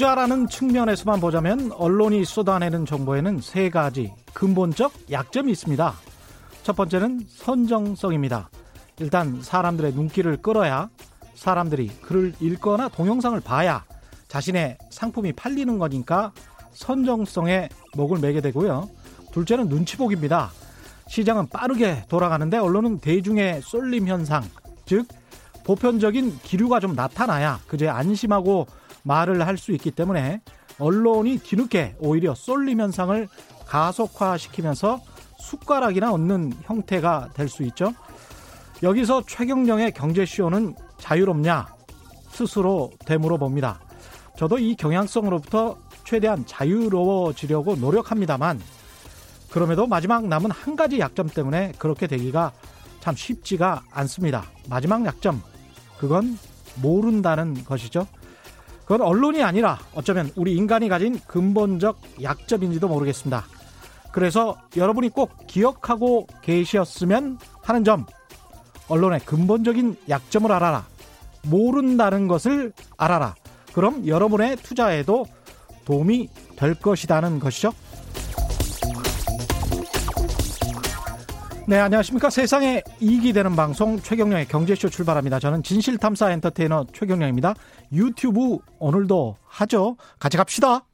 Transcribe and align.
투자라는 0.00 0.48
측면에서만 0.48 1.20
보자면 1.20 1.72
언론이 1.72 2.24
쏟아내는 2.24 2.86
정보에는 2.86 3.42
세 3.42 3.68
가지 3.68 4.10
근본적 4.32 4.94
약점이 5.10 5.52
있습니다. 5.52 5.92
첫 6.62 6.74
번째는 6.74 7.26
선정성입니다. 7.28 8.48
일단 8.98 9.42
사람들의 9.42 9.92
눈길을 9.92 10.38
끌어야 10.38 10.88
사람들이 11.34 11.88
글을 12.00 12.32
읽거나 12.40 12.88
동영상을 12.88 13.38
봐야 13.40 13.84
자신의 14.28 14.78
상품이 14.88 15.34
팔리는 15.34 15.78
거니까 15.78 16.32
선정성에 16.72 17.68
목을 17.94 18.20
매게 18.20 18.40
되고요. 18.40 18.88
둘째는 19.32 19.68
눈치보기입니다. 19.68 20.50
시장은 21.08 21.48
빠르게 21.48 22.06
돌아가는데 22.08 22.56
언론은 22.56 23.00
대중의 23.00 23.60
쏠림 23.60 24.08
현상, 24.08 24.44
즉 24.86 25.06
보편적인 25.64 26.38
기류가 26.38 26.80
좀 26.80 26.94
나타나야 26.94 27.60
그제 27.66 27.86
안심하고 27.86 28.66
말을 29.02 29.46
할 29.46 29.56
수 29.56 29.72
있기 29.72 29.90
때문에 29.90 30.42
언론이 30.78 31.38
뒤늦게 31.38 31.96
오히려 31.98 32.34
쏠림 32.34 32.80
현상을 32.80 33.28
가속화시키면서 33.66 35.00
숟가락이나 35.38 36.12
얻는 36.12 36.52
형태가 36.62 37.30
될 37.34 37.48
수 37.48 37.62
있죠. 37.64 37.92
여기서 38.82 39.22
최경령의 39.26 39.92
경제쇼는 39.92 40.74
자유롭냐? 40.98 41.66
스스로 42.30 42.90
되물어 43.04 43.36
봅니다. 43.36 43.80
저도 44.36 44.58
이 44.58 44.74
경향성으로부터 44.74 45.76
최대한 46.04 46.46
자유로워지려고 46.46 47.76
노력합니다만 47.76 48.60
그럼에도 49.50 49.86
마지막 49.86 50.26
남은 50.26 50.50
한 50.50 50.76
가지 50.76 50.98
약점 50.98 51.28
때문에 51.28 51.72
그렇게 51.78 52.06
되기가 52.06 52.52
참 53.00 53.14
쉽지가 53.14 53.82
않습니다. 53.90 54.44
마지막 54.68 55.04
약점, 55.04 55.42
그건 55.98 56.38
모른다는 56.76 57.64
것이죠. 57.64 58.06
그건 58.90 59.06
언론이 59.06 59.40
아니라 59.40 59.78
어쩌면 59.94 60.32
우리 60.34 60.56
인간이 60.56 60.88
가진 60.88 61.20
근본적 61.28 62.00
약점인지도 62.24 62.88
모르겠습니다. 62.88 63.44
그래서 64.10 64.56
여러분이 64.76 65.10
꼭 65.10 65.46
기억하고 65.46 66.26
계셨으면 66.42 67.38
하는 67.62 67.84
점, 67.84 68.04
언론의 68.88 69.20
근본적인 69.20 69.96
약점을 70.08 70.50
알아라. 70.50 70.88
모른다는 71.42 72.26
것을 72.26 72.72
알아라. 72.96 73.36
그럼 73.74 74.08
여러분의 74.08 74.56
투자에도 74.56 75.24
도움이 75.84 76.28
될 76.56 76.74
것이라는 76.74 77.38
것이죠. 77.38 77.72
네, 81.70 81.78
안녕하십니까. 81.78 82.30
세상에 82.30 82.82
이익이 82.98 83.32
되는 83.32 83.54
방송 83.54 83.96
최경령의 83.96 84.48
경제쇼 84.48 84.88
출발합니다. 84.88 85.38
저는 85.38 85.62
진실탐사 85.62 86.32
엔터테이너 86.32 86.86
최경령입니다. 86.92 87.54
유튜브 87.92 88.58
오늘도 88.80 89.36
하죠. 89.46 89.96
같이 90.18 90.36
갑시다. 90.36 90.84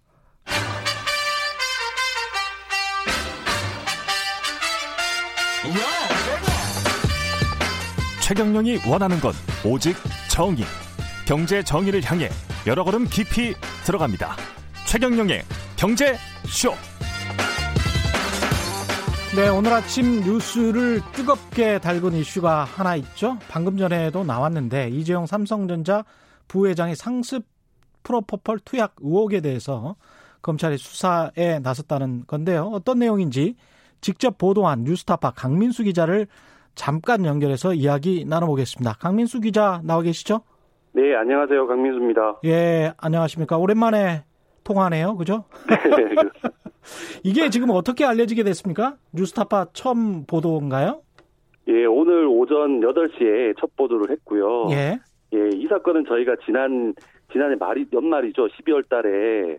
최경령이 8.21 8.81
원하는 8.87 9.19
건 9.19 9.33
오직 9.65 9.97
정의. 10.29 10.67
경제 11.27 11.63
정의를 11.63 12.03
향해 12.05 12.29
여러 12.67 12.85
걸음 12.85 13.07
깊이 13.07 13.55
들어갑니다. 13.87 14.37
최경령의 14.85 15.43
경제쇼. 15.77 16.75
네, 19.37 19.51
오늘 19.51 19.71
아침 19.71 20.23
뉴스를 20.23 21.03
뜨겁게 21.13 21.79
달군 21.79 22.15
이슈가 22.15 22.65
하나 22.65 22.97
있죠. 22.97 23.37
방금 23.51 23.77
전에도 23.77 24.25
나왔는데 24.25 24.89
이재용 24.89 25.27
삼성전자 25.27 26.05
부회장의 26.49 26.97
상습 26.97 27.45
프로포폴 28.03 28.61
투약 28.61 28.95
의혹에 28.99 29.43
대해서 29.43 29.97
검찰이 30.41 30.79
수사에 30.79 31.59
나섰다는 31.63 32.25
건데요. 32.27 32.71
어떤 32.73 32.99
내용인지 33.01 33.57
직접 34.01 34.39
보도한 34.39 34.85
뉴스타파 34.85 35.33
강민수 35.33 35.85
기자를 35.85 36.29
잠깐 36.75 37.27
연결해서 37.27 37.75
이야기 37.75 38.25
나눠보겠습니다. 38.25 38.95
강민수 38.95 39.41
기자 39.41 39.83
나와 39.85 40.01
계시죠? 40.01 40.41
네, 40.93 41.15
안녕하세요. 41.15 41.67
강민수입니다. 41.67 42.41
예, 42.47 42.95
안녕하십니까. 42.97 43.59
오랜만에 43.59 44.25
통화네요. 44.65 45.15
그죠? 45.19 45.45
네, 45.69 45.77
이게 47.25 47.51
지금 47.51 47.71
어떻게 47.71 48.05
알려지게 48.05 48.43
됐습니까? 48.45 48.97
뉴스타파 49.13 49.69
처음 49.73 50.25
보도인가요? 50.27 51.03
예, 51.69 51.85
오늘 51.85 52.27
오전 52.27 52.81
8시에 52.81 53.59
첫 53.59 53.75
보도를 53.77 54.11
했고요. 54.11 54.69
예. 54.71 54.99
예, 55.35 55.51
이 55.53 55.67
사건은 55.67 56.05
저희가 56.07 56.37
지난, 56.45 56.95
지난해 57.33 57.57
말이, 57.57 57.87
연말이죠. 57.93 58.47
12월 58.49 58.89
달에 58.89 59.59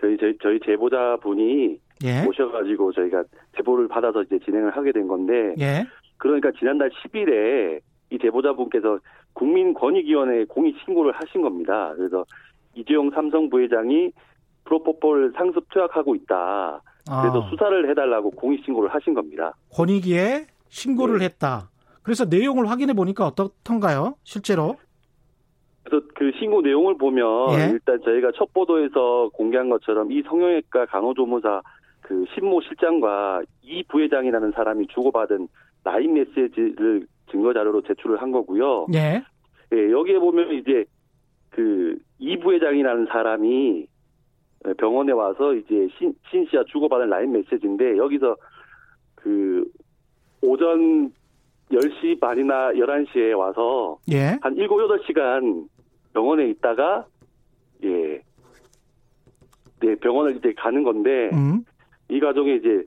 저희, 0.00 0.16
저희, 0.18 0.36
저희 0.42 0.60
제보자 0.60 1.16
분이 1.22 1.78
예. 2.04 2.26
오셔가지고 2.26 2.92
저희가 2.92 3.24
제보를 3.56 3.88
받아서 3.88 4.22
이제 4.22 4.38
진행을 4.44 4.76
하게 4.76 4.92
된 4.92 5.08
건데. 5.08 5.54
예. 5.58 5.86
그러니까 6.18 6.50
지난달 6.58 6.90
10일에 6.90 7.80
이 8.10 8.18
제보자분께서 8.18 8.98
국민권익위원회에 9.32 10.44
공익 10.44 10.76
신고를 10.84 11.12
하신 11.12 11.42
겁니다. 11.42 11.92
그래서 11.96 12.24
이재용 12.74 13.10
삼성 13.10 13.48
부회장이 13.48 14.10
프로포폴 14.66 15.32
상습 15.36 15.68
투약하고 15.70 16.14
있다. 16.14 16.82
그래서 17.04 17.42
아. 17.42 17.50
수사를 17.50 17.88
해달라고 17.90 18.30
공익 18.32 18.64
신고를 18.64 18.92
하신 18.92 19.14
겁니다. 19.14 19.54
권익위에 19.72 20.46
신고를 20.68 21.18
네. 21.18 21.26
했다. 21.26 21.70
그래서 22.02 22.24
내용을 22.24 22.68
확인해 22.68 22.92
보니까 22.92 23.26
어떻던가요? 23.26 24.14
실제로? 24.24 24.76
그래서 25.84 26.04
그 26.14 26.32
신고 26.38 26.60
내용을 26.62 26.98
보면 26.98 27.52
예? 27.52 27.70
일단 27.72 28.00
저희가 28.04 28.32
첫 28.36 28.52
보도에서 28.52 29.30
공개한 29.32 29.68
것처럼 29.70 30.10
이 30.10 30.22
성형외과 30.22 30.86
간호조무사 30.86 31.62
그 32.00 32.24
신모 32.34 32.60
실장과 32.62 33.42
이 33.62 33.84
부회장이라는 33.84 34.52
사람이 34.52 34.88
주고받은 34.88 35.48
라인 35.84 36.14
메시지를 36.14 37.06
증거 37.30 37.52
자료로 37.52 37.82
제출을 37.82 38.20
한 38.20 38.32
거고요. 38.32 38.86
예. 38.94 39.22
예, 39.72 39.90
여기에 39.90 40.18
보면 40.18 40.54
이제 40.54 40.84
그 41.50 41.96
이 42.18 42.38
부회장이라는 42.38 43.06
사람이 43.06 43.86
병원에 44.74 45.12
와서 45.12 45.54
이제 45.54 45.88
신, 45.98 46.14
신 46.30 46.46
씨와 46.50 46.64
주고받은 46.68 47.08
라인 47.08 47.32
메시지인데 47.32 47.96
여기서 47.96 48.36
그 49.14 49.64
오전 50.42 51.12
10시 51.70 52.20
반이나 52.20 52.72
11시에 52.72 53.36
와서 53.36 53.98
예. 54.10 54.38
한 54.40 54.54
7, 54.54 54.68
8시간 54.68 55.66
병원에 56.12 56.48
있다가 56.50 57.06
예. 57.84 58.20
네, 59.80 59.94
병원을 59.96 60.36
이제 60.36 60.54
가는 60.56 60.82
건데 60.82 61.30
음. 61.32 61.64
이 62.08 62.20
과정에 62.20 62.54
이제 62.54 62.84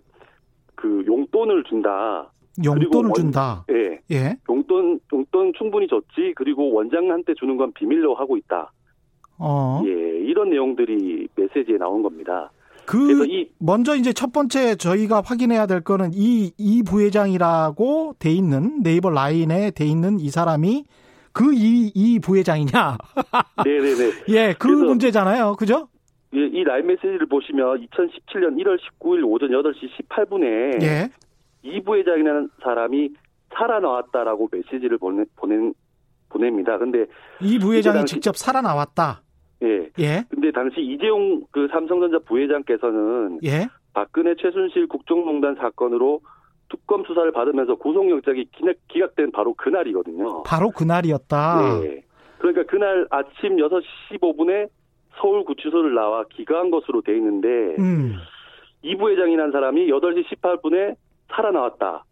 그 0.76 1.04
용돈을 1.06 1.64
준다. 1.66 2.32
용돈을 2.64 3.06
원, 3.06 3.14
준다. 3.14 3.66
예. 3.70 4.00
예. 4.12 4.36
용돈 4.50 5.00
용돈 5.14 5.54
충분히 5.58 5.88
줬지. 5.88 6.34
그리고 6.36 6.72
원장한테 6.74 7.34
주는 7.36 7.58
건 7.58 7.72
비밀로 7.74 8.16
하고 8.16 8.38
있다. 8.38 8.72
어. 9.40 9.82
예, 9.86 9.90
이런 9.90 10.50
내용들이 10.50 11.28
메시지에 11.36 11.78
나온 11.78 12.04
겁니다. 12.04 12.52
그 12.86 13.26
이, 13.28 13.48
먼저 13.60 13.96
이제 13.96 14.14
첫 14.14 14.34
번째 14.34 14.76
저희가 14.76 15.22
확인해야 15.24 15.68
될 15.68 15.82
거는 15.82 16.12
이이 16.14 16.82
부회장이라고 16.84 18.16
돼 18.20 18.32
있는 18.32 18.82
네이버 18.82 19.12
라인에 19.12 19.72
돼 19.72 19.86
있는 19.86 20.20
이 20.20 20.30
사람이 20.30 20.86
그이이 21.34 22.20
부회장이냐? 22.20 22.98
네네네. 23.64 24.12
예, 24.30 24.56
그 24.58 24.68
문제잖아요, 24.68 25.56
그죠? 25.56 25.88
예, 26.36 26.40
이 26.40 26.64
라인 26.64 26.88
메시지를 26.88 27.28
보시면 27.28 27.88
2017년 27.88 28.58
1월 28.60 28.78
19일 29.00 29.24
오전 29.24 29.50
8시 29.50 29.90
18분에 30.10 30.82
예. 30.82 31.10
이 31.62 31.82
부회장이라는 31.82 32.50
사람이 32.64 33.10
살아나왔다라고 33.54 34.50
메시지를 34.52 34.98
보내, 34.98 35.26
보낸 35.36 35.74
보냅니다. 36.30 36.78
근데 36.78 37.06
이 37.42 37.58
부회장이 37.60 38.06
직접 38.06 38.38
살아나왔다. 38.38 39.22
예. 39.64 39.90
예. 40.00 40.24
근데 40.30 40.52
당시 40.52 40.82
이재용 40.82 41.44
그 41.52 41.68
삼성전자 41.72 42.20
부회장께서는 42.20 43.40
예. 43.44 43.68
박근혜 43.94 44.36
최순실 44.36 44.88
국정농단 44.88 45.56
사건으로 45.56 46.22
특검 46.70 47.04
수사를 47.04 47.32
받으면서 47.32 47.76
구속영장이 47.76 48.46
기각, 48.88 49.16
된 49.16 49.32
바로 49.32 49.54
그날이거든요. 49.56 50.44
바로 50.44 50.70
그날이었다. 50.70 51.80
네. 51.82 52.04
그러니까 52.38 52.64
그날 52.64 53.08
아침 53.10 53.58
6시 53.58 53.84
15분에 54.12 54.70
서울구치소를 55.20 55.94
나와 55.96 56.24
기각한 56.30 56.70
것으로 56.70 57.02
돼 57.02 57.16
있는데 57.18 57.48
음. 57.80 58.16
이 58.82 58.96
부회장이라는 58.96 59.52
사람이 59.52 59.88
8시 59.88 60.26
18분에 60.28 60.96
살아나왔다. 61.34 62.06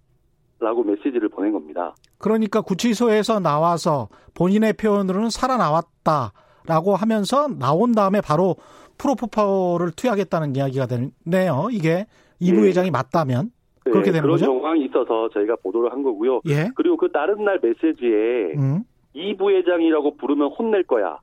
라고 0.59 0.83
메시지를 0.83 1.29
보낸 1.29 1.51
겁니다. 1.53 1.93
그러니까 2.17 2.61
구치소에서 2.61 3.39
나와서 3.39 4.09
본인의 4.33 4.73
표현으로는 4.73 5.29
살아나왔다. 5.29 6.33
라고 6.67 6.95
하면서 6.95 7.47
나온 7.47 7.93
다음에 7.93 8.21
바로 8.21 8.57
프로포폴을 8.97 9.91
투약했다는 9.95 10.55
이야기가 10.55 10.87
되네요. 10.87 11.69
이게 11.71 12.05
이 12.39 12.53
부회장이 12.53 12.87
네. 12.87 12.91
맞다면 12.91 13.51
네, 13.85 13.91
그렇게 13.91 14.11
되는 14.11 14.21
그런 14.21 14.33
거죠. 14.33 14.45
그런 14.45 14.59
정황이 14.59 14.85
있어서 14.85 15.29
저희가 15.29 15.55
보도를 15.63 15.91
한 15.91 16.03
거고요. 16.03 16.41
예. 16.47 16.69
그리고 16.75 16.97
그 16.97 17.11
다른 17.11 17.43
날 17.45 17.59
메시지에 17.61 18.53
음. 18.57 18.83
이 19.13 19.35
부회장이라고 19.35 20.17
부르면 20.17 20.51
혼낼 20.51 20.83
거야. 20.83 21.19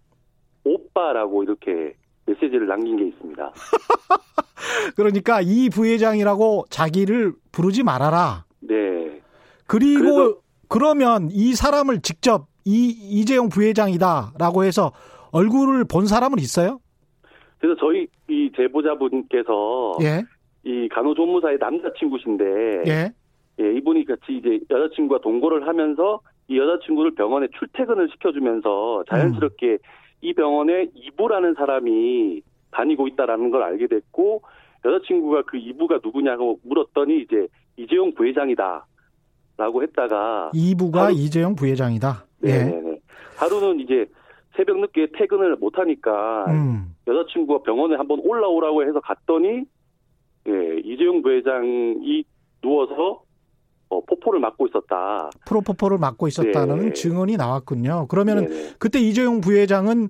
오빠라고 0.64 1.43
이렇게 1.43 1.94
메시지를 2.26 2.67
남긴 2.67 2.96
게 2.96 3.06
있습니다. 3.08 3.52
그러니까 4.96 5.41
이 5.43 5.69
부회장이라고 5.69 6.64
자기를 6.70 7.35
부르지 7.52 7.82
말아라. 7.82 8.44
네. 8.61 9.20
그리고 9.67 10.41
그러면 10.69 11.29
이 11.31 11.55
사람을 11.55 12.00
직접 12.00 12.46
이 12.64 12.88
이재용 12.88 13.50
부회장이다라고 13.50 14.64
해서 14.64 14.93
얼굴을 15.38 15.84
본 15.84 16.06
사람은 16.06 16.38
있어요? 16.38 16.78
그래서 17.58 17.76
저희 17.81 18.06
이 18.28 18.50
제보자분께서 18.56 19.98
예. 20.02 20.22
이 20.62 20.88
간호조무사의 20.88 21.58
남자친구신데 21.58 22.44
예. 22.86 23.12
예, 23.60 23.72
이분이 23.76 24.04
같이 24.04 24.22
이제 24.38 24.60
여자친구와 24.70 25.20
동거를 25.20 25.66
하면서 25.66 26.20
이 26.48 26.56
여자친구를 26.58 27.14
병원에 27.14 27.48
출퇴근을 27.58 28.08
시켜주면서 28.12 29.04
자연스럽게 29.10 29.78
이 30.20 30.32
병원에 30.34 30.88
이부라는 30.94 31.54
사람이 31.54 32.40
다니고 32.70 33.08
있다라는 33.08 33.50
걸 33.50 33.62
알게 33.62 33.86
됐고 33.88 34.42
여자친구가 34.84 35.42
그 35.46 35.56
이부가 35.56 35.98
누구냐고 36.02 36.58
물었더니 36.64 37.22
이제 37.22 37.46
이재용 37.76 38.12
부회장이다라고 38.14 39.82
했다가 39.82 40.50
이부가 40.54 41.04
하루- 41.06 41.14
이재용 41.14 41.54
부회장이다. 41.56 42.25
예. 42.44 42.48
네네네 42.64 42.98
하루는 43.36 43.81
이제 43.81 44.06
새벽 44.56 44.79
늦게 44.81 45.09
퇴근을 45.17 45.56
못 45.56 45.79
하니까 45.79 46.45
음. 46.49 46.95
여자친구가 47.06 47.62
병원에 47.62 47.97
한번 47.97 48.21
올라오라고 48.25 48.85
해서 48.87 49.01
갔더니 49.01 49.65
예, 50.49 50.81
이재용 50.85 51.23
부회장이 51.23 52.25
누워서 52.62 53.23
어, 53.89 54.01
포포를 54.01 54.41
맞고 54.41 54.67
있었다. 54.69 55.31
프로포폴을 55.47 55.99
맡고 55.99 56.27
있었다는 56.29 56.79
네. 56.87 56.93
증언이 56.93 57.37
나왔군요. 57.37 58.06
그러면은 58.09 58.49
네네. 58.49 58.71
그때 58.79 58.99
이재용 58.99 59.41
부회장은 59.41 60.09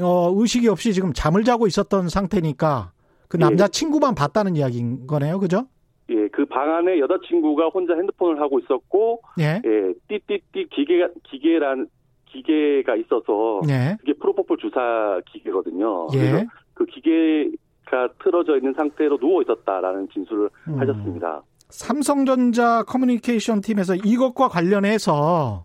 어, 0.00 0.32
의식이 0.36 0.68
없이 0.68 0.92
지금 0.92 1.12
잠을 1.14 1.44
자고 1.44 1.66
있었던 1.66 2.08
상태니까 2.08 2.92
그 3.28 3.38
예. 3.40 3.44
남자 3.44 3.68
친구만 3.68 4.14
봤다는 4.14 4.56
이야기인 4.56 5.06
거네요. 5.06 5.38
그죠? 5.38 5.66
예, 6.10 6.28
그 6.28 6.46
방 6.46 6.72
안에 6.76 7.00
여자친구가 7.00 7.68
혼자 7.68 7.94
핸드폰을 7.94 8.40
하고 8.40 8.58
있었고, 8.60 9.22
예. 9.40 9.60
예, 9.64 9.92
띠띠띠 10.08 10.68
기계가, 10.70 11.08
기계란, 11.24 11.88
기계가 12.26 12.96
있어서, 12.96 13.60
예. 13.68 13.96
그게 14.00 14.12
프로포폴 14.14 14.58
주사 14.58 15.20
기계거든요. 15.26 16.08
예. 16.14 16.18
그래서 16.18 16.44
그 16.74 16.84
기계가 16.86 18.08
틀어져 18.22 18.56
있는 18.56 18.74
상태로 18.74 19.18
누워 19.18 19.42
있었다라는 19.42 20.08
진술을 20.12 20.50
음. 20.68 20.78
하셨습니다. 20.78 21.42
삼성전자 21.68 22.82
커뮤니케이션 22.84 23.60
팀에서 23.60 23.94
이것과 23.96 24.48
관련해서 24.48 25.64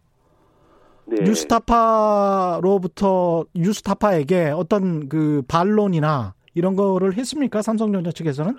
네. 1.05 1.23
뉴스타파로부터 1.23 2.65
뉴스타파에게 3.53 4.51
어떤 4.55 5.09
그 5.09 5.41
반론이나 5.47 6.33
이런 6.53 6.75
거를 6.75 7.13
했습니까? 7.17 7.61
삼성전자 7.61 8.11
측에서는? 8.11 8.55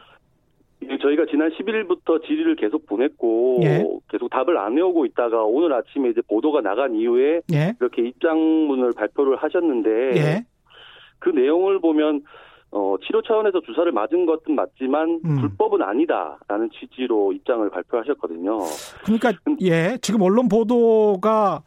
예, 0.90 0.98
저희가 0.98 1.26
지난 1.30 1.50
10일부터 1.50 2.24
질의를 2.26 2.56
계속 2.56 2.86
보냈고, 2.86 3.60
예. 3.62 3.84
계속 4.08 4.30
답을 4.30 4.58
안 4.58 4.76
해오고 4.76 5.06
있다가 5.06 5.44
오늘 5.44 5.72
아침에 5.72 6.10
이제 6.10 6.20
보도가 6.28 6.60
나간 6.60 6.94
이후에 6.94 7.40
예. 7.52 7.74
이렇게 7.80 8.02
입장문을 8.02 8.92
발표를 8.96 9.36
하셨는데, 9.36 9.90
예. 10.16 10.44
그 11.18 11.30
내용을 11.30 11.80
보면 11.80 12.22
어, 12.72 12.96
치료 13.06 13.20
차원에서 13.22 13.60
주사를 13.60 13.92
맞은 13.92 14.24
것은 14.24 14.54
맞지만 14.54 15.20
음. 15.24 15.40
불법은 15.40 15.82
아니다라는 15.82 16.70
취지로 16.70 17.32
입장을 17.34 17.68
발표하셨거든요. 17.68 18.58
그러니까 19.04 19.32
예, 19.60 19.98
지금 20.00 20.22
언론 20.22 20.48
보도가 20.48 21.62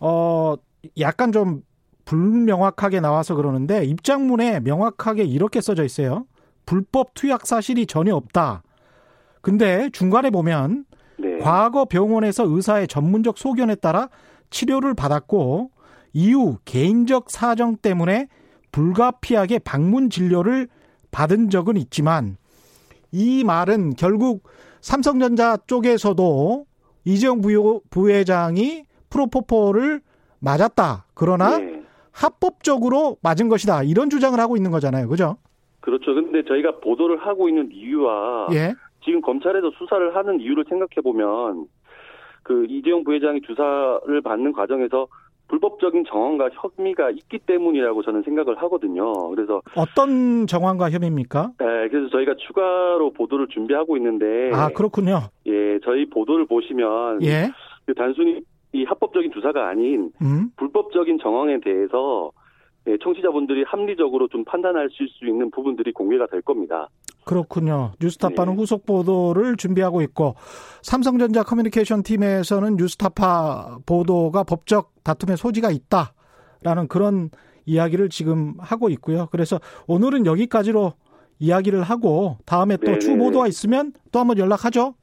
어 0.00 0.54
약간 0.98 1.30
좀 1.30 1.60
불명확하게 2.06 3.00
나와서 3.00 3.34
그러는데 3.34 3.84
입장문에 3.84 4.60
명확하게 4.60 5.24
이렇게 5.24 5.60
써져 5.60 5.84
있어요. 5.84 6.24
불법 6.66 7.14
투약 7.14 7.46
사실이 7.46 7.86
전혀 7.86 8.14
없다. 8.14 8.62
근데 9.40 9.88
중간에 9.90 10.30
보면 10.30 10.84
네. 11.18 11.38
과거 11.38 11.84
병원에서 11.86 12.44
의사의 12.46 12.88
전문적 12.88 13.38
소견에 13.38 13.76
따라 13.76 14.08
치료를 14.50 14.94
받았고 14.94 15.70
이후 16.12 16.58
개인적 16.64 17.30
사정 17.30 17.76
때문에 17.76 18.28
불가피하게 18.72 19.60
방문 19.60 20.10
진료를 20.10 20.68
받은 21.10 21.48
적은 21.50 21.76
있지만 21.78 22.36
이 23.12 23.44
말은 23.44 23.94
결국 23.94 24.42
삼성전자 24.82 25.56
쪽에서도 25.66 26.66
이재용 27.04 27.40
부요- 27.40 27.80
부회장이 27.88 28.84
프로포폴을 29.08 30.02
맞았다. 30.40 31.06
그러나 31.14 31.56
네. 31.58 31.82
합법적으로 32.10 33.16
맞은 33.22 33.48
것이다. 33.48 33.84
이런 33.84 34.10
주장을 34.10 34.38
하고 34.38 34.56
있는 34.56 34.70
거잖아요. 34.70 35.08
그죠? 35.08 35.36
그렇죠. 35.86 36.14
근데 36.14 36.42
저희가 36.42 36.80
보도를 36.80 37.18
하고 37.18 37.48
있는 37.48 37.70
이유와 37.72 38.48
예. 38.52 38.74
지금 39.04 39.20
검찰에서 39.20 39.70
수사를 39.78 40.16
하는 40.16 40.40
이유를 40.40 40.64
생각해 40.68 40.96
보면 41.04 41.66
그 42.42 42.66
이재용 42.68 43.04
부회장이 43.04 43.40
주사를 43.42 44.20
받는 44.20 44.52
과정에서 44.52 45.06
불법적인 45.46 46.04
정황과 46.08 46.50
혐의가 46.54 47.10
있기 47.10 47.38
때문이라고 47.38 48.02
저는 48.02 48.24
생각을 48.24 48.56
하거든요. 48.62 49.12
그래서 49.28 49.62
어떤 49.76 50.48
정황과 50.48 50.90
혐의입니까? 50.90 51.52
에, 51.60 51.88
그래서 51.88 52.08
저희가 52.10 52.34
추가로 52.34 53.12
보도를 53.12 53.46
준비하고 53.46 53.96
있는데 53.96 54.50
아, 54.52 54.68
그렇군요. 54.70 55.20
예, 55.46 55.78
저희 55.84 56.10
보도를 56.10 56.46
보시면 56.46 57.22
예. 57.22 57.52
그 57.86 57.94
단순히 57.94 58.40
이 58.72 58.82
합법적인 58.82 59.30
주사가 59.32 59.68
아닌 59.68 60.10
음. 60.20 60.50
불법적인 60.56 61.20
정황에 61.22 61.60
대해서 61.60 62.32
예, 62.32 62.35
청취자분들이 63.02 63.64
합리적으로 63.66 64.28
좀 64.28 64.44
판단하실 64.44 65.08
수 65.08 65.26
있는 65.26 65.50
부분들이 65.50 65.92
공개가 65.92 66.26
될 66.26 66.42
겁니다. 66.42 66.88
그렇군요. 67.24 67.92
뉴스타파는 68.00 68.54
네. 68.54 68.60
후속 68.60 68.86
보도를 68.86 69.56
준비하고 69.56 70.00
있고 70.02 70.36
삼성전자 70.82 71.42
커뮤니케이션 71.42 72.04
팀에서는 72.04 72.76
뉴스타파 72.76 73.78
보도가 73.84 74.44
법적 74.44 74.92
다툼의 75.02 75.36
소지가 75.36 75.70
있다라는 75.72 76.86
그런 76.88 77.30
이야기를 77.64 78.10
지금 78.10 78.54
하고 78.60 78.88
있고요. 78.90 79.26
그래서 79.32 79.58
오늘은 79.88 80.24
여기까지로 80.24 80.92
이야기를 81.40 81.82
하고 81.82 82.38
다음에 82.46 82.76
또 82.76 82.86
네네. 82.86 82.98
추 83.00 83.16
보도가 83.16 83.48
있으면 83.48 83.92
또 84.12 84.20
한번 84.20 84.38
연락하죠. 84.38 84.94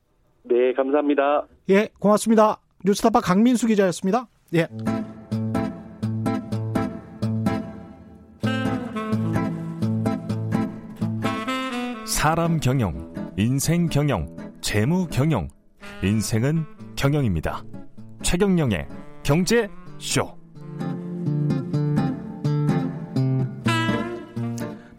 네, 0.43 0.73
감사합니다. 0.73 1.45
예, 1.69 1.89
고맙습니다. 1.99 2.59
뉴스타파 2.85 3.19
강민수 3.19 3.67
기자였습니다. 3.67 4.27
예. 4.55 4.67
사람 12.23 12.61
경영, 12.61 13.13
인생 13.37 13.89
경영, 13.89 14.33
재무 14.61 15.07
경영. 15.07 15.49
인생은 16.01 16.63
경영입니다. 16.95 17.65
최경영의 18.21 18.87
경제 19.23 19.67
쇼. 19.97 20.37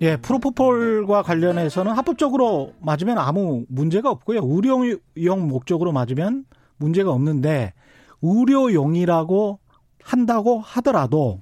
예, 0.03 0.19
프로포폴과 0.19 1.23
관련해서는 1.23 1.93
합법적으로 1.93 2.75
맞으면 2.83 3.17
아무 3.17 3.65
문제가 3.71 4.11
없고요. 4.11 4.41
의료용 4.45 5.49
목적으로 5.49 5.93
맞으면 5.93 6.45
문제가 6.77 7.11
없는데 7.11 7.73
의료용이라고 8.21 9.61
한다고 10.03 10.61
하더라도 10.61 11.41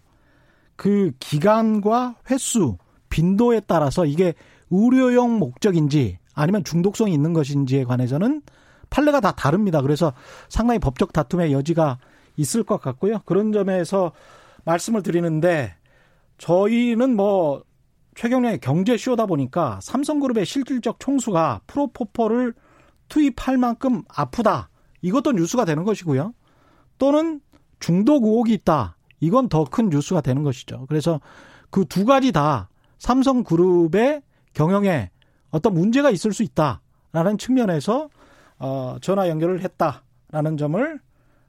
그 0.77 1.11
기간과 1.19 2.15
횟수, 2.31 2.79
빈도에 3.09 3.63
따라서 3.67 4.07
이게 4.07 4.35
의료용 4.73 5.39
목적인지 5.39 6.19
아니면 6.35 6.65
중독성이 6.65 7.13
있는 7.15 7.33
것인지에 7.33 7.85
관해서는 7.85 8.43
판례가 8.91 9.21
다 9.21 9.33
다릅니다. 9.33 9.81
그래서 9.83 10.13
상당히 10.49 10.79
법적 10.81 11.13
다툼의 11.13 11.53
여지가 11.53 11.99
있을 12.37 12.65
것 12.65 12.81
같고요. 12.81 13.21
그런 13.27 13.53
점에서 13.53 14.13
말씀을 14.65 15.03
드리는데 15.03 15.75
저희는 16.39 17.15
뭐 17.15 17.63
최경련의 18.15 18.61
경제쇼다 18.61 19.27
보니까 19.27 19.79
삼성그룹의 19.83 20.45
실질적 20.45 20.99
총수가 21.01 21.61
프로포폴을 21.67 22.55
투입할 23.09 23.59
만큼 23.59 24.03
아프다. 24.09 24.71
이것도 25.03 25.33
뉴스가 25.33 25.65
되는 25.65 25.85
것이고요. 25.85 26.33
또는 26.99 27.41
중독 27.81 28.25
의혹이 28.25 28.53
있다. 28.55 28.97
이건 29.21 29.49
더 29.49 29.65
큰 29.65 29.89
뉴스가 29.89 30.21
되는 30.21 30.43
것이죠. 30.43 30.87
그래서 30.89 31.21
그 31.71 31.85
두 31.85 32.05
가지 32.05 32.33
다 32.33 32.69
삼성그룹의 32.99 34.23
경영에 34.55 35.11
어떤 35.51 35.75
문제가 35.75 36.11
있을 36.11 36.33
수 36.33 36.43
있다라는 36.43 37.39
측면에서 37.39 38.09
어, 38.59 38.97
전화 39.01 39.29
연결을 39.29 39.61
했다라는 39.63 40.57
점을 40.57 41.01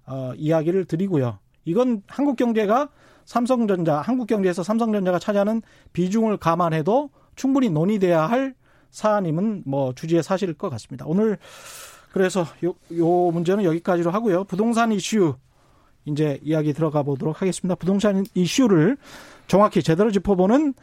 어, 0.06 0.34
이야기를 0.36 0.86
드리고요. 0.86 1.40
이건 1.66 2.04
한국 2.08 2.36
경제가 2.36 2.90
삼성전자, 3.26 4.02
한국 4.02 4.28
경제에서 4.28 4.64
삼성전자가 4.64 5.20
차지하는 5.20 5.62
비중을 5.94 6.38
감안해도 6.38 7.10
충분히 7.36 7.70
논의돼야 7.70 8.24
할 8.26 8.54
사안임은 8.92 9.64
뭐 9.66 9.94
주지의 9.94 10.24
사실일 10.24 10.56
것 10.56 10.70
같습니다. 10.70 11.06
오늘 11.08 11.38
그래서 12.12 12.46
요, 12.64 12.76
요 12.98 13.32
문제는 13.32 13.64
여기까지로 13.64 14.12
하고요. 14.12 14.44
부동산 14.44 14.92
이슈 14.92 15.36
이제 16.06 16.40
이야기 16.44 16.74
들어가 16.74 17.02
보도록 17.02 17.42
하겠습니다. 17.42 17.76
부동산 17.76 18.26
이슈를 18.36 18.98
정확히 19.48 19.82
제대로 19.82 20.12
짚어보는 20.12 20.74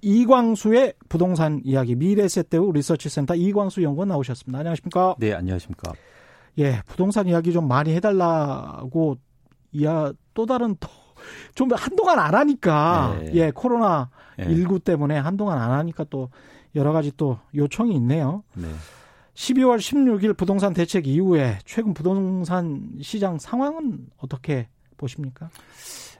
이광수의 0.00 0.94
부동산 1.08 1.60
이야기 1.64 1.94
미래세대우 1.94 2.72
리서치센터 2.72 3.34
이광수 3.34 3.82
연구원 3.82 4.08
나오셨습니다. 4.08 4.58
안녕하십니까? 4.58 5.16
네, 5.18 5.32
안녕하십니까? 5.32 5.92
예, 6.58 6.82
부동산 6.86 7.26
이야기 7.28 7.52
좀 7.52 7.66
많이 7.66 7.94
해달라고 7.94 9.16
이야 9.72 10.12
또 10.34 10.44
다른 10.44 10.76
또좀 11.54 11.72
한동안 11.72 12.18
안 12.18 12.34
하니까 12.34 13.16
네. 13.18 13.32
예 13.34 13.50
코로나 13.50 14.10
네. 14.36 14.54
19 14.54 14.80
때문에 14.80 15.16
한동안 15.16 15.58
안 15.58 15.70
하니까 15.70 16.04
또 16.10 16.28
여러 16.74 16.92
가지 16.92 17.12
또 17.16 17.38
요청이 17.54 17.94
있네요. 17.96 18.42
네. 18.54 18.68
12월 19.34 19.78
16일 19.78 20.36
부동산 20.36 20.74
대책 20.74 21.06
이후에 21.06 21.58
최근 21.64 21.94
부동산 21.94 22.90
시장 23.00 23.38
상황은 23.38 24.08
어떻게 24.18 24.68
보십니까? 24.98 25.48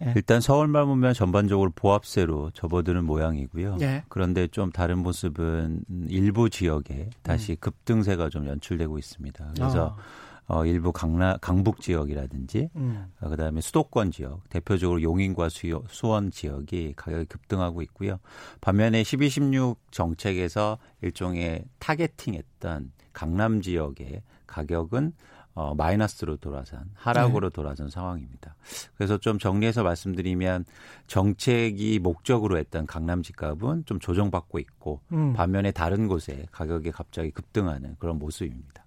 예. 0.05 0.13
일단 0.17 0.41
서울만 0.41 0.87
보면 0.87 1.15
전반적으로 1.15 1.71
보합세로 1.75 2.51
접어드는 2.53 3.05
모양이고요. 3.05 3.79
예. 3.81 4.05
그런데 4.09 4.47
좀 4.49 4.71
다른 4.71 4.99
모습은 4.99 5.85
일부 6.09 6.51
지역에 6.51 7.11
다시 7.23 7.53
음. 7.53 7.57
급등세가 7.61 8.29
좀 8.29 8.47
연출되고 8.47 8.99
있습니다. 8.99 9.53
그래서 9.57 9.97
아. 9.99 10.03
어, 10.49 10.67
일부 10.67 10.93
강남, 10.93 11.39
강북 11.41 11.81
지역이라든지, 11.81 12.69
음. 12.77 13.07
어, 13.21 13.29
그 13.29 13.37
다음에 13.37 13.61
수도권 13.61 14.11
지역, 14.11 14.49
대표적으로 14.51 15.01
용인과 15.01 15.49
수요, 15.49 15.83
수원 15.89 16.31
지역이 16.31 16.95
가격이 16.97 17.27
급등하고 17.27 17.81
있고요. 17.83 18.19
반면에 18.61 19.05
12, 19.05 19.29
16 19.31 19.79
정책에서 19.93 20.79
일종의 21.01 21.65
targeting 21.79 22.35
했던 22.35 22.93
강남 23.13 23.61
지역의 23.63 24.23
가격은 24.47 25.13
어, 25.55 25.75
마이너스로 25.75 26.37
돌아선 26.37 26.91
하락으로 26.95 27.51
네. 27.51 27.55
돌아선 27.55 27.91
상황입니다. 27.91 28.55
그래서 28.97 29.19
좀 29.19 29.39
정리해서 29.39 29.83
말씀드리면 29.83 30.65
정책이 31.07 31.99
목적으로 31.99 32.57
했던 32.57 32.87
강남 32.87 33.23
집값은 33.23 33.85
좀 33.85 33.99
조정받고 33.99 34.59
있고 34.59 35.01
음. 35.13 35.35
반면에 35.35 35.71
다른 35.71 36.09
곳에 36.09 36.47
가격이 36.53 36.91
갑자기 36.93 37.31
급등하는 37.31 37.97
그런 37.99 38.19
모습입니다. 38.19 38.85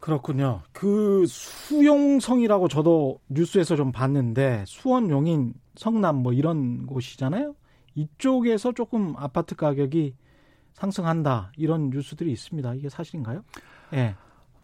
그렇군요. 0.00 0.62
그 0.72 1.24
수용성이라고 1.26 2.68
저도 2.68 3.20
뉴스에서 3.28 3.76
좀 3.76 3.92
봤는데 3.92 4.64
수원, 4.66 5.10
용인, 5.10 5.54
성남 5.76 6.16
뭐 6.16 6.32
이런 6.32 6.86
곳이잖아요. 6.86 7.54
이쪽에서 7.94 8.72
조금 8.72 9.14
아파트 9.16 9.54
가격이 9.54 10.14
상승한다 10.72 11.52
이런 11.56 11.90
뉴스들이 11.90 12.30
있습니다. 12.32 12.74
이게 12.74 12.88
사실인가요? 12.88 13.42
예. 13.92 13.96
네. 13.96 14.14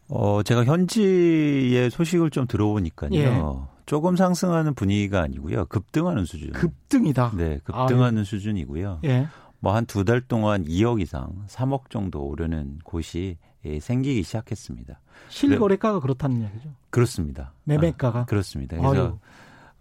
어, 0.08 0.42
제가 0.42 0.64
현지의 0.64 1.90
소식을 1.90 2.30
좀 2.30 2.46
들어보니까요. 2.46 3.10
예. 3.14 3.42
조금 3.86 4.16
상승하는 4.16 4.74
분위기가 4.74 5.20
아니고요. 5.22 5.66
급등하는 5.66 6.24
수준. 6.24 6.52
급등이다. 6.52 7.32
네, 7.36 7.58
급등하는 7.64 8.18
아, 8.18 8.20
예. 8.20 8.24
수준이고요. 8.24 9.00
예. 9.04 9.26
뭐한 9.60 9.86
두 9.86 10.04
달 10.04 10.20
동안 10.20 10.64
2억 10.64 11.00
이상, 11.00 11.32
3억 11.48 11.90
정도 11.90 12.22
오르는 12.26 12.80
곳이 12.84 13.36
예, 13.66 13.80
생기기 13.80 14.22
시작했습니다. 14.22 15.00
실거래가가 15.28 16.00
그렇다는 16.00 16.42
얘기죠. 16.44 16.68
그렇습니다. 16.90 17.52
매매가가 17.64 18.18
아, 18.20 18.24
그렇습니다. 18.26 18.76
그래서 18.76 19.04
아유. 19.06 19.18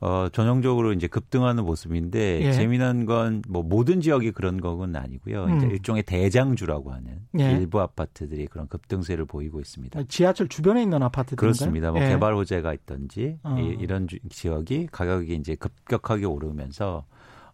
어, 0.05 0.27
전형적으로 0.27 0.91
이제 0.91 1.07
급등하는 1.07 1.63
모습인데 1.63 2.41
예. 2.41 2.51
재미난 2.51 3.05
건 3.05 3.41
뭐 3.47 3.63
모든 3.63 4.01
지역이 4.01 4.31
그런 4.31 4.59
건 4.59 4.95
아니고요. 4.97 5.45
음. 5.45 5.57
이제 5.57 5.67
일종의 5.67 6.03
대장주라고 6.03 6.91
하는 6.91 7.19
예. 7.39 7.51
일부 7.51 7.79
아파트들이 7.79 8.47
그런 8.47 8.67
급등세를 8.67 9.23
보이고 9.25 9.61
있습니다. 9.61 9.97
아, 9.97 10.03
지하철 10.09 10.49
주변에 10.49 10.81
있는 10.81 11.01
아파트들 11.01 11.37
그렇습니다. 11.37 11.91
뭐 11.91 12.01
예. 12.01 12.09
개발 12.09 12.35
호재가 12.35 12.73
있던지 12.73 13.37
어. 13.43 13.55
이, 13.57 13.87
주, 14.07 14.19
지역이 14.29 14.89
가격이 14.91 15.35
이제 15.35 15.55
급격하게 15.55 16.25
오르면서 16.25 17.05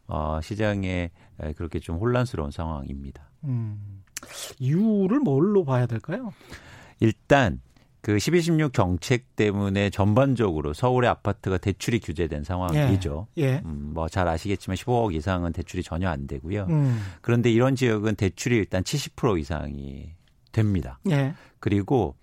어, 0.08 0.39
시장에 0.41 1.12
그렇게 1.56 1.79
좀 1.79 1.98
혼란스러운 1.98 2.50
상황입니다. 2.50 3.29
음. 3.44 4.01
이유를 4.58 5.20
뭘로 5.20 5.63
봐야 5.63 5.86
될까요? 5.86 6.34
일단 7.00 7.62
그 8.01 8.18
12, 8.18 8.41
16 8.41 8.74
정책 8.74 9.36
때문에 9.36 9.89
전반적으로 9.89 10.74
서울의 10.74 11.10
아파트가 11.10 11.58
대출이 11.58 12.00
규제된 12.00 12.44
상황이죠. 12.44 13.27
예. 13.38 13.44
예. 13.44 13.62
음, 13.65 13.91
뭐 13.94 14.08
잘 14.08 14.27
아시겠지만 14.27 14.75
15억 14.77 15.13
이상은 15.13 15.51
대출이 15.53 15.84
전혀 15.84 16.10
안 16.10 16.25
되고요. 16.27 16.65
음. 16.70 17.00
그런데 17.22 17.51
이런 17.51 17.75
지역은 17.75 18.15
대출이 18.15 18.56
일단 18.56 18.84
70% 18.84 19.39
이상이 19.39 20.12
됩니다. 20.51 21.00
예. 21.10 21.34
그리고 21.60 22.15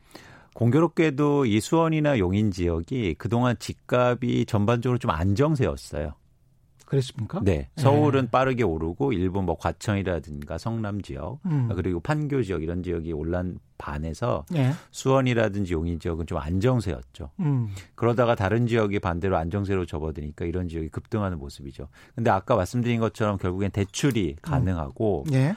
공교롭게도 0.54 1.45
이 1.47 1.61
수원이나 1.61 2.18
용인 2.18 2.50
지역이 2.50 3.16
그동안 3.18 3.56
집값이 3.59 4.47
전반적으로 4.49 4.99
좀 4.99 5.11
안정세였어요. 5.11 6.14
그랬습니까? 6.87 7.40
네. 7.43 7.69
서울은 7.76 8.25
예. 8.25 8.31
빠르게 8.31 8.62
오르고 8.62 9.12
일부 9.12 9.43
뭐 9.43 9.57
과천이라든가 9.59 10.57
성남 10.57 11.02
지역 11.02 11.40
음. 11.45 11.69
그리고 11.75 12.00
판교 12.00 12.43
지역 12.45 12.62
이런 12.62 12.83
지역이 12.83 13.12
올란 13.12 13.59
반해서 13.76 14.47
예. 14.55 14.71
수원이라든지 14.93 15.75
용인 15.75 15.99
지역은 15.99 16.26
좀 16.26 16.38
안정세였죠. 16.38 17.31
음. 17.40 17.69
그러다가 17.95 18.35
다른 18.35 18.66
지역이 18.66 19.00
반대로 19.00 19.37
안정세로 19.37 19.85
접어드니까 19.85 20.45
이런 20.47 20.69
지역이 20.69 20.88
급등하는 20.88 21.38
모습이죠. 21.38 21.88
근데 22.14 22.31
아까 22.31 22.57
말씀드린 22.57 23.00
것처럼 23.00 23.37
결국엔 23.37 23.73
대출이 23.73 24.37
음. 24.38 24.40
가능하고 24.40 25.25
음. 25.28 25.35
예. 25.35 25.57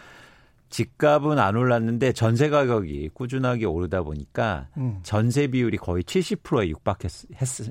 집값은 0.69 1.39
안 1.39 1.55
올랐는데 1.55 2.13
전세 2.13 2.49
가격이 2.49 3.09
꾸준하게 3.13 3.65
오르다 3.65 4.03
보니까 4.03 4.67
음. 4.77 4.99
전세 5.03 5.47
비율이 5.47 5.77
거의 5.77 6.03
70%에 6.03 6.69
육박했 6.69 7.11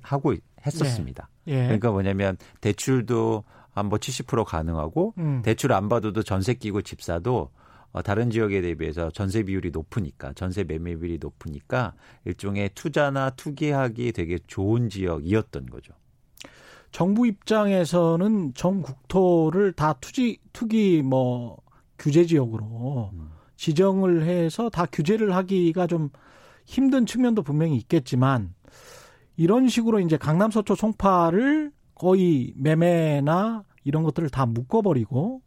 하고 0.02 0.34
했었습니다. 0.66 1.28
예. 1.48 1.52
예. 1.52 1.62
그러니까 1.64 1.90
뭐냐면 1.90 2.36
대출도 2.60 3.44
한뭐 3.70 3.98
70% 3.98 4.44
가능하고 4.44 5.14
음. 5.18 5.42
대출 5.44 5.72
안 5.72 5.88
받아도 5.88 6.22
전세 6.22 6.54
끼고 6.54 6.82
집 6.82 7.02
사도 7.02 7.50
어, 7.92 8.02
다른 8.02 8.30
지역에 8.30 8.60
대비해서 8.60 9.10
전세 9.10 9.42
비율이 9.44 9.70
높으니까 9.70 10.32
전세 10.34 10.64
매매 10.64 10.96
비율이 10.96 11.18
높으니까 11.20 11.94
일종의 12.24 12.70
투자나 12.74 13.30
투기하기 13.30 14.12
되게 14.12 14.38
좋은 14.46 14.88
지역이었던 14.90 15.66
거죠. 15.66 15.94
정부 16.90 17.26
입장에서는 17.26 18.54
전 18.54 18.82
국토를 18.82 19.72
다 19.72 19.94
투지 19.94 20.38
투기 20.52 21.02
뭐 21.02 21.58
규제 21.98 22.24
지역으로 22.24 23.10
음. 23.12 23.30
지정을 23.56 24.24
해서 24.24 24.70
다 24.70 24.86
규제를 24.86 25.34
하기가 25.34 25.86
좀 25.86 26.10
힘든 26.64 27.06
측면도 27.06 27.42
분명히 27.42 27.76
있겠지만 27.76 28.54
이런 29.36 29.68
식으로 29.68 30.00
이제 30.00 30.16
강남 30.16 30.50
서초 30.50 30.74
송파를 30.74 31.72
거의 31.94 32.52
매매나 32.56 33.64
이런 33.84 34.02
것들을 34.02 34.28
다 34.30 34.46
묶어버리고 34.46 35.42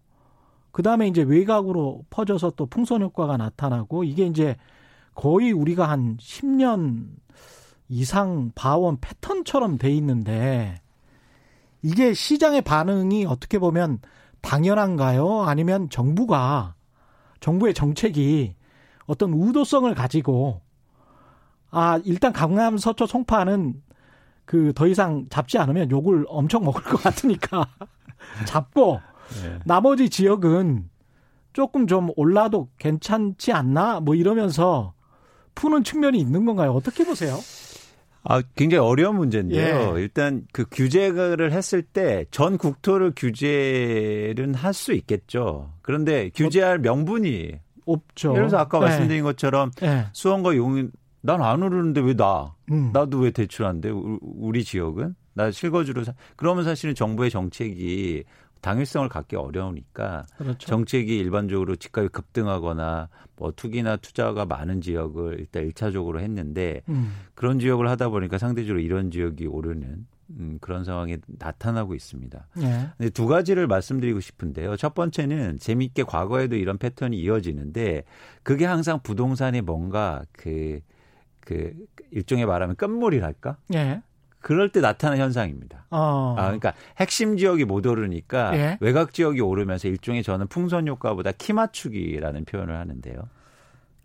그 0.71 0.83
다음에 0.83 1.07
이제 1.07 1.21
외곽으로 1.21 2.05
퍼져서 2.09 2.51
또 2.51 2.65
풍선 2.65 3.01
효과가 3.01 3.37
나타나고 3.37 4.03
이게 4.03 4.25
이제 4.25 4.55
거의 5.13 5.51
우리가 5.51 5.89
한 5.89 6.17
10년 6.17 7.07
이상 7.89 8.51
봐온 8.55 8.97
패턴처럼 9.01 9.77
돼 9.77 9.91
있는데 9.91 10.81
이게 11.81 12.13
시장의 12.13 12.61
반응이 12.61 13.25
어떻게 13.25 13.59
보면 13.59 13.99
당연한가요? 14.41 15.43
아니면 15.43 15.89
정부가 15.89 16.75
정부의 17.39 17.73
정책이 17.73 18.55
어떤 19.05 19.33
우도성을 19.33 19.93
가지고 19.95 20.61
아 21.71 21.99
일단 22.03 22.33
강남 22.33 22.77
서초 22.77 23.05
송파는 23.07 23.81
그 24.45 24.73
더 24.73 24.87
이상 24.87 25.27
잡지 25.29 25.57
않으면 25.57 25.89
욕을 25.91 26.25
엄청 26.27 26.63
먹을 26.65 26.83
것 26.83 27.01
같으니까 27.01 27.67
잡고 28.45 28.99
네. 29.43 29.59
나머지 29.65 30.09
지역은 30.09 30.89
조금 31.53 31.87
좀 31.87 32.09
올라도 32.15 32.67
괜찮지 32.77 33.53
않나 33.53 33.99
뭐 34.01 34.15
이러면서 34.15 34.93
푸는 35.55 35.83
측면이 35.83 36.17
있는 36.19 36.45
건가요? 36.45 36.71
어떻게 36.73 37.03
보세요? 37.05 37.37
아, 38.23 38.41
굉장히 38.55 38.85
어려운 38.85 39.15
문제인데요. 39.15 39.95
예. 39.97 40.01
일단 40.01 40.45
그 40.53 40.65
규제를 40.71 41.51
했을 41.51 41.81
때 41.81 42.25
전 42.31 42.57
국토를 42.57 43.13
규제는 43.15 44.53
할 44.55 44.73
수 44.73 44.93
있겠죠. 44.93 45.73
그런데 45.81 46.29
규제할 46.35 46.79
명분이 46.79 47.53
없죠. 47.85 48.29
예를 48.31 48.41
들어서 48.43 48.57
아까 48.57 48.77
예. 48.77 48.81
말씀드린 48.81 49.23
것처럼 49.23 49.71
예. 49.83 50.05
수원과 50.13 50.55
용인 50.55 50.91
난 51.21 51.41
안 51.41 51.61
오르는데 51.61 52.01
왜 52.01 52.15
나? 52.15 52.55
음. 52.71 52.91
나도 52.93 53.19
왜 53.19 53.31
대출 53.31 53.65
안 53.65 53.79
돼? 53.81 53.89
우리 53.91 54.63
지역은 54.63 55.15
나 55.33 55.51
실거주로 55.51 56.03
사. 56.03 56.13
그러면 56.35 56.63
사실은 56.63 56.95
정부의 56.95 57.29
정책이 57.29 58.23
당일성을 58.61 59.09
갖기 59.09 59.35
어려우니까 59.35 60.25
그렇죠. 60.37 60.67
정책이 60.67 61.17
일반적으로 61.17 61.75
집값이 61.75 62.09
급등하거나 62.09 63.09
뭐 63.35 63.51
투기나 63.55 63.97
투자가 63.97 64.45
많은 64.45 64.81
지역을 64.81 65.39
일단 65.39 65.63
일차적으로 65.63 66.19
했는데 66.21 66.81
음. 66.89 67.13
그런 67.33 67.59
지역을 67.59 67.89
하다 67.89 68.09
보니까 68.09 68.37
상대적으로 68.37 68.79
이런 68.79 69.11
지역이 69.11 69.47
오르는 69.47 70.05
음, 70.37 70.57
그런 70.61 70.83
상황이 70.83 71.17
나타나고 71.27 71.95
있습니다. 71.95 72.47
예. 72.59 72.89
근데 72.97 73.09
두 73.09 73.27
가지를 73.27 73.67
말씀드리고 73.67 74.19
싶은데요. 74.19 74.77
첫 74.77 74.93
번째는 74.93 75.57
재미있게 75.59 76.03
과거에도 76.03 76.55
이런 76.55 76.77
패턴이 76.77 77.17
이어지는데 77.17 78.03
그게 78.43 78.65
항상 78.65 79.01
부동산에 79.01 79.61
뭔가 79.61 80.23
그, 80.31 80.79
그 81.41 81.73
일종의 82.11 82.45
말하면 82.45 82.75
끝물이랄까? 82.75 83.57
예. 83.73 84.01
그럴 84.41 84.69
때 84.69 84.81
나타나는 84.81 85.23
현상입니다. 85.23 85.85
어. 85.91 86.35
아, 86.37 86.43
그러니까 86.43 86.73
핵심 86.97 87.37
지역이 87.37 87.65
못 87.65 87.85
오르니까 87.85 88.57
예. 88.57 88.77
외곽 88.81 89.13
지역이 89.13 89.39
오르면서 89.39 89.87
일종의 89.87 90.23
저는 90.23 90.47
풍선 90.47 90.87
효과보다 90.87 91.31
키 91.31 91.53
맞추기라는 91.53 92.45
표현을 92.45 92.75
하는데요. 92.75 93.29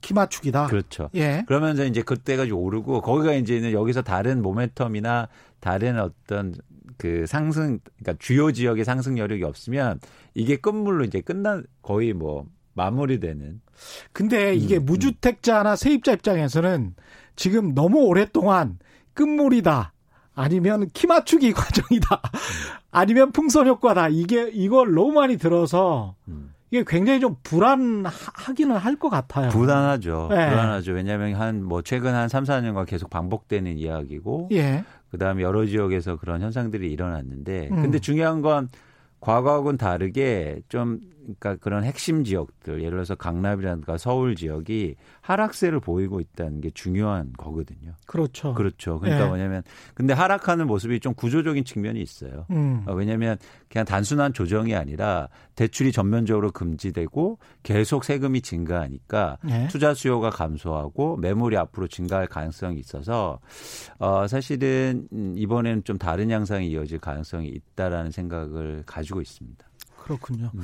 키 0.03 0.15
맞추기다. 0.15 0.67
그렇죠. 0.67 1.11
예. 1.15 1.43
그러면서 1.47 1.85
이제 1.85 2.03
그때가 2.03 2.47
오르고 2.53 3.01
거기가 3.01 3.33
이제는 3.33 3.73
여기서 3.73 4.03
다른 4.03 4.43
모멘텀이나 4.43 5.29
다른 5.61 5.99
어떤 5.99 6.55
그 6.99 7.27
상승 7.27 7.81
그러니까 7.99 8.15
주요 8.19 8.53
지역의 8.53 8.85
상승 8.85 9.19
여력이 9.19 9.43
없으면 9.43 10.01
이게 10.35 10.57
끝물로 10.57 11.05
이제 11.05 11.21
끝난 11.21 11.65
거의 11.83 12.13
뭐 12.13 12.47
마무리되는. 12.75 13.61
근데 14.13 14.55
이게 14.55 14.77
음, 14.77 14.83
음. 14.83 14.85
무주택자나 14.85 15.77
세입자 15.77 16.13
입장에서는 16.13 16.95
지금 17.35 17.75
너무 17.75 18.05
오랫동안 18.05 18.79
끝물이다. 19.15 19.93
아니면 20.37 20.89
키 20.93 21.07
맞추기 21.09 21.53
과정이다. 21.55 22.21
아니면 22.93 23.33
풍선 23.33 23.67
효과다. 23.67 24.09
이게 24.09 24.49
이걸 24.53 24.95
너무 24.95 25.13
많이 25.13 25.37
들어서 25.39 26.15
음. 26.29 26.53
이게 26.71 26.85
굉장히 26.87 27.21
좀 27.21 27.37
불안하기는 27.43 28.77
할 28.77 28.97
것 28.97 29.09
같아요. 29.09 29.51
불안하죠. 29.51 30.29
네. 30.31 30.49
불안하죠. 30.51 30.93
왜냐하면 30.93 31.35
한 31.35 31.63
뭐 31.65 31.83
최근 31.83 32.15
한 32.15 32.29
3, 32.29 32.45
4년간 32.45 32.87
계속 32.87 33.11
반복되는 33.11 33.77
이야기고 33.79 34.49
예. 34.53 34.85
그다음에 35.11 35.43
여러 35.43 35.65
지역에서 35.67 36.17
그런 36.17 36.41
현상들이 36.43 36.91
일어났는데 36.91 37.69
음. 37.73 37.83
근데 37.83 37.99
중요한 37.99 38.43
건 38.43 38.69
과거하고는 39.21 39.79
다르게 39.79 40.61
좀 40.69 41.01
그러니까 41.27 41.57
그런 41.57 41.85
핵심 41.85 42.23
지역들 42.25 42.79
예를 42.81 42.93
들어서 42.93 43.15
강남이라든가 43.17 43.99
서울 43.99 44.37
지역이 44.37 44.95
하락세를 45.21 45.81
보이고 45.81 46.21
있다는 46.21 46.61
게 46.61 46.71
중요한 46.71 47.33
거거든요. 47.37 47.95
그렇죠. 48.07 48.55
그렇죠. 48.55 49.01
그러니까 49.01 49.25
네. 49.25 49.29
뭐냐면 49.29 49.63
근데 49.95 50.15
하락하는 50.15 50.67
모습이 50.67 51.01
좀 51.01 51.15
구조적인 51.15 51.65
측면이 51.65 52.01
있어요. 52.01 52.47
음. 52.51 52.85
어, 52.87 52.95
왜냐하면 52.95 53.37
그냥 53.69 53.85
단순한 53.85 54.33
조정이 54.33 54.75
아니라 54.75 55.29
대출이 55.57 55.91
전면적으로 55.91 56.53
금지되고 56.53 57.39
계속 57.63 58.05
세금이 58.05 58.43
증가하니까 58.43 59.39
네. 59.43 59.69
투자 59.69 59.95
수요가 59.95 60.31
감소하고 60.31 61.17
매물이 61.17 61.57
앞으로 61.57 61.89
증가할 61.89 62.29
가능성이 62.29 62.79
있어서 62.79 63.41
어, 63.99 64.27
사실은 64.29 65.09
이번에는 65.37 65.85
좀 65.85 65.99
다른 65.99 66.31
양상이 66.31 66.69
이어질 66.69 66.99
가능성이 66.99 67.49
있다라는 67.49 68.13
생각을 68.13 68.85
가지고 68.87 69.21
있습니다. 69.21 69.67
그렇군요. 70.07 70.53
음. 70.55 70.63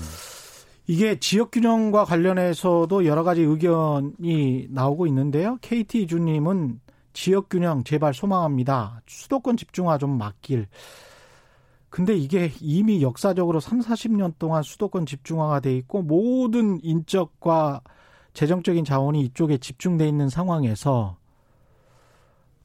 이게 0.86 1.18
지역 1.18 1.52
균형과 1.52 2.04
관련해서도 2.04 3.06
여러 3.06 3.22
가지 3.22 3.42
의견이 3.42 4.66
나오고 4.70 5.06
있는데요. 5.06 5.58
KT 5.60 6.06
주님은 6.08 6.80
지역 7.12 7.48
균형 7.48 7.84
제발 7.84 8.14
소망합니다. 8.14 9.02
수도권 9.06 9.56
집중화 9.56 9.98
좀 9.98 10.18
막길. 10.18 10.66
근데 11.88 12.14
이게 12.16 12.50
이미 12.60 13.02
역사적으로 13.02 13.60
3, 13.60 13.80
40년 13.80 14.34
동안 14.38 14.62
수도권 14.62 15.06
집중화가 15.06 15.60
돼 15.60 15.76
있고 15.76 16.02
모든 16.02 16.80
인적과 16.82 17.82
재정적인 18.32 18.84
자원이 18.84 19.20
이쪽에 19.20 19.58
집중돼 19.58 20.08
있는 20.08 20.28
상황에서 20.30 21.16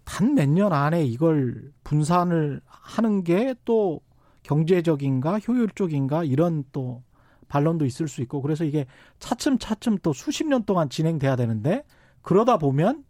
단 0.05 0.33
몇 0.35 0.47
년 0.49 0.71
안에 0.71 1.03
이걸 1.03 1.71
분산을 1.83 2.61
하는 2.65 3.23
게 3.23 3.53
또 3.65 4.01
경제적인가 4.43 5.39
효율적인가 5.39 6.23
이런 6.23 6.63
또 6.71 7.03
반론도 7.47 7.85
있을 7.85 8.07
수 8.07 8.21
있고 8.21 8.41
그래서 8.41 8.63
이게 8.63 8.85
차츰 9.19 9.57
차츰 9.57 9.97
또 9.99 10.13
수십 10.13 10.45
년 10.47 10.63
동안 10.63 10.89
진행돼야 10.89 11.35
되는데 11.35 11.83
그러다 12.21 12.57
보면 12.57 13.03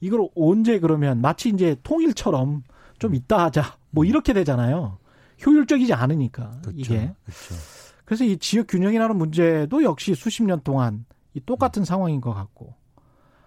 이걸 0.00 0.28
언제 0.34 0.78
그러면 0.80 1.20
마치 1.20 1.50
이제 1.50 1.76
통일처럼 1.82 2.62
좀 2.98 3.14
있다 3.14 3.44
하자 3.44 3.76
뭐 3.90 4.04
이렇게 4.04 4.32
되잖아요. 4.32 4.98
효율적이지 5.44 5.92
않으니까 5.94 6.60
그렇죠. 6.62 6.72
이게. 6.74 7.14
그렇죠. 7.24 7.54
그래서 8.04 8.24
이 8.24 8.36
지역 8.38 8.66
균형이라는 8.66 9.16
문제도 9.16 9.82
역시 9.82 10.14
수십 10.14 10.42
년 10.42 10.60
동안 10.62 11.04
이 11.32 11.40
똑같은 11.40 11.82
음. 11.82 11.84
상황인 11.84 12.20
것 12.20 12.34
같고 12.34 12.74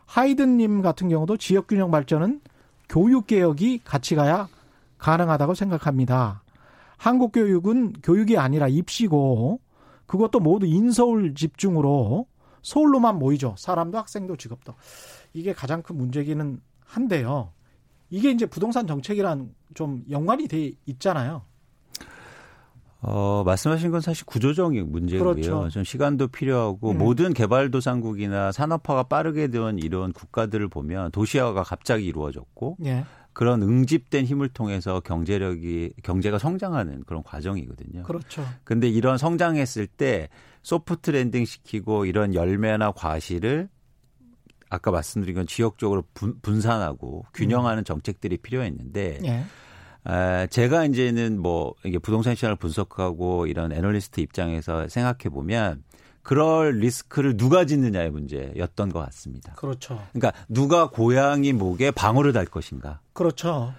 하이든님 0.06 0.82
같은 0.82 1.10
경우도 1.10 1.38
지역 1.38 1.68
균형 1.68 1.92
발전은 1.92 2.42
교육 2.88 3.28
개혁이 3.28 3.82
같이 3.84 4.16
가야 4.16 4.48
가능하다고 5.00 5.54
생각합니다. 5.54 6.44
한국 6.98 7.34
교육은 7.34 7.94
교육이 8.04 8.38
아니라 8.38 8.68
입시고 8.68 9.60
그것도 10.06 10.40
모두 10.40 10.66
인서울 10.66 11.34
집중으로 11.36 12.28
서울로만 12.62 13.20
모이죠. 13.20 13.56
사람도 13.58 13.98
학생도 13.98 14.38
직업도. 14.38 14.74
이게 15.34 15.54
가장 15.54 15.82
큰 15.82 15.98
문제기는 15.98 16.60
한데요. 16.86 17.52
이게 18.10 18.32
이제 18.32 18.46
부동산 18.46 18.88
정책이랑 18.88 19.54
좀 19.74 20.04
연관이 20.10 20.48
돼 20.48 20.72
있잖아요. 20.86 21.44
어, 23.06 23.44
말씀하신 23.46 23.92
건 23.92 24.00
사실 24.00 24.26
구조적인 24.26 24.90
문제고요. 24.90 25.34
그렇죠. 25.34 25.70
좀 25.70 25.84
시간도 25.84 26.30
필요하고 26.30 26.92
음. 26.92 26.98
모든 27.00 27.34
개발도상국이나 27.34 28.54
산업화가 28.54 29.04
빠르게 29.04 29.48
된 29.48 29.78
이런 29.80 30.14
국가들을 30.14 30.70
보면 30.70 31.12
도시화가 31.12 31.64
갑자기 31.64 32.06
이루어졌고 32.06 32.78
예. 32.86 33.04
그런 33.34 33.62
응집된 33.62 34.26
힘을 34.26 34.50
통해서 34.50 35.00
경제력이 35.00 35.94
경제가 36.04 36.38
성장하는 36.38 37.04
그런 37.06 37.24
과정이거든요. 37.24 38.04
그렇죠. 38.04 38.46
근데 38.64 38.88
이런 38.88 39.18
성장했을 39.18 39.88
때 39.88 40.30
soft 40.62 41.12
landing 41.12 41.46
시키고 41.46 42.06
이런 42.06 42.34
열매나 42.34 42.92
과실을 42.92 43.70
아까 44.70 44.92
말씀드린 44.92 45.36
건 45.36 45.48
지역적으로 45.48 46.04
분, 46.14 46.40
분산하고 46.42 47.26
균형하는 47.34 47.82
음. 47.82 47.84
정책들이 47.84 48.38
필요했는데 48.38 49.20
예. 49.24 49.44
아, 50.06 50.48
제가 50.48 50.86
이제는 50.86 51.40
뭐 51.40 51.76
이게 51.86 51.98
부동산 51.98 52.36
시장을 52.36 52.56
분석하고 52.58 53.48
이런 53.48 53.72
애널리스트 53.72 54.20
입장에서 54.20 54.88
생각해 54.88 55.30
보면 55.32 55.84
그럴 56.24 56.78
리스크를 56.80 57.38
누가 57.38 57.66
지느냐의 57.66 58.10
문제였던 58.10 58.90
것 58.90 59.00
같습니다. 59.06 59.54
그렇죠. 59.54 60.02
그러니까 60.14 60.34
누가 60.50 60.90
고양이 60.90 61.54
목에 61.54 61.92
방울을 61.92 62.34
달 62.34 62.46
것인가. 62.46 63.02
그렇죠. 63.14 63.74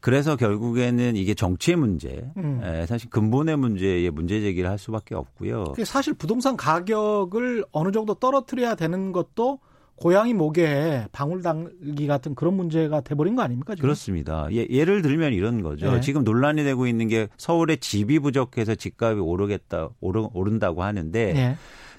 그래서 0.00 0.36
결국에는 0.36 1.16
이게 1.16 1.34
정치의 1.34 1.76
문제, 1.76 2.30
음. 2.36 2.60
사실 2.86 3.10
근본의 3.10 3.56
문제에 3.56 4.08
문제 4.10 4.40
제기를 4.40 4.70
할 4.70 4.78
수밖에 4.78 5.16
없고요. 5.16 5.74
사실 5.84 6.14
부동산 6.14 6.56
가격을 6.56 7.64
어느 7.72 7.90
정도 7.90 8.14
떨어뜨려야 8.14 8.76
되는 8.76 9.10
것도 9.10 9.58
고양이 9.96 10.34
목에 10.34 11.08
방울 11.10 11.42
당기 11.42 12.06
같은 12.06 12.34
그런 12.34 12.54
문제가 12.54 13.00
돼버린 13.00 13.34
거 13.34 13.42
아닙니까? 13.42 13.74
지금? 13.74 13.82
그렇습니다. 13.86 14.46
예, 14.52 14.84
를 14.84 15.00
들면 15.02 15.32
이런 15.32 15.62
거죠. 15.62 15.90
네. 15.90 16.00
지금 16.02 16.22
논란이 16.22 16.62
되고 16.62 16.86
있는 16.86 17.08
게 17.08 17.28
서울에 17.38 17.76
집이 17.76 18.18
부족해서 18.18 18.74
집값이 18.74 19.20
오르겠다, 19.20 19.88
오르, 20.00 20.28
오른다고 20.34 20.82
하는데 20.82 21.32
네. 21.32 21.56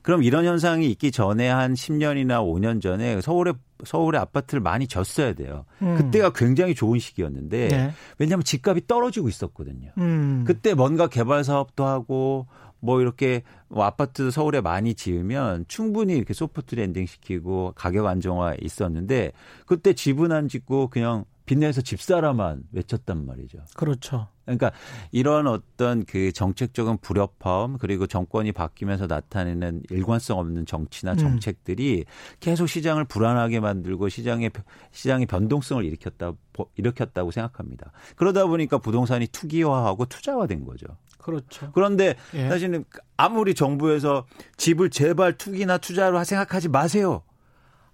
그럼 0.07 0.23
이런 0.23 0.45
현상이 0.45 0.89
있기 0.91 1.11
전에 1.11 1.49
한 1.49 1.73
10년이나 1.73 2.39
5년 2.39 2.81
전에 2.81 3.19
서울에 3.19 3.51
서울의 3.83 4.21
아파트를 4.21 4.61
많이 4.61 4.87
졌어야 4.87 5.33
돼요. 5.33 5.65
음. 5.81 5.97
그때가 5.97 6.31
굉장히 6.31 6.75
좋은 6.75 6.97
시기였는데 6.97 7.67
네. 7.67 7.91
왜냐하면 8.17 8.45
집값이 8.45 8.87
떨어지고 8.87 9.27
있었거든요. 9.27 9.91
음. 9.97 10.45
그때 10.47 10.73
뭔가 10.73 11.07
개발 11.07 11.43
사업도 11.43 11.85
하고 11.85 12.47
뭐 12.79 13.01
이렇게 13.01 13.43
뭐 13.67 13.83
아파트 13.83 14.31
서울에 14.31 14.61
많이 14.61 14.95
지으면 14.95 15.65
충분히 15.67 16.15
이렇게 16.15 16.33
soft 16.33 16.75
landing 16.75 17.05
시키고 17.05 17.73
가격 17.75 18.05
안정화 18.05 18.55
있었는데 18.61 19.33
그때 19.65 19.91
집은 19.91 20.31
안 20.31 20.47
짓고 20.47 20.87
그냥 20.87 21.25
빚내서 21.47 21.81
집사라만 21.81 22.63
외쳤단 22.73 23.25
말이죠. 23.25 23.59
그렇죠. 23.75 24.27
그러니까 24.43 24.71
이런 25.11 25.47
어떤 25.47 26.05
그 26.05 26.31
정책적인 26.31 26.97
불협화음 27.01 27.77
그리고 27.79 28.05
정권이 28.05 28.51
바뀌면서 28.51 29.07
나타내는 29.07 29.83
일관성 29.89 30.39
없는 30.39 30.65
정치나 30.65 31.13
음. 31.13 31.17
정책들이 31.17 32.05
음. 32.05 32.37
계속 32.39 32.67
시장을 32.67 33.05
불안하게 33.05 33.61
만들고 33.61 34.09
시장의 34.09 34.51
시장의 34.91 35.25
변동성을 35.25 35.83
일으켰다 35.83 36.33
일으켰다고 36.75 37.31
생각합니다. 37.31 37.91
그러다 38.15 38.45
보니까 38.45 38.77
부동산이 38.77 39.27
투기화하고 39.27 40.05
투자화된 40.05 40.65
거죠. 40.65 40.85
그렇죠. 41.17 41.71
그런데 41.73 42.15
예. 42.33 42.49
사실은 42.49 42.83
아무리 43.15 43.53
정부에서 43.53 44.25
집을 44.57 44.89
제발 44.89 45.37
투기나 45.37 45.77
투자로 45.77 46.21
생각하지 46.23 46.69
마세요. 46.69 47.23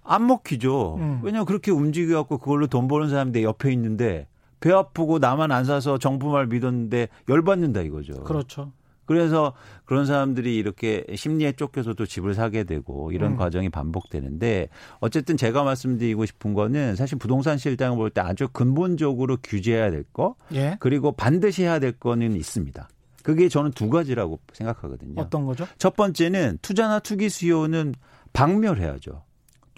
안 0.04 0.26
먹히죠. 0.26 0.96
음. 0.98 1.20
왜냐하면 1.22 1.46
그렇게 1.46 1.70
움직여갖고 1.70 2.38
그걸로 2.38 2.66
돈 2.66 2.86
버는 2.88 3.08
사람이 3.08 3.32
내 3.32 3.42
옆에 3.42 3.72
있는데 3.72 4.28
배 4.60 4.72
아프고 4.72 5.18
나만 5.18 5.50
안 5.50 5.64
사서 5.64 5.98
정부 5.98 6.28
말 6.30 6.46
믿었는데 6.46 7.08
열받는다 7.28 7.80
이거죠. 7.82 8.22
그렇죠. 8.24 8.72
그래서 9.06 9.52
그런 9.84 10.06
사람들이 10.06 10.56
이렇게 10.56 11.04
심리에 11.14 11.52
쫓겨서도 11.52 12.06
집을 12.06 12.32
사게 12.32 12.64
되고 12.64 13.12
이런 13.12 13.32
음. 13.32 13.36
과정이 13.36 13.68
반복되는데 13.68 14.68
어쨌든 15.00 15.36
제가 15.36 15.62
말씀드리고 15.62 16.24
싶은 16.24 16.54
거는 16.54 16.96
사실 16.96 17.18
부동산 17.18 17.58
시장을 17.58 17.98
볼 17.98 18.08
때 18.10 18.22
아주 18.22 18.48
근본적으로 18.50 19.36
규제해야 19.42 19.90
될 19.90 20.04
거, 20.04 20.36
예. 20.54 20.76
그리고 20.80 21.12
반드시 21.12 21.64
해야 21.64 21.78
될 21.78 21.92
거는 21.92 22.34
있습니다. 22.36 22.88
그게 23.22 23.48
저는 23.50 23.72
두 23.72 23.90
가지라고 23.90 24.38
생각하거든요. 24.54 25.20
어떤 25.20 25.44
거죠? 25.44 25.66
첫 25.76 25.96
번째는 25.96 26.58
투자나 26.62 27.00
투기 27.00 27.28
수요는 27.28 27.94
박멸해야죠. 28.32 29.22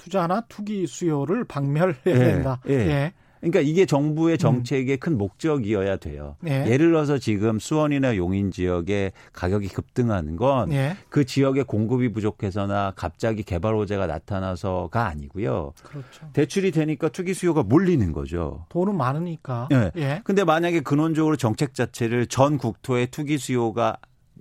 투자나 0.06 0.42
투기 0.48 0.86
수요를 0.86 1.44
박멸해야 1.44 1.96
예, 2.06 2.12
된다. 2.14 2.60
예. 2.68 2.74
예. 2.74 3.12
그러니까 3.40 3.60
이게 3.60 3.86
정부의 3.86 4.38
정책의 4.38 4.96
음. 4.96 4.98
큰 4.98 5.18
목적이어야 5.18 5.96
돼요. 5.96 6.36
예. 6.46 6.64
예를 6.66 6.88
들어서 6.88 7.18
지금 7.18 7.58
수원이나 7.58 8.16
용인 8.16 8.50
지역에 8.50 9.12
가격이 9.32 9.68
급등하는 9.68 10.36
건그 10.36 10.74
예. 10.74 10.96
그 11.08 11.24
지역의 11.24 11.64
공급이 11.64 12.12
부족해서나 12.12 12.92
갑자기 12.96 13.42
개발 13.42 13.74
호재가 13.74 14.06
나타나서가 14.06 15.06
아니고요. 15.06 15.74
그렇죠. 15.82 16.30
대출이 16.32 16.70
되니까 16.70 17.08
투기 17.08 17.34
수요가 17.34 17.62
몰리는 17.62 18.12
거죠. 18.12 18.64
돈은 18.68 18.96
많으니까. 18.96 19.68
예. 19.72 19.90
예. 19.96 20.20
근데 20.24 20.44
만약에 20.44 20.80
근원적으로 20.80 21.36
정책 21.36 21.74
자체를 21.74 22.26
전 22.26 22.58
국토의 22.58 23.08
투기 23.08 23.38
수요가 23.38 23.98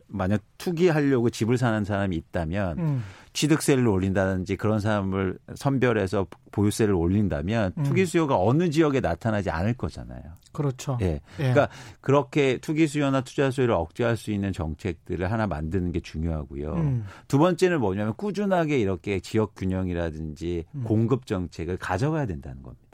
만약 0.08 0.41
투기하려고 0.58 1.30
집을 1.30 1.58
사는 1.58 1.84
사람이 1.84 2.15
있다면 2.15 2.80
음. 2.80 3.04
취득세를 3.34 3.86
올린다든지 3.88 4.56
그런 4.56 4.80
사람을 4.80 5.38
선별해서 5.56 6.26
보유세를 6.52 6.94
올린다면 6.94 7.74
음. 7.78 7.84
투기 7.84 8.06
수요가 8.06 8.39
어느 8.39 8.70
지역에 8.70 9.02
나타나지 9.02 9.50
않을 9.50 9.74
거잖아요. 9.74 10.22
그렇죠. 10.54 10.98
예. 11.02 11.06
예. 11.06 11.20
그러니까 11.38 11.68
그렇게 12.00 12.58
투기 12.60 12.88
수요나 12.88 13.22
투자 13.22 13.52
수요를 13.52 13.74
억제할 13.74 14.15
수 14.15 14.32
있는 14.32 14.54
정책들을 14.54 15.30
하나 15.30 15.48
만드는 15.48 15.91
게 15.91 16.00
중요하고요. 16.00 16.74
음. 16.76 17.06
두 17.28 17.38
번째는 17.38 17.82
뭐냐면 17.82 18.13
꾸준하게 18.15 18.80
이렇게 18.80 19.20
지역 19.20 19.54
균형이라든지 19.56 20.63
음. 20.74 20.84
공급 20.86 21.26
정책을 21.26 21.76
가져가야 21.78 22.26
된다는 22.26 22.63
겁니다. 22.63 22.85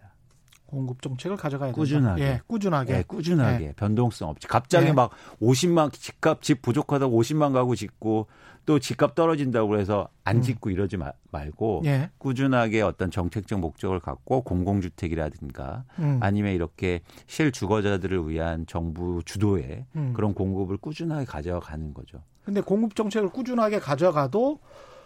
공급 0.72 1.02
정책을 1.02 1.36
가져가야 1.38 1.74
꾸준하게. 1.74 2.22
된다. 2.22 2.36
예, 2.36 2.42
꾸준하게. 2.48 2.94
예, 2.98 3.04
꾸준하게. 3.06 3.66
예. 3.66 3.74
변동성 3.74 4.30
없이. 4.30 4.48
갑자기 4.48 4.88
예. 4.88 4.92
막 4.94 5.12
50만 5.42 5.92
집값 5.92 6.42
집 6.42 6.62
부족하다고 6.62 7.22
50만 7.22 7.54
가구 7.54 7.76
짓고 7.76 8.28
또 8.66 8.80
집값 8.80 9.16
떨어진다고 9.16 9.78
해서 9.78 10.08
안 10.24 10.38
음. 10.38 10.42
짓고 10.42 10.70
음. 10.70 10.72
이러지 10.72 10.96
마, 10.96 11.12
말고 11.32 11.82
예. 11.86 12.10
꾸준하게 12.20 12.82
어떤 12.84 13.12
정책적 13.12 13.60
목적을 13.60 14.00
갖고 14.00 14.42
공공주택이라든가 14.44 15.84
음. 16.00 16.20
아니면 16.22 16.54
이렇게 16.54 17.02
실주거자들을 17.28 18.30
위한 18.30 18.66
정부 18.68 19.22
주도의 19.26 19.86
음. 19.96 20.14
그런 20.14 20.34
공급을 20.34 20.78
꾸준하게 20.78 21.26
가져가는 21.26 21.94
거죠. 21.94 22.20
근데 22.46 22.62
공급 22.62 22.96
정책을 22.96 23.30
꾸준하게 23.30 23.80
가져가도 23.80 24.60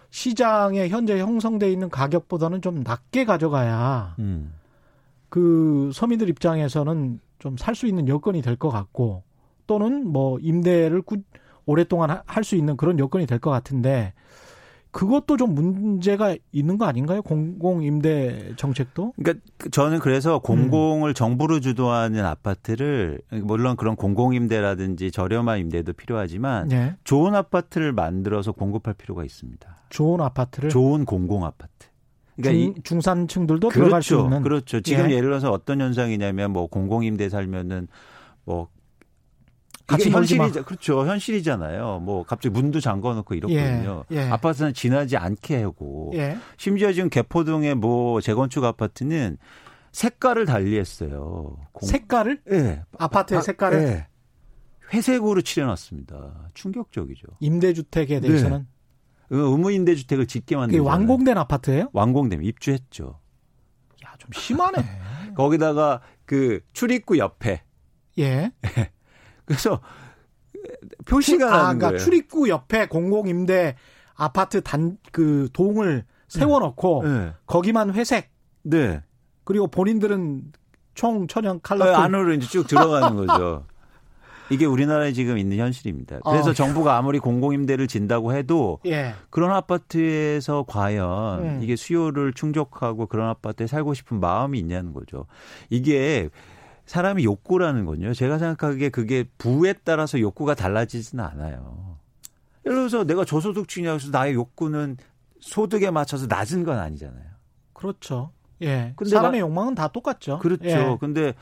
시장에 0.10 0.88
현재 0.89 1.19
형성돼 1.19 1.71
있는 1.71 1.89
가격보다는 1.89 2.62
좀 2.62 2.84
낮게 2.84 3.25
가져가야 3.25 4.15
음. 4.19 4.54
그 5.36 5.91
서민들 5.93 6.30
입장에서는 6.30 7.19
좀 7.39 7.56
살 7.58 7.76
수 7.76 7.88
있는 7.88 8.08
여건이 8.08 8.41
될 8.41 8.56
것 8.56 8.69
같고 8.69 9.24
또는 9.67 10.08
뭐 10.08 10.39
임대를 10.39 11.02
꾸, 11.02 11.17
오랫동안 11.65 12.21
할 12.26 12.43
수 12.45 12.56
있는 12.56 12.78
그런 12.78 12.98
여건이 13.00 13.26
될 13.26 13.39
것 13.39 13.52
같은데 13.52 14.13
그것도 14.91 15.36
좀 15.36 15.54
문제가 15.54 16.38
있는 16.54 16.78
거 16.78 16.86
아닌가요? 16.86 17.21
공공 17.21 17.84
임대 17.84 18.54
정책도? 18.56 19.12
그러니까 19.17 19.45
저는 19.71 20.00
그래서 20.00 20.39
공공을 20.39 21.12
음. 21.12 21.13
정부로 21.13 21.60
주도하는 21.60 22.24
아파트를 22.26 23.19
물론 23.43 23.76
그런 23.76 23.98
공공 23.98 24.34
임대라든지 24.36 25.12
저렴한 25.12 25.60
임대도 25.60 25.91
필요하지만 25.91 26.69
네. 26.69 26.95
좋은 27.04 27.36
아파트를 27.36 27.91
만들어서 27.91 28.54
공급할 28.54 28.93
필요가 28.93 29.26
있습니다. 29.26 29.76
좋은 29.89 30.21
아파트를 30.21 30.69
좋은 30.69 31.04
공공 31.04 31.43
아파트. 31.43 31.88
그러니까 32.36 32.74
중, 32.74 32.84
중산층들도 32.84 33.69
그렇죠. 33.69 33.80
들어갈 33.80 34.04
수 34.04 34.19
있는 34.19 34.41
그렇죠. 34.41 34.82
지금 34.82 35.10
예. 35.12 35.15
를 35.15 35.24
들어서 35.24 35.52
어떤 35.52 35.82
현상이냐면 35.82 36.52
뭐 36.52 36.67
공공임대 36.67 37.30
살면은 37.30 37.88
뭐 38.43 38.69
같이 39.88 40.10
현실이죠. 40.10 40.63
그렇죠. 40.65 41.06
현실이잖아요. 41.06 42.00
뭐 42.00 42.24
갑자기 42.24 42.54
문도 42.54 42.80
잠궈 42.80 43.13
놓고 43.13 43.36
이렇거든요. 43.36 44.04
예, 44.12 44.15
예. 44.15 44.21
아파트는 44.30 44.74
지나지 44.74 45.15
않게 45.15 45.62
하고 45.62 46.12
예. 46.15 46.38
심지어 46.58 46.91
지금 46.91 47.10
개포동의 47.10 47.76
뭐 47.76 48.19
재건축 48.19 48.63
아파트는 48.63 49.38
색깔을 49.91 50.45
달리했어요. 50.45 51.58
공... 51.71 51.88
색깔을? 51.88 52.41
예. 52.52 52.84
아파트의 52.98 53.38
아, 53.38 53.41
색깔을? 53.41 53.84
예. 53.84 54.08
회색으로 54.93 55.41
칠해놨습니다. 55.41 56.50
충격적이죠. 56.54 57.28
임대주택에 57.39 58.19
대해서는? 58.19 58.58
네. 58.60 58.65
그 59.30 59.38
의무임대주택을 59.52 60.28
짓게 60.28 60.56
만든 60.56 60.80
완공된 60.82 61.38
아파트예요? 61.38 61.90
완공되면 61.94 62.46
입주했죠. 62.46 63.20
야, 64.06 64.14
좀 64.18 64.30
심하네. 64.34 64.78
거기다가 65.36 66.02
그 66.26 66.62
출입구 66.74 67.18
옆에 67.18 67.64
예. 68.20 68.52
그래서 69.46 69.82
표시가 71.06 71.46
아, 71.54 71.64
나는 71.64 71.80
그러니까. 71.80 72.04
출입구 72.04 72.50
옆에 72.50 72.88
공공임대 72.88 73.76
아파트 74.16 74.62
단 74.62 74.98
그 75.12 75.50
동을 75.54 76.06
세워놓고 76.28 77.04
네. 77.06 77.34
거기만 77.46 77.94
회색. 77.94 78.32
네. 78.64 79.02
그리고 79.44 79.68
본인들은 79.68 80.52
총 80.96 81.28
천연 81.28 81.60
칼라. 81.62 81.86
네, 81.86 81.92
안으로 81.94 82.34
이제 82.34 82.48
쭉 82.48 82.68
들어가는 82.68 83.26
거죠. 83.26 83.66
이게 84.52 84.66
우리나라에 84.66 85.12
지금 85.12 85.38
있는 85.38 85.58
현실입니다. 85.58 86.20
그래서 86.20 86.52
어. 86.52 86.54
정부가 86.54 86.98
아무리 86.98 87.20
공공임대를 87.20 87.88
진다고 87.88 88.34
해도 88.34 88.80
예. 88.86 89.14
그런 89.30 89.52
아파트에서 89.52 90.66
과연 90.68 91.40
음. 91.40 91.60
이게 91.64 91.76
수요를 91.76 92.34
충족하고 92.34 93.08
그런 93.08 93.30
아파트에 93.30 93.68
살고 93.68 93.94
싶은 93.94 94.20
마음이 94.20 94.60
있냐는 94.60 94.94
거죠. 94.94 95.26
이게 95.70 96.30
사람이 96.86 97.24
욕구라는 97.24 97.86
건요. 97.86 98.14
제가 98.14 98.38
생각하기에 98.38 98.90
그게 98.90 99.26
부에 99.38 99.74
따라서 99.84 100.20
욕구가 100.20 100.54
달라지지는 100.54 101.24
않아요. 101.24 101.98
예를 102.66 102.78
들어서 102.78 103.04
내가 103.04 103.26
저소득층이라고 103.26 103.96
해서 103.96 104.10
나의 104.12 104.34
욕구는 104.34 104.98
소득에 105.40 105.92
맞춰서 105.92 106.28
낮은 106.28 106.64
건 106.64 106.80
아니잖아요. 106.80 107.26
그렇죠. 107.74 108.32
예. 108.62 108.94
근데 108.96 109.12
사람의 109.12 109.42
나, 109.42 109.48
욕망은 109.48 109.76
다 109.76 109.88
똑같죠. 109.88 110.40
그렇죠. 110.40 110.66
예. 110.68 110.98
근데 111.00 111.34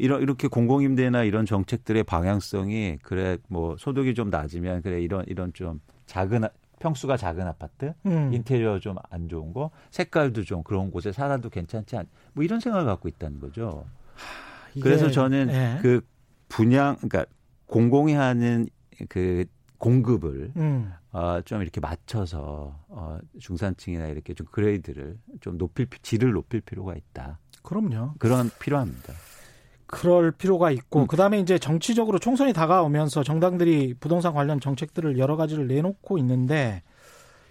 이런 0.00 0.22
이렇게 0.22 0.48
공공임대나 0.48 1.24
이런 1.24 1.44
정책들의 1.44 2.04
방향성이 2.04 2.98
그래 3.02 3.36
뭐 3.48 3.76
소득이 3.78 4.14
좀 4.14 4.30
낮으면 4.30 4.82
그래 4.82 5.00
이런 5.00 5.24
이런 5.28 5.52
좀 5.52 5.80
작은 6.06 6.44
평수가 6.80 7.18
작은 7.18 7.46
아파트, 7.46 7.92
음. 8.06 8.32
인테리어 8.32 8.78
좀 8.78 8.96
안 9.10 9.28
좋은 9.28 9.52
거, 9.52 9.70
색깔도 9.90 10.44
좀 10.44 10.62
그런 10.62 10.90
곳에 10.90 11.12
살아도 11.12 11.50
괜찮지 11.50 11.96
않, 11.96 12.06
뭐 12.32 12.42
이런 12.42 12.58
생각을 12.58 12.86
갖고 12.86 13.06
있다는 13.08 13.38
거죠. 13.38 13.84
하, 14.14 14.80
그래서 14.80 15.10
저는 15.10 15.48
네. 15.48 15.78
그 15.82 16.00
분양, 16.48 16.96
그러니까 16.96 17.26
공공이 17.66 18.14
하는 18.14 18.66
그 19.10 19.44
공급을 19.76 20.52
음. 20.56 20.92
어, 21.12 21.40
좀 21.44 21.60
이렇게 21.60 21.80
맞춰서 21.80 22.78
어, 22.88 23.18
중산층이나 23.38 24.06
이렇게 24.06 24.32
좀 24.32 24.46
그레이드를 24.50 25.18
좀 25.40 25.58
높일 25.58 25.86
질을 26.02 26.32
높일 26.32 26.62
필요가 26.62 26.94
있다. 26.94 27.38
그럼요. 27.62 28.14
그런 28.18 28.50
필요합니다. 28.58 29.12
그럴 29.90 30.30
필요가 30.30 30.70
있고 30.70 31.00
음. 31.00 31.06
그다음에 31.06 31.40
이제 31.40 31.58
정치적으로 31.58 32.18
총선이 32.18 32.52
다가오면서 32.52 33.24
정당들이 33.24 33.94
부동산 33.98 34.32
관련 34.32 34.60
정책들을 34.60 35.18
여러 35.18 35.36
가지를 35.36 35.66
내놓고 35.66 36.16
있는데 36.18 36.82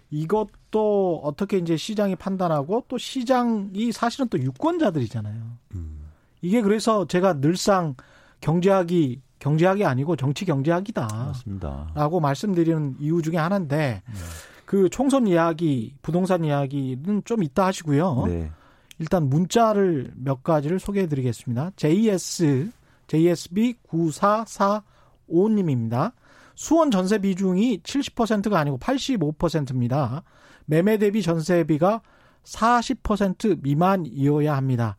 이것도 0.10 1.22
어떻게 1.24 1.58
이제 1.58 1.76
시장이 1.76 2.16
판단하고 2.16 2.86
또 2.88 2.98
시장이 2.98 3.92
사실은 3.92 4.28
또 4.30 4.40
유권자들이잖아요. 4.40 5.42
음. 5.76 6.06
이게 6.42 6.62
그래서 6.62 7.06
제가 7.06 7.42
늘상 7.42 7.96
경제학이 8.42 9.22
경제학이 9.40 9.86
아니고 9.86 10.16
정치 10.16 10.46
경제학이다. 10.46 11.08
맞습니다. 11.08 11.92
라고 11.94 12.20
말씀드리는 12.20 12.96
이유 13.00 13.22
중에 13.22 13.38
하나인데 13.38 14.02
네. 14.06 14.20
그 14.66 14.90
총선 14.90 15.28
이야기, 15.28 15.96
부동산 16.02 16.46
이야기는 16.46 17.24
좀 17.26 17.44
이따 17.44 17.66
하시고요. 17.66 18.26
네. 18.28 18.52
일단 19.00 19.30
문자를 19.30 20.12
몇 20.16 20.44
가지를 20.44 20.80
소개해 20.80 21.08
드리겠습니다. 21.08 21.72
JS, 21.76 22.72
JSB 23.08 23.76
9445님입니다. 23.88 26.14
수원 26.56 26.92
전세 26.92 27.18
비중이 27.18 27.82
70%가 27.84 28.60
아니고 28.60 28.78
85%입니다. 28.80 30.24
매매 30.66 30.98
대비 30.98 31.22
전세비가 31.22 32.02
40% 32.44 33.64
미만이어야 33.64 34.56
합니다. 34.56 34.98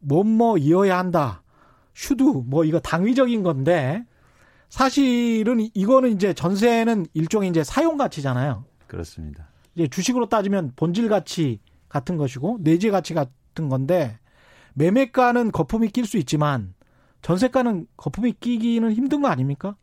뭐뭐 0.00 0.58
이어야 0.58 0.98
한다. 0.98 1.42
슈드 1.94 2.22
뭐 2.22 2.64
이거 2.64 2.78
당위적인 2.78 3.42
건데 3.42 4.04
사실은 4.68 5.66
이거는 5.72 6.12
이제 6.12 6.34
전세는 6.34 7.06
일종의 7.14 7.48
이제 7.48 7.64
사용 7.64 7.96
가치잖아요. 7.96 8.66
그렇습니다. 8.86 9.48
이제 9.74 9.88
주식으로 9.88 10.28
따지면 10.28 10.72
본질 10.76 11.08
가치 11.08 11.60
같은 11.88 12.16
것이고 12.16 12.58
내재 12.60 12.90
가치 12.90 13.14
같은 13.14 13.68
건데 13.68 14.18
매매가는 14.74 15.52
거품이 15.52 15.88
낄 15.88 16.06
수 16.06 16.18
있지만 16.18 16.74
전세가는 17.22 17.86
거품이 17.96 18.34
끼기는 18.40 18.92
힘든 18.92 19.22
거 19.22 19.28
아닙니까? 19.28 19.76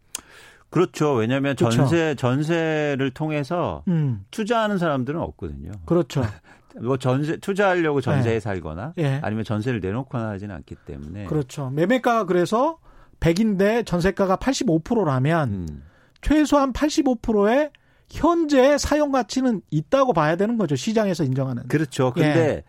그렇죠. 0.70 1.13
왜냐하면 1.13 1.56
그렇죠. 1.56 1.76
전세 1.76 2.16
전세를 2.16 3.12
통해서 3.12 3.84
음. 3.88 4.26
투자하는 4.32 4.78
사람들은 4.78 5.20
없거든요. 5.20 5.72
그렇죠. 5.86 6.24
뭐 6.82 6.98
전세 6.98 7.38
투자하려고 7.38 8.02
전세에 8.02 8.34
네. 8.34 8.39
살거나 8.39 8.94
네. 8.96 9.20
아니면 9.22 9.44
전세를 9.44 9.80
내놓거나 9.80 10.30
하지는 10.30 10.56
않기 10.56 10.76
때문에 10.86 11.26
그렇죠. 11.26 11.70
매매가가 11.70 12.26
그래서 12.26 12.80
100인데 13.20 13.86
전세가가 13.86 14.38
85%라면 14.38 15.50
음. 15.50 15.84
최소한 16.22 16.74
85%의 16.74 17.72
현재 18.13 18.78
사용 18.78 19.12
가치는 19.12 19.62
있다고 19.71 20.13
봐야 20.13 20.36
되는 20.36 20.58
거죠. 20.58 20.76
시장에서 20.76 21.23
인정하는. 21.23 21.67
그렇죠. 21.67 22.13
근데 22.13 22.63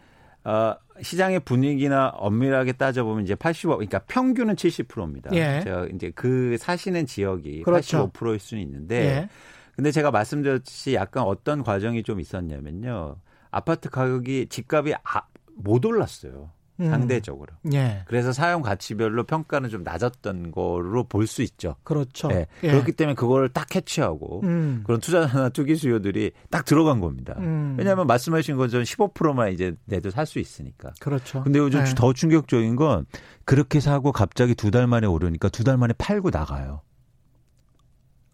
예. 0.47 0.51
어, 0.51 0.77
시장의 1.03 1.41
분위기나 1.41 2.09
엄밀하게 2.09 2.73
따져보면 2.73 3.25
이제 3.25 3.35
85, 3.35 3.77
그러니까 3.77 3.99
평균은 4.01 4.57
70%입니다. 4.57 5.31
예. 5.35 5.61
제가 5.63 5.87
이제 5.95 6.11
그 6.15 6.57
사시는 6.59 7.07
지역이 7.07 7.63
그렇죠. 7.63 8.11
85%일 8.11 8.39
수는 8.39 8.63
있는데, 8.63 8.97
예. 8.97 9.29
근데 9.77 9.91
제가 9.91 10.11
말씀드렸듯이 10.11 10.95
약간 10.95 11.25
어떤 11.25 11.63
과정이 11.63 12.03
좀 12.05 12.21
있었냐면요. 12.21 13.17
아파트 13.51 13.91
가격이 13.91 14.47
집값이 14.49 14.95
아, 14.95 15.23
못 15.57 15.85
올랐어요. 15.85 16.51
음. 16.81 16.91
상대적으로. 16.91 17.55
예. 17.73 18.03
그래서 18.07 18.33
사용 18.33 18.61
가치별로 18.63 19.25
평가는 19.25 19.71
좀 19.71 19.83
낮았던 19.85 20.51
거로 20.51 21.05
볼 21.05 21.27
수 21.27 21.43
있죠. 21.43 21.77
그렇죠. 21.85 22.29
예. 22.33 22.47
예. 22.65 22.71
그렇기 22.73 22.93
때문에 22.93 23.15
그걸 23.15 23.49
딱 23.49 23.69
캐치하고 23.69 24.41
음. 24.43 24.83
그런 24.85 25.01
투자나 25.01 25.51
투기 25.55 25.77
수요들이 25.77 26.33
딱 26.51 26.65
들어간 26.65 27.01
겁니다. 27.01 27.35
음. 27.39 27.77
왜냐하면 27.79 28.07
말씀하신 28.09 28.57
것처럼 28.57 28.85
15%만 28.85 29.53
이제 29.53 29.75
내도 29.85 30.11
살 30.11 30.27
수 30.27 30.39
있으니까. 30.41 30.93
그렇죠. 31.01 31.43
근데 31.45 31.59
요즘 31.61 31.81
예. 31.81 31.85
더 31.95 32.13
충격적인 32.13 32.75
건 32.77 33.07
그렇게 33.45 33.79
사고 33.81 34.11
갑자기 34.13 34.55
두 34.55 34.71
달 34.71 34.87
만에 34.87 35.07
오르니까 35.07 35.49
두 35.51 35.63
달 35.65 35.77
만에 35.77 35.95
팔고 35.97 36.31
나가요. 36.31 36.81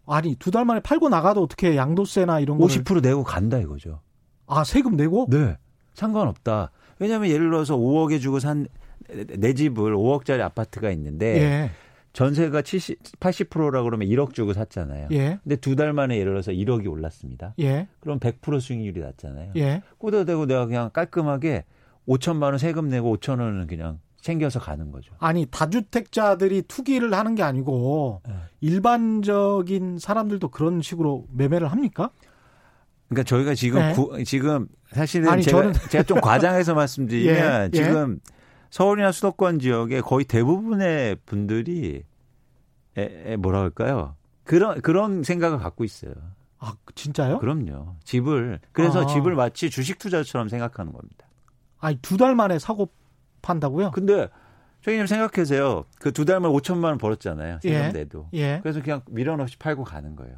아니 0.07 0.35
두 0.37 0.51
달 0.51 0.65
만에 0.65 0.81
팔고 0.81 1.09
나가도 1.09 1.43
어떻게 1.43 1.77
양도세나 1.77 2.41
이런 2.41 2.59
거50% 2.59 3.03
내고 3.03 3.23
간다 3.23 3.59
이거죠. 3.59 4.01
아 4.47 4.65
세금 4.65 4.97
내고? 4.97 5.27
네. 5.31 5.57
상관없다. 5.95 6.71
왜냐하면 7.01 7.31
예를 7.31 7.51
들어서 7.51 7.77
5억에 7.77 8.21
주고 8.21 8.39
산 8.39 8.67
내 9.39 9.55
집을 9.55 9.97
5억짜리 9.97 10.41
아파트가 10.41 10.91
있는데 10.93 11.41
예. 11.43 11.71
전세가 12.13 12.63
70, 12.63 13.03
80%라 13.19 13.83
그러면 13.83 14.07
1억 14.09 14.35
주고 14.35 14.53
샀잖아요. 14.53 15.09
예. 15.13 15.41
근데 15.43 15.57
두 15.57 15.75
달 15.75 15.93
만에 15.93 16.17
예를 16.19 16.33
들어서 16.33 16.53
1억이 16.53 16.89
올랐습니다. 16.89 17.55
예. 17.61 17.89
그럼 18.01 18.21
100% 18.21 18.61
수익률이 18.61 19.01
났잖아요. 19.01 19.53
예. 19.57 19.83
꽂아대고 19.99 20.47
내가 20.47 20.67
그냥 20.67 20.91
깔끔하게 20.93 21.65
5천만 22.07 22.45
원 22.45 22.59
세금 22.59 22.89
내고 22.89 23.17
5천 23.17 23.41
원은 23.41 23.67
그냥 23.67 23.99
챙겨서 24.21 24.61
가는 24.61 24.93
거죠. 24.93 25.13
아니 25.19 25.47
다주택자들이 25.47 26.63
투기를 26.69 27.13
하는 27.15 27.35
게 27.35 27.43
아니고 27.43 28.21
네. 28.29 28.35
일반적인 28.61 29.99
사람들도 29.99 30.49
그런 30.49 30.83
식으로 30.83 31.27
매매를 31.33 31.69
합니까? 31.73 32.11
그러니까 33.09 33.25
저희가 33.25 33.55
지금 33.55 33.81
네. 33.81 33.93
구, 33.95 34.23
지금 34.25 34.69
사실은 34.93 35.29
아니, 35.29 35.43
제가, 35.43 35.59
저는... 35.63 35.73
제가 35.91 36.05
좀 36.05 36.21
과장해서 36.21 36.75
말씀드리면 36.75 37.37
예, 37.37 37.65
예. 37.65 37.71
지금 37.71 38.21
서울이나 38.71 39.13
수도권 39.13 39.59
지역에 39.59 40.01
거의 40.01 40.25
대부분의 40.25 41.17
분들이 41.27 42.03
에, 42.97 43.33
에 43.33 43.37
뭐라 43.37 43.61
할까요? 43.61 44.17
그런 44.45 44.81
그런 44.81 45.23
생각을 45.23 45.59
갖고 45.59 45.85
있어요. 45.85 46.13
아 46.59 46.75
진짜요? 46.95 47.39
그럼요. 47.39 47.97
집을 48.05 48.61
그래서 48.73 49.03
아. 49.03 49.07
집을 49.07 49.35
마치 49.35 49.71
주식 49.71 49.99
투자처럼 49.99 50.49
생각하는 50.49 50.93
겁니다. 50.93 51.27
아니 51.79 51.97
두 51.99 52.17
달 52.17 52.35
만에 52.35 52.59
사고 52.59 52.91
판다고요? 53.43 53.93
근데 53.93 54.29
저희님 54.83 55.07
생각하세요. 55.07 55.85
그 56.01 56.11
두 56.13 56.25
달만 56.25 56.51
5천만 56.53 56.85
원 56.85 56.99
벌었잖아요. 56.99 57.61
세금 57.63 57.77
예. 57.77 57.89
내도. 57.93 58.29
예. 58.35 58.59
그래서 58.63 58.83
그냥 58.83 59.03
미련 59.09 59.41
없이 59.41 59.57
팔고 59.59 59.85
가는 59.85 60.17
거예요. 60.17 60.35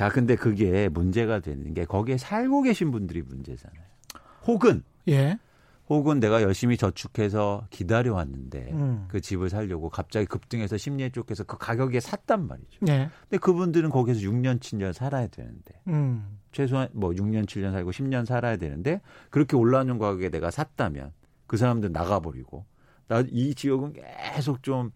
자, 0.00 0.08
근데 0.08 0.34
그게 0.34 0.88
문제가 0.88 1.40
되는 1.40 1.74
게 1.74 1.84
거기에 1.84 2.16
살고 2.16 2.62
계신 2.62 2.90
분들이 2.90 3.20
문제잖아요. 3.20 3.82
혹은 4.46 4.82
예. 5.08 5.38
혹은 5.90 6.20
내가 6.20 6.40
열심히 6.40 6.78
저축해서 6.78 7.66
기다려 7.68 8.14
왔는데 8.14 8.70
음. 8.72 9.04
그 9.08 9.20
집을 9.20 9.50
살려고 9.50 9.90
갑자기 9.90 10.24
급등해서 10.24 10.78
심리에 10.78 11.10
쫓겨서 11.10 11.44
그 11.44 11.58
가격에 11.58 12.00
샀단 12.00 12.48
말이죠. 12.48 12.78
예. 12.88 13.10
근데 13.28 13.36
그분들은 13.36 13.90
거기서 13.90 14.20
6년, 14.20 14.58
7년 14.60 14.94
살아야 14.94 15.26
되는데 15.26 15.82
음. 15.88 16.38
최소한 16.50 16.88
뭐 16.94 17.10
6년, 17.10 17.44
7년 17.44 17.72
살고 17.72 17.90
10년 17.90 18.24
살아야 18.24 18.56
되는데 18.56 19.02
그렇게 19.28 19.54
올라오는 19.54 19.98
가격에 19.98 20.30
내가 20.30 20.50
샀다면 20.50 21.12
그 21.46 21.58
사람들 21.58 21.92
나가버리고 21.92 22.64
나 23.06 23.22
이 23.30 23.54
지역은 23.54 23.92
계속 23.92 24.62
좀 24.62 24.92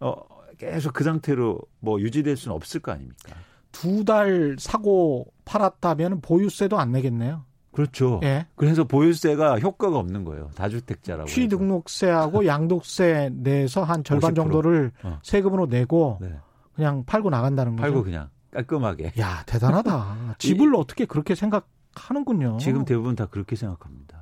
어, 0.00 0.14
계속 0.56 0.94
그 0.94 1.04
상태로 1.04 1.60
뭐 1.80 2.00
유지될 2.00 2.38
수는 2.38 2.56
없을 2.56 2.80
거 2.80 2.92
아닙니까? 2.92 3.34
두 3.80 4.04
달 4.04 4.56
사고 4.58 5.26
팔았다면 5.44 6.20
보유세도 6.20 6.78
안 6.78 6.92
내겠네요. 6.92 7.44
그렇죠. 7.72 8.20
예. 8.22 8.46
그래서 8.54 8.84
보유세가 8.84 9.58
효과가 9.58 9.98
없는 9.98 10.24
거예요. 10.24 10.50
다주택자라고. 10.54 11.26
취등록세하고 11.28 12.46
양도세 12.46 13.30
내서 13.34 13.82
한 13.82 14.02
절반 14.02 14.32
50%. 14.32 14.36
정도를 14.36 14.92
어. 15.02 15.18
세금으로 15.22 15.66
내고 15.66 16.18
네. 16.22 16.32
그냥 16.74 17.04
팔고 17.04 17.28
나간다는 17.30 17.72
거죠. 17.76 17.82
팔고 17.82 18.02
그냥 18.04 18.28
깔끔하게. 18.52 19.12
야 19.18 19.42
대단하다. 19.46 20.36
집을 20.38 20.74
어떻게 20.74 21.04
그렇게 21.04 21.34
생각하는군요. 21.34 22.56
지금 22.58 22.84
대부분 22.86 23.14
다 23.14 23.26
그렇게 23.26 23.56
생각합니다. 23.56 24.16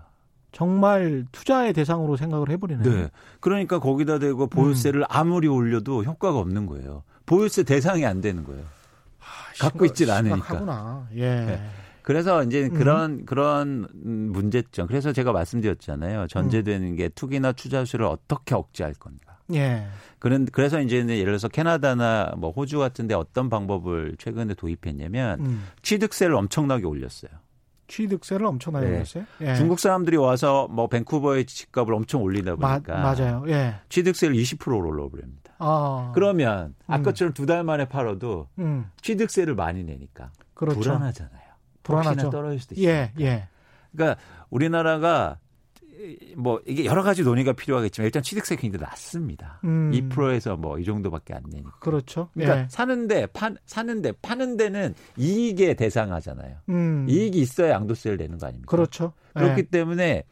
정말 0.50 1.24
투자의 1.32 1.72
대상으로 1.72 2.16
생각을 2.16 2.50
해버리네요. 2.50 2.88
네. 2.92 3.10
그러니까 3.40 3.78
거기다 3.78 4.18
대고 4.18 4.48
보유세를 4.48 5.02
음. 5.02 5.06
아무리 5.08 5.46
올려도 5.48 6.04
효과가 6.04 6.38
없는 6.38 6.66
거예요. 6.66 7.02
보유세 7.26 7.62
대상이 7.62 8.04
안 8.06 8.20
되는 8.20 8.44
거예요. 8.44 8.62
갖고 9.58 9.84
있질 9.84 10.10
않으니까. 10.10 10.54
하구나. 10.54 11.08
예. 11.14 11.40
네. 11.44 11.70
그래서 12.02 12.42
이제 12.42 12.64
음. 12.64 12.74
그런 12.74 13.10
음. 13.12 13.24
그런 13.24 13.88
문제점. 13.94 14.86
그래서 14.86 15.12
제가 15.12 15.32
말씀드렸잖아요. 15.32 16.26
전제되는 16.28 16.88
음. 16.88 16.96
게 16.96 17.08
투기나 17.08 17.52
투자수를 17.52 18.04
어떻게 18.06 18.54
억제할 18.54 18.94
건가. 18.94 19.38
예. 19.54 19.86
그런 20.18 20.46
그래서 20.46 20.80
이제 20.80 20.96
예를 20.96 21.24
들어서 21.24 21.48
캐나다나 21.48 22.34
뭐 22.36 22.50
호주 22.50 22.78
같은데 22.78 23.14
어떤 23.14 23.50
방법을 23.50 24.16
최근에 24.18 24.54
도입했냐면 24.54 25.40
음. 25.40 25.66
취득세를 25.82 26.34
엄청나게 26.34 26.84
올렸어요. 26.84 27.30
취득세를 27.88 28.46
엄청나게 28.46 28.86
네. 28.86 28.94
올렸어요. 28.96 29.24
예. 29.40 29.54
중국 29.54 29.78
사람들이 29.78 30.16
와서 30.16 30.68
뭐 30.70 30.88
밴쿠버의 30.88 31.46
집값을 31.46 31.94
엄청 31.94 32.22
올리다 32.22 32.56
보니까 32.56 32.94
마, 32.94 33.14
맞아요. 33.14 33.44
예. 33.48 33.76
취득세를 33.88 34.34
20%로 34.36 34.78
올려버립니다. 34.78 35.54
아. 35.58 36.12
그러면 36.14 36.74
음. 36.86 36.92
아까처럼 36.92 37.32
두달 37.32 37.64
만에 37.64 37.86
팔아도 37.86 38.48
음. 38.58 38.90
취득세를 39.02 39.54
많이 39.54 39.84
내니까 39.84 40.30
그렇죠. 40.54 40.80
불안하잖아요. 40.80 41.42
불안하죠. 41.82 42.30
떨어질 42.30 42.60
수도 42.60 42.74
있어요. 42.74 42.88
예, 42.88 43.12
예. 43.20 43.48
그러니까 43.92 44.20
우리나라가 44.50 45.38
뭐 46.36 46.60
이게 46.66 46.84
여러 46.84 47.02
가지 47.02 47.22
논의가 47.22 47.52
필요하겠지만 47.54 48.06
일단 48.06 48.22
취득세 48.22 48.56
굉장히 48.56 48.82
낮습니다. 48.82 49.60
음. 49.64 49.90
2%에서 49.92 50.56
뭐 50.56 50.74
이 50.78 50.84
정도밖에 50.84 51.34
안 51.34 51.42
내니까. 51.48 51.72
그렇죠. 51.80 52.28
그러니까 52.34 52.60
예. 52.60 52.66
사는데 52.68 53.26
판 53.26 53.56
사는데 53.66 54.12
파는 54.22 54.56
데는 54.56 54.94
이익에 55.16 55.74
대상하잖아요. 55.74 56.56
음. 56.68 57.06
이익이 57.08 57.38
있어야 57.40 57.70
양도세를 57.70 58.18
내는 58.18 58.38
거 58.38 58.46
아닙니까? 58.46 58.70
그렇죠. 58.70 59.12
그렇기 59.34 59.60
예. 59.60 59.62
때문에 59.62 60.24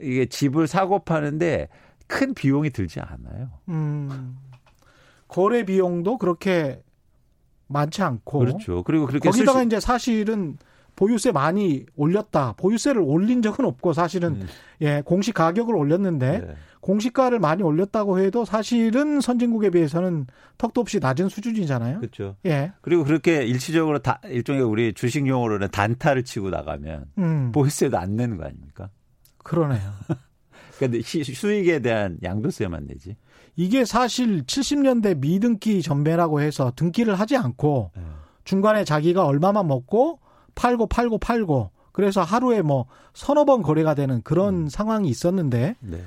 이게 0.00 0.26
집을 0.26 0.66
사고 0.66 1.00
파는데 1.00 1.68
큰 2.06 2.34
비용이 2.34 2.70
들지 2.70 3.00
않아요. 3.00 3.50
음. 3.68 4.36
거래 5.28 5.64
비용도 5.64 6.18
그렇게 6.18 6.82
많지 7.68 8.02
않고 8.02 8.38
그렇죠. 8.40 8.82
그리고 8.82 9.06
그렇게 9.06 9.30
거기다가 9.30 9.60
쓸... 9.60 9.66
이제 9.66 9.80
사실은 9.80 10.58
보유세 10.96 11.32
많이 11.32 11.86
올렸다. 11.96 12.54
보유세를 12.56 13.00
올린 13.00 13.42
적은 13.42 13.64
없고 13.64 13.92
사실은 13.92 14.42
음. 14.42 14.46
예 14.80 15.02
공시 15.04 15.32
가격을 15.32 15.74
올렸는데 15.74 16.38
네. 16.40 16.54
공시가를 16.80 17.38
많이 17.38 17.62
올렸다고 17.62 18.18
해도 18.18 18.44
사실은 18.44 19.20
선진국에 19.20 19.70
비해서는 19.70 20.26
턱도 20.58 20.80
없이 20.80 20.98
낮은 20.98 21.28
수준이잖아요. 21.28 22.00
그렇죠. 22.00 22.36
예. 22.44 22.72
그리고 22.80 23.04
그렇게 23.04 23.44
일시적으로 23.44 24.00
다 24.00 24.20
일종의 24.24 24.62
우리 24.62 24.92
주식 24.92 25.26
용어로는 25.26 25.68
단타를 25.70 26.24
치고 26.24 26.50
나가면 26.50 27.04
음. 27.18 27.52
보유세도 27.52 27.96
안 27.96 28.16
내는 28.16 28.36
거 28.36 28.44
아닙니까? 28.44 28.90
그러네요. 29.38 29.80
그런데 30.76 31.00
수익에 31.02 31.78
대한 31.78 32.18
양도세만 32.22 32.88
내지. 32.88 33.16
이게 33.54 33.84
사실 33.84 34.42
70년대 34.44 35.18
미등기 35.18 35.82
전매라고 35.82 36.40
해서 36.40 36.72
등기를 36.74 37.14
하지 37.14 37.36
않고 37.36 37.92
네. 37.94 38.02
중간에 38.44 38.84
자기가 38.84 39.24
얼마만 39.24 39.68
먹고 39.68 40.18
팔고 40.54 40.86
팔고 40.86 41.18
팔고 41.18 41.70
그래서 41.92 42.22
하루에 42.22 42.62
뭐 42.62 42.86
서너 43.14 43.44
번 43.44 43.62
거래가 43.62 43.94
되는 43.94 44.22
그런 44.22 44.54
음. 44.54 44.68
상황이 44.68 45.08
있었는데 45.08 45.76
네. 45.80 46.04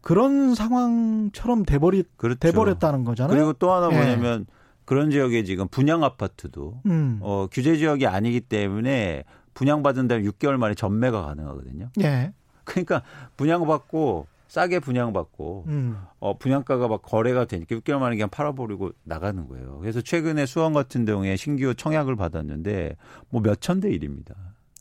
그런 0.00 0.54
상황처럼 0.54 1.64
돼버리 1.64 2.04
그렇죠. 2.16 2.38
돼버렸다는 2.38 3.04
거잖아요. 3.04 3.36
그리고 3.36 3.52
또 3.54 3.72
하나 3.72 3.90
예. 3.90 3.96
뭐냐면 3.96 4.40
네. 4.40 4.52
그런 4.84 5.10
지역에 5.10 5.44
지금 5.44 5.68
분양 5.68 6.02
아파트도 6.02 6.80
음. 6.86 7.18
어, 7.20 7.46
규제 7.50 7.76
지역이 7.76 8.06
아니기 8.06 8.40
때문에 8.40 9.24
분양받은 9.54 10.08
다음 10.08 10.22
6개월 10.22 10.56
만에 10.56 10.74
전매가 10.74 11.22
가능하거든요. 11.22 11.90
예. 12.00 12.32
그러니까 12.64 13.02
분양받고 13.36 14.26
싸게 14.48 14.80
분양받고 14.80 15.64
음. 15.68 15.98
어 16.18 16.38
분양가가 16.38 16.88
막 16.88 17.02
거래가 17.02 17.44
되니까 17.44 17.76
6개월 17.76 17.98
만에 17.98 18.16
그냥 18.16 18.30
팔아버리고 18.30 18.92
나가는 19.04 19.46
거예요. 19.46 19.78
그래서 19.80 20.00
최근에 20.00 20.46
수원 20.46 20.72
같은 20.72 21.04
경우에 21.04 21.36
신규 21.36 21.74
청약을 21.74 22.16
받았는데 22.16 22.96
뭐 23.28 23.42
몇천 23.42 23.80
대 23.80 23.90
일입니다. 23.90 24.34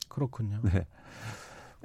그렇군요. 0.08 0.60
네. 0.64 0.88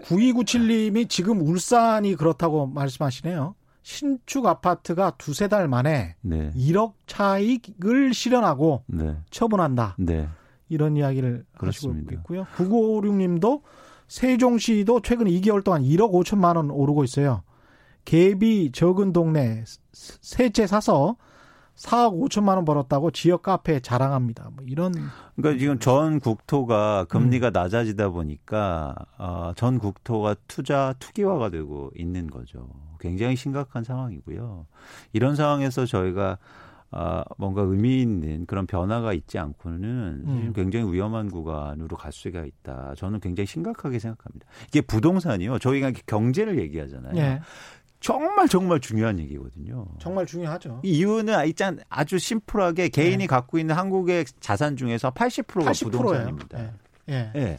9297님이 0.02 1.08
지금 1.08 1.40
울산이 1.40 2.14
그렇다고 2.14 2.66
말씀하시네요. 2.66 3.54
신축 3.82 4.46
아파트가 4.46 5.16
두세 5.18 5.48
달 5.48 5.66
만에 5.66 6.14
네. 6.20 6.50
1억 6.52 6.94
차익을 7.06 8.14
실현하고 8.14 8.84
네. 8.86 9.16
처분한다. 9.30 9.96
네. 9.98 10.28
이런 10.68 10.96
이야기를 10.96 11.44
그렇습니다. 11.58 12.12
하시고 12.12 12.20
있고요. 12.20 12.46
9956님도 12.56 13.62
세종시도 14.06 15.00
최근 15.02 15.26
2개월 15.26 15.64
동안 15.64 15.82
1억 15.82 16.12
5천만 16.12 16.56
원 16.56 16.70
오르고 16.70 17.02
있어요. 17.04 17.42
갭이 18.04 18.72
적은 18.72 19.12
동네 19.12 19.64
세채 19.92 20.66
사서 20.66 21.16
4억 21.76 22.20
5천만 22.20 22.56
원 22.56 22.64
벌었다고 22.64 23.10
지역 23.10 23.42
카페에 23.42 23.80
자랑합니다. 23.80 24.50
뭐 24.54 24.64
이런 24.66 24.92
그러니까 25.36 25.58
지금 25.58 25.78
전 25.78 26.20
국토가 26.20 27.04
금리가 27.04 27.48
음. 27.48 27.52
낮아지다 27.52 28.10
보니까 28.10 28.94
어, 29.18 29.52
전 29.56 29.78
국토가 29.78 30.36
투자 30.46 30.94
투기화가 30.98 31.50
되고 31.50 31.90
있는 31.96 32.28
거죠. 32.28 32.68
굉장히 33.00 33.36
심각한 33.36 33.82
상황이고요. 33.84 34.66
이런 35.12 35.34
상황에서 35.34 35.86
저희가 35.86 36.38
아, 36.94 37.24
뭔가 37.38 37.62
의미 37.62 38.02
있는 38.02 38.44
그런 38.44 38.66
변화가 38.66 39.14
있지 39.14 39.38
않고는 39.38 40.24
음. 40.26 40.52
굉장히 40.54 40.92
위험한 40.92 41.30
구간으로 41.30 41.96
갈 41.96 42.12
수가 42.12 42.44
있다. 42.44 42.94
저는 42.96 43.18
굉장히 43.20 43.46
심각하게 43.46 43.98
생각합니다. 43.98 44.46
이게 44.68 44.82
부동산이요. 44.82 45.58
저희가 45.58 45.92
경제를 46.06 46.60
얘기하잖아요. 46.60 47.14
네. 47.14 47.40
정말 48.02 48.48
정말 48.48 48.80
중요한 48.80 49.18
얘기거든요. 49.20 49.86
정말 49.98 50.26
중요하죠. 50.26 50.80
이유는 50.82 51.46
일단 51.46 51.78
아주 51.88 52.18
심플하게 52.18 52.88
개인이 52.88 53.16
네. 53.16 53.26
갖고 53.26 53.58
있는 53.58 53.76
한국의 53.76 54.24
자산 54.40 54.76
중에서 54.76 55.12
80%가 55.12 55.70
80%예요. 55.70 55.90
부동산입니다. 55.90 56.60
예. 56.60 56.72
네. 57.06 57.30
네. 57.34 57.58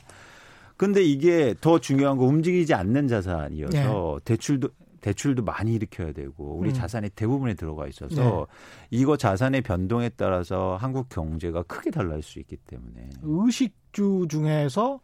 근데 0.76 1.02
이게 1.02 1.56
더 1.62 1.80
중요한 1.80 2.18
거 2.18 2.26
움직이지 2.26 2.74
않는 2.74 3.08
자산이어서 3.08 3.72
네. 3.72 4.24
대출도 4.26 4.70
대출도 5.00 5.44
많이 5.44 5.74
일으켜야 5.74 6.14
되고 6.14 6.58
우리 6.58 6.70
음. 6.70 6.74
자산의 6.74 7.12
대부분에 7.16 7.54
들어가 7.54 7.88
있어서 7.88 8.48
네. 8.50 8.56
이거 8.90 9.18
자산의 9.18 9.62
변동에 9.62 10.10
따라서 10.10 10.78
한국 10.80 11.10
경제가 11.10 11.64
크게 11.64 11.92
달라질 11.92 12.24
수 12.24 12.40
있기 12.40 12.58
때문에 12.58 13.10
의식주 13.22 14.28
중에서 14.30 15.02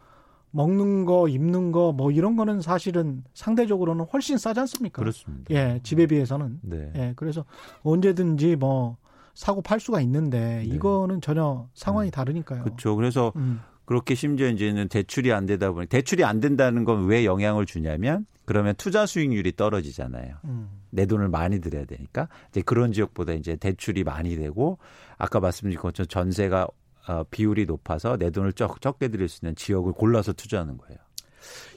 먹는 0.52 1.06
거, 1.06 1.28
입는 1.28 1.72
거, 1.72 1.92
뭐 1.92 2.12
이런 2.12 2.36
거는 2.36 2.62
사실은 2.62 3.24
상대적으로는 3.34 4.06
훨씬 4.12 4.38
싸지 4.38 4.60
않습니까? 4.62 5.02
그렇습니다. 5.02 5.54
예, 5.54 5.80
집에 5.84 6.08
비해서는. 6.08 6.60
네. 6.64 6.92
예, 6.96 7.14
그래서 7.16 7.46
언제든지 7.84 8.56
뭐 8.56 8.98
사고 9.36 9.62
팔 9.62 9.80
수가 9.80 10.02
있는데 10.02 10.58
네. 10.58 10.64
이거는 10.66 11.22
전혀 11.22 11.68
상황이 11.74 12.08
네. 12.10 12.12
다르니까요. 12.12 12.64
그렇죠. 12.64 12.96
그래서 12.96 13.32
음. 13.36 13.62
그렇게 13.86 14.14
심지어 14.16 14.48
이제는 14.50 14.88
대출이 14.88 15.32
안 15.34 15.46
되다 15.46 15.72
보니 15.72 15.88
대출이 15.88 16.24
안 16.24 16.40
된다는 16.40 16.84
건 16.84 17.06
왜 17.06 17.26
영향을 17.26 17.66
주냐면 17.66 18.26
그러면 18.46 18.74
투자 18.78 19.06
수익률이 19.06 19.56
떨어지잖아요. 19.56 20.36
음. 20.46 20.70
내 20.92 21.06
돈을 21.06 21.30
많이 21.30 21.62
들여야 21.62 21.86
되니까 21.86 22.28
이제 22.50 22.62
그런 22.62 22.92
지역보다 22.92 23.34
이제 23.34 23.56
대출이 23.56 24.04
많이 24.04 24.36
되고 24.36 24.80
아까 25.18 25.40
말씀드린 25.40 25.80
것처럼 25.80 26.08
전세가 26.08 26.68
어, 27.10 27.24
비율이 27.32 27.66
높아서 27.66 28.18
내 28.18 28.30
돈을 28.30 28.54
적, 28.54 28.80
적게 28.82 29.08
들일 29.08 29.28
수 29.30 29.44
있는 29.44 29.56
지역을 29.56 29.94
골라서 29.94 30.32
투자하는 30.32 30.78
거예요. 30.78 31.00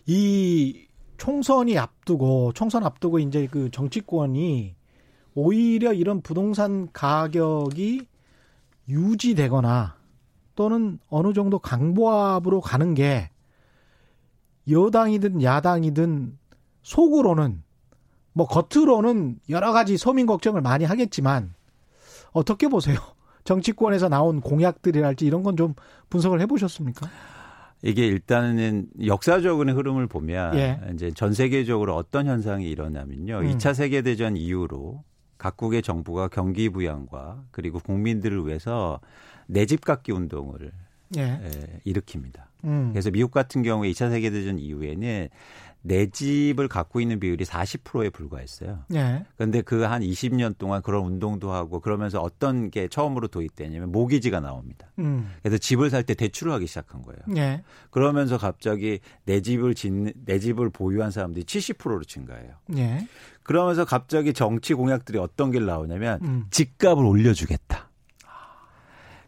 이 0.05 0.87
총선이 1.16 1.79
앞두고 1.79 2.53
총선 2.53 2.85
앞두고 2.85 3.18
이제 3.18 3.49
그 3.51 3.71
정치권이 3.71 4.75
오히려 5.35 5.95
이런 5.95 6.21
부동산 6.21 6.92
가격이 6.92 8.07
유지되거나 8.90 9.97
또는 10.55 10.99
어느 11.09 11.33
정도 11.33 11.59
강보합으로 11.59 12.61
가는 12.61 12.92
게 12.92 13.31
여당이든 14.68 15.42
야당이든 15.42 16.38
속으로는 16.83 17.62
뭐 18.35 18.47
겉으로는 18.47 19.40
여러 19.49 19.73
가지 19.73 19.97
서민 19.97 20.27
걱정을 20.27 20.61
많이 20.61 20.85
하겠지만 20.85 21.55
어떻게 22.33 22.68
보세요? 22.68 22.99
정치권에서 23.44 24.09
나온 24.09 24.40
공약들이랄지 24.40 25.26
이런 25.26 25.42
건 25.42 25.57
좀 25.57 25.74
분석을 26.11 26.40
해보셨습니까? 26.42 27.09
이게 27.83 28.07
일단은 28.07 28.87
역사적인 29.05 29.68
흐름을 29.70 30.07
보면 30.07 30.55
예. 30.57 30.81
이제 30.94 31.11
전 31.11 31.33
세계적으로 31.35 31.96
어떤 31.96 32.26
현상이 32.26 32.70
일어나면요. 32.70 33.38
음. 33.40 33.48
2차 33.59 33.74
세계 33.74 34.02
대전 34.02 34.37
이후로 34.37 35.02
각국의 35.38 35.83
정부가 35.83 36.28
경기 36.28 36.68
부양과 36.68 37.42
그리고 37.50 37.81
국민들을 37.81 38.46
위해서 38.46 39.00
내 39.48 39.66
집 39.66 39.85
갖기 39.85 40.12
운동을 40.12 40.70
예. 41.16 41.22
예, 41.22 41.81
일으킵니다. 41.85 42.42
음. 42.64 42.90
그래서 42.92 43.11
미국 43.11 43.33
같은 43.33 43.62
경우에 43.62 43.90
2차 43.90 44.11
세계대전 44.11 44.59
이후에는 44.61 45.28
내 45.85 46.07
집을 46.07 46.68
갖고 46.68 47.01
있는 47.01 47.18
비율이 47.21 47.45
40%에 47.45 48.11
불과했어요. 48.11 48.85
예. 48.95 49.25
그런데 49.37 49.62
그 49.62 49.83
한 49.83 50.01
20년 50.03 50.57
동안 50.57 50.81
그런 50.83 51.05
운동도 51.05 51.53
하고 51.53 51.81
그러면서 51.81 52.21
어떤 52.21 52.71
게 52.71 52.87
처음으로 52.88 53.27
도입되냐면 53.29 53.90
모기지가 53.92 54.40
나옵니다. 54.40 54.87
음. 55.01 55.31
그래서 55.42 55.59
집을 55.59 55.90
살 55.90 56.03
때 56.05 56.14
대출을 56.14 56.53
하기 56.53 56.66
시작한 56.66 57.03
거예요. 57.03 57.21
예. 57.37 57.62
그러면서 57.90 58.38
갑자기 58.38 59.01
내 59.25 59.40
집을 59.40 59.75
짓는 59.75 60.12
내 60.25 60.38
집을 60.38 60.71
보유한 60.71 61.11
사람들이 61.11 61.45
70%로 61.45 62.03
증가해요. 62.05 62.55
예. 62.77 63.07
그러면서 63.42 63.85
갑자기 63.85 64.33
정치 64.33 64.75
공약들이 64.75 65.18
어떤 65.18 65.51
게 65.51 65.59
나오냐면 65.59 66.21
음. 66.23 66.45
집값을 66.51 67.05
올려주겠다. 67.05 67.90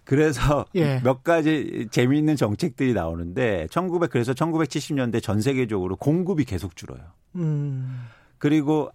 그래서 0.04 0.66
예. 0.74 1.00
몇 1.02 1.24
가지 1.24 1.88
재미있는 1.90 2.36
정책들이 2.36 2.92
나오는데 2.92 3.66
1900 3.70 4.10
그래서 4.10 4.32
1970년대 4.32 5.22
전 5.22 5.40
세계적으로 5.40 5.96
공급이 5.96 6.44
계속 6.44 6.76
줄어요. 6.76 7.00
음. 7.36 8.04
그리고 8.38 8.90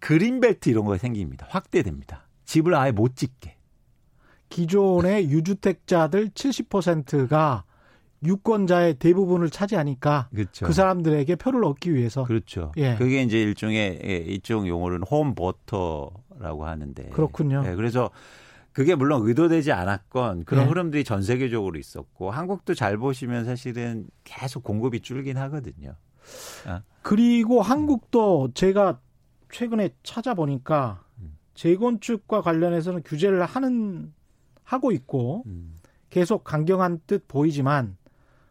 그린벨트 0.00 0.68
이런 0.68 0.84
거 0.84 0.96
생깁니다. 0.96 1.46
확대됩니다. 1.48 2.26
집을 2.44 2.74
아예 2.74 2.92
못 2.92 3.16
짓게. 3.16 3.56
기존의 4.48 5.30
유주택자들 5.30 6.30
70%가 6.30 7.64
유권자의 8.24 8.94
대부분을 8.94 9.50
차지하니까 9.50 10.28
그렇죠. 10.34 10.66
그 10.66 10.72
사람들에게 10.72 11.36
표를 11.36 11.64
얻기 11.64 11.94
위해서 11.94 12.24
그렇죠. 12.24 12.72
예. 12.76 12.96
그게 12.96 13.22
이제 13.22 13.40
일종의 13.40 14.00
예, 14.02 14.16
이쪽 14.16 14.66
용어로는 14.66 15.06
홈 15.08 15.34
버터라고 15.34 16.66
하는데 16.66 17.10
그렇군요. 17.10 17.62
예, 17.66 17.74
그래서 17.74 18.10
그게 18.78 18.94
물론 18.94 19.26
의도되지 19.26 19.72
않았건 19.72 20.44
그런 20.44 20.62
네. 20.62 20.68
흐름들이 20.68 21.02
전 21.02 21.20
세계적으로 21.20 21.80
있었고 21.80 22.30
한국도 22.30 22.74
잘 22.74 22.96
보시면 22.96 23.44
사실은 23.44 24.06
계속 24.22 24.62
공급이 24.62 25.00
줄긴 25.00 25.36
하거든요. 25.36 25.96
아. 26.64 26.82
그리고 27.02 27.60
한국도 27.60 28.50
제가 28.54 29.00
최근에 29.50 29.96
찾아보니까 30.04 31.02
음. 31.18 31.36
재건축과 31.54 32.40
관련해서는 32.40 33.02
규제를 33.02 33.44
하는 33.44 34.14
하고 34.62 34.92
있고 34.92 35.42
음. 35.46 35.80
계속 36.08 36.44
강경한 36.44 37.00
뜻 37.08 37.26
보이지만 37.26 37.96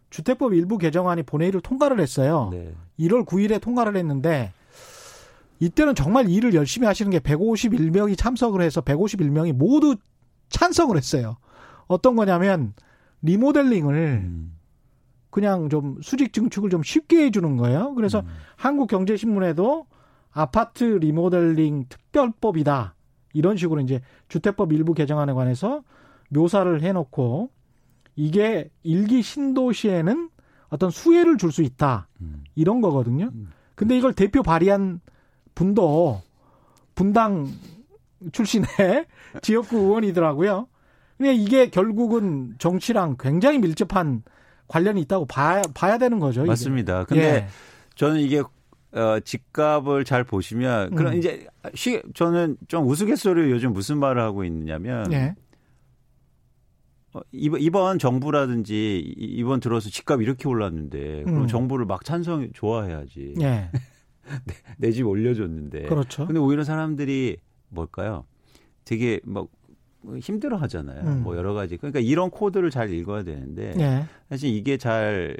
주택법 0.09 0.55
일부 0.55 0.77
개정안이 0.77 1.23
본회의를 1.23 1.61
통과를 1.61 2.01
했어요. 2.01 2.49
네. 2.51 2.73
1월 2.99 3.25
9일에 3.25 3.61
통과를 3.61 3.95
했는데 3.95 4.51
이때는 5.59 5.95
정말 5.95 6.29
일을 6.29 6.53
열심히 6.53 6.85
하시는 6.85 7.09
게 7.09 7.19
151명이 7.19 8.17
참석을 8.17 8.61
해서 8.61 8.81
151명이 8.81 9.53
모두 9.53 9.95
찬성을 10.49 10.95
했어요. 10.95 11.37
어떤 11.87 12.15
거냐면 12.15 12.73
리모델링을 13.21 13.95
음. 14.23 14.53
그냥 15.29 15.69
좀 15.69 15.99
수직 16.01 16.33
증축을 16.33 16.69
좀 16.69 16.83
쉽게 16.83 17.25
해주는 17.25 17.57
거예요. 17.57 17.93
그래서 17.95 18.19
음. 18.21 18.27
한국경제신문에도 18.55 19.85
아파트 20.31 20.83
리모델링 20.83 21.85
특별법이다. 21.89 22.95
이런 23.33 23.57
식으로 23.57 23.81
이제 23.81 24.01
주택법 24.29 24.73
일부 24.73 24.93
개정안에 24.93 25.33
관해서 25.33 25.83
묘사를 26.29 26.81
해놓고 26.81 27.49
이게 28.15 28.69
일기 28.83 29.21
신도시에는 29.21 30.29
어떤 30.69 30.89
수혜를 30.89 31.37
줄 31.37 31.51
수 31.51 31.61
있다. 31.61 32.07
음. 32.21 32.43
이런 32.55 32.81
거거든요. 32.81 33.29
음. 33.33 33.49
근데 33.75 33.97
이걸 33.97 34.13
대표 34.13 34.41
발의한 34.43 34.99
분도 35.55 36.21
분당 36.95 37.47
출신의 38.31 38.67
지역구 39.41 39.77
의원이더라고요. 39.77 40.67
근데 41.17 41.33
이게 41.33 41.69
결국은 41.69 42.53
정치랑 42.59 43.17
굉장히 43.19 43.59
밀접한 43.59 44.23
관련이 44.67 45.01
있다고 45.01 45.25
봐야, 45.25 45.61
봐야 45.73 45.97
되는 45.97 46.19
거죠. 46.19 46.41
이게. 46.41 46.47
맞습니다. 46.47 47.05
근데 47.05 47.23
예. 47.23 47.47
저는 47.95 48.19
이게 48.19 48.43
어, 48.91 49.19
집값을 49.19 50.05
잘 50.05 50.23
보시면 50.23 50.95
그런 50.95 51.13
음. 51.13 51.17
이제 51.17 51.47
쉬, 51.73 52.01
저는 52.13 52.57
좀 52.67 52.87
우스갯소리로 52.87 53.49
요즘 53.51 53.73
무슨 53.73 53.97
말을 53.97 54.21
하고 54.21 54.43
있느냐면 54.43 55.11
예. 55.11 55.35
어, 57.13 57.19
이번, 57.31 57.61
이번 57.61 57.99
정부라든지 57.99 59.13
이번 59.17 59.59
들어서 59.59 59.89
집값 59.89 60.21
이렇게 60.21 60.47
올랐는데 60.47 61.23
그럼 61.23 61.43
음. 61.43 61.47
정부를 61.47 61.85
막 61.85 62.05
찬성 62.05 62.49
좋아해야지. 62.53 63.35
예. 63.41 63.71
내집 64.77 65.07
올려줬는데. 65.07 65.83
그렇죠. 65.83 66.25
근데 66.25 66.39
오히려 66.39 66.63
사람들이 66.63 67.37
뭘까요? 67.69 68.25
되게 68.85 69.19
뭐 69.25 69.47
힘들어 70.19 70.57
하잖아요. 70.57 71.01
음. 71.03 71.23
뭐 71.23 71.35
여러 71.35 71.53
가지. 71.53 71.77
그러니까 71.77 71.99
이런 71.99 72.29
코드를 72.29 72.69
잘 72.69 72.91
읽어야 72.93 73.23
되는데 73.23 73.73
네. 73.75 74.05
사실 74.29 74.49
이게 74.49 74.77
잘 74.77 75.35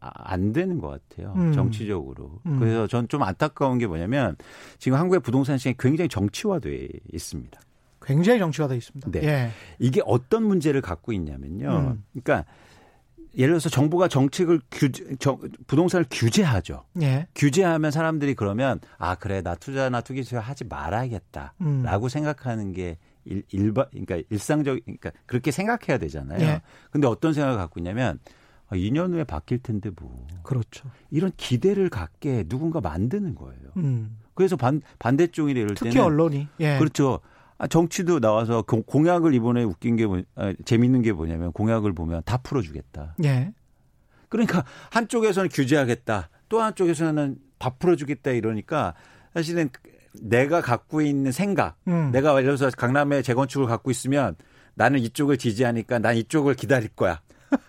안 0.00 0.52
되는 0.52 0.78
것 0.78 0.88
같아요. 0.88 1.34
음. 1.36 1.52
정치적으로. 1.52 2.40
음. 2.46 2.58
그래서 2.58 2.86
전 2.86 3.06
좀 3.08 3.22
안타까운 3.22 3.76
게 3.78 3.86
뭐냐면 3.86 4.36
지금 4.78 4.96
한국의 4.98 5.20
부동산 5.20 5.58
시장이 5.58 5.74
굉장히 5.78 6.08
정치화돼 6.08 6.88
있습니다. 7.12 7.60
굉장히 8.00 8.38
정치화돼 8.38 8.76
있습니다. 8.76 9.10
네. 9.10 9.26
예. 9.26 9.50
이게 9.78 10.00
어떤 10.06 10.44
문제를 10.44 10.80
갖고 10.80 11.12
있냐면요. 11.12 11.68
음. 11.68 12.04
그러니까 12.12 12.50
예를 13.36 13.52
들어서 13.52 13.68
정부가 13.68 14.08
정책을 14.08 14.60
규제, 14.70 15.16
정, 15.18 15.38
부동산을 15.66 16.06
규제하죠. 16.10 16.84
예. 17.02 17.26
규제하면 17.34 17.90
사람들이 17.90 18.34
그러면 18.34 18.80
아 18.98 19.14
그래 19.14 19.40
나 19.42 19.54
투자나 19.54 20.00
투기 20.00 20.22
수요 20.22 20.40
하지 20.40 20.64
말아야겠다라고 20.64 21.54
음. 21.60 22.08
생각하는 22.08 22.72
게 22.72 22.98
일, 23.24 23.44
일반 23.50 23.86
그러니까 23.90 24.20
일상적 24.30 24.80
그러니까 24.84 25.12
그렇게 25.26 25.50
생각해야 25.50 25.98
되잖아요. 25.98 26.40
예. 26.40 26.62
근데 26.90 27.06
어떤 27.06 27.32
생각을 27.32 27.56
갖고 27.56 27.78
있냐면 27.80 28.18
아, 28.68 28.76
2년 28.76 29.12
후에 29.12 29.24
바뀔 29.24 29.58
텐데 29.58 29.90
뭐. 29.94 30.26
그렇죠. 30.42 30.88
이런 31.10 31.32
기대를 31.36 31.90
갖게 31.90 32.44
누군가 32.44 32.80
만드는 32.80 33.34
거예요. 33.34 33.70
음. 33.76 34.18
그래서 34.34 34.56
반 34.56 34.80
반대쪽이 34.98 35.52
이럴 35.52 35.74
특히 35.74 35.90
때는 35.90 36.04
언론이 36.04 36.48
예. 36.60 36.78
그렇죠. 36.78 37.20
아, 37.60 37.66
정치도 37.66 38.20
나와서 38.20 38.62
공약을 38.62 39.34
이번에 39.34 39.62
웃긴 39.64 39.94
게 39.96 40.06
뭐, 40.06 40.22
아, 40.34 40.54
재밌는 40.64 41.02
게 41.02 41.12
뭐냐면 41.12 41.52
공약을 41.52 41.92
보면 41.92 42.22
다 42.24 42.38
풀어주겠다. 42.38 43.16
예. 43.24 43.52
그러니까 44.30 44.64
한쪽에서는 44.90 45.50
규제하겠다. 45.50 46.30
또 46.48 46.62
한쪽에서는 46.62 47.36
다 47.58 47.68
풀어주겠다 47.78 48.30
이러니까 48.30 48.94
사실은 49.34 49.68
내가 50.22 50.62
갖고 50.62 51.02
있는 51.02 51.32
생각, 51.32 51.76
음. 51.86 52.10
내가 52.12 52.30
예를 52.38 52.56
들어서 52.56 52.74
강남에 52.74 53.20
재건축을 53.20 53.66
갖고 53.66 53.90
있으면 53.90 54.36
나는 54.72 54.98
이쪽을 55.00 55.36
지지하니까 55.36 55.98
난 55.98 56.16
이쪽을 56.16 56.54
기다릴 56.54 56.88
거야. 56.88 57.20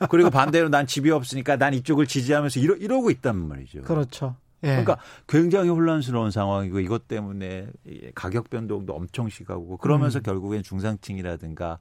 그리고 0.09 0.29
반대로 0.29 0.69
난 0.69 0.87
집이 0.87 1.11
없으니까 1.11 1.57
난 1.57 1.73
이쪽을 1.73 2.07
지지하면서 2.07 2.61
이러, 2.61 2.75
이러고 2.75 3.11
있단 3.11 3.35
말이죠. 3.35 3.81
그렇죠. 3.81 4.37
예. 4.64 4.68
그러니까 4.68 4.97
굉장히 5.28 5.70
혼란스러운 5.70 6.32
상황이고 6.32 6.80
이것 6.80 7.07
때문에 7.07 7.68
가격 8.14 8.49
변동도 8.49 8.93
엄청 8.93 9.28
심하고 9.30 9.78
그러면서 9.78 10.20
음. 10.20 10.24
결국엔 10.24 10.64
중상층이라든가 10.64 11.80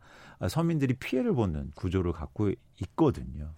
서민들이 0.49 0.95
피해를 0.95 1.35
보는 1.35 1.73
구조를 1.75 2.13
갖고 2.13 2.51
있거든요. 2.81 3.51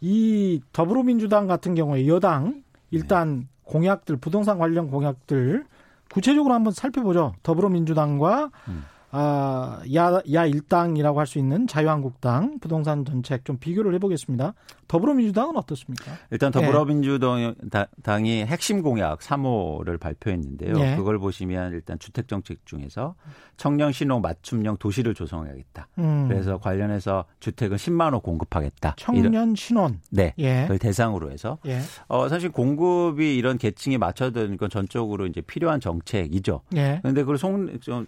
이 0.00 0.60
더불어민주당 0.72 1.46
같은 1.46 1.74
경우에 1.74 2.06
여당 2.06 2.62
일단 2.90 3.40
네. 3.40 3.46
공약들 3.64 4.16
부동산 4.16 4.58
관련 4.58 4.90
공약들 4.90 5.64
구체적으로 6.10 6.54
한번 6.54 6.72
살펴보죠. 6.72 7.34
더불어민주당과 7.42 8.50
음. 8.68 8.84
아, 9.16 9.80
야, 9.94 10.20
야 10.32 10.46
일당이라고 10.46 11.20
할 11.20 11.26
수 11.26 11.38
있는 11.38 11.66
자유한국당 11.66 12.58
부동산 12.60 13.04
정책 13.04 13.44
좀 13.44 13.58
비교를 13.58 13.92
해보겠습니다. 13.94 14.54
더불어민주당은 14.88 15.56
어떻습니까? 15.56 16.12
일단 16.30 16.52
더불어민주당이 16.52 18.44
핵심 18.46 18.82
공약 18.82 19.18
3호를 19.18 19.98
발표했는데요. 19.98 20.74
네. 20.74 20.96
그걸 20.96 21.18
보시면 21.18 21.72
일단 21.72 21.98
주택 21.98 22.28
정책 22.28 22.64
중에서 22.64 23.16
청년 23.56 23.90
신호 23.90 24.20
맞춤형 24.20 24.76
도시를 24.76 25.14
조성하겠다. 25.14 25.88
음. 25.98 26.28
그래서 26.28 26.58
관련해서 26.58 27.24
주택은 27.40 27.76
10만 27.76 28.14
호 28.14 28.20
공급하겠다. 28.20 28.94
청년 28.96 29.54
신혼. 29.56 30.00
네. 30.10 30.32
예. 30.38 30.62
그걸 30.62 30.78
대상으로 30.78 31.32
해서 31.32 31.58
예. 31.66 31.80
어, 32.06 32.28
사실 32.28 32.50
공급이 32.50 33.36
이런 33.36 33.58
계층에 33.58 33.98
맞춰드는 33.98 34.56
건 34.56 34.70
전적으로 34.70 35.26
이제 35.26 35.40
필요한 35.40 35.80
정책이죠. 35.80 36.60
예. 36.76 36.98
그런데 37.02 37.22
그걸 37.22 37.38
송, 37.38 37.78
좀 37.80 38.06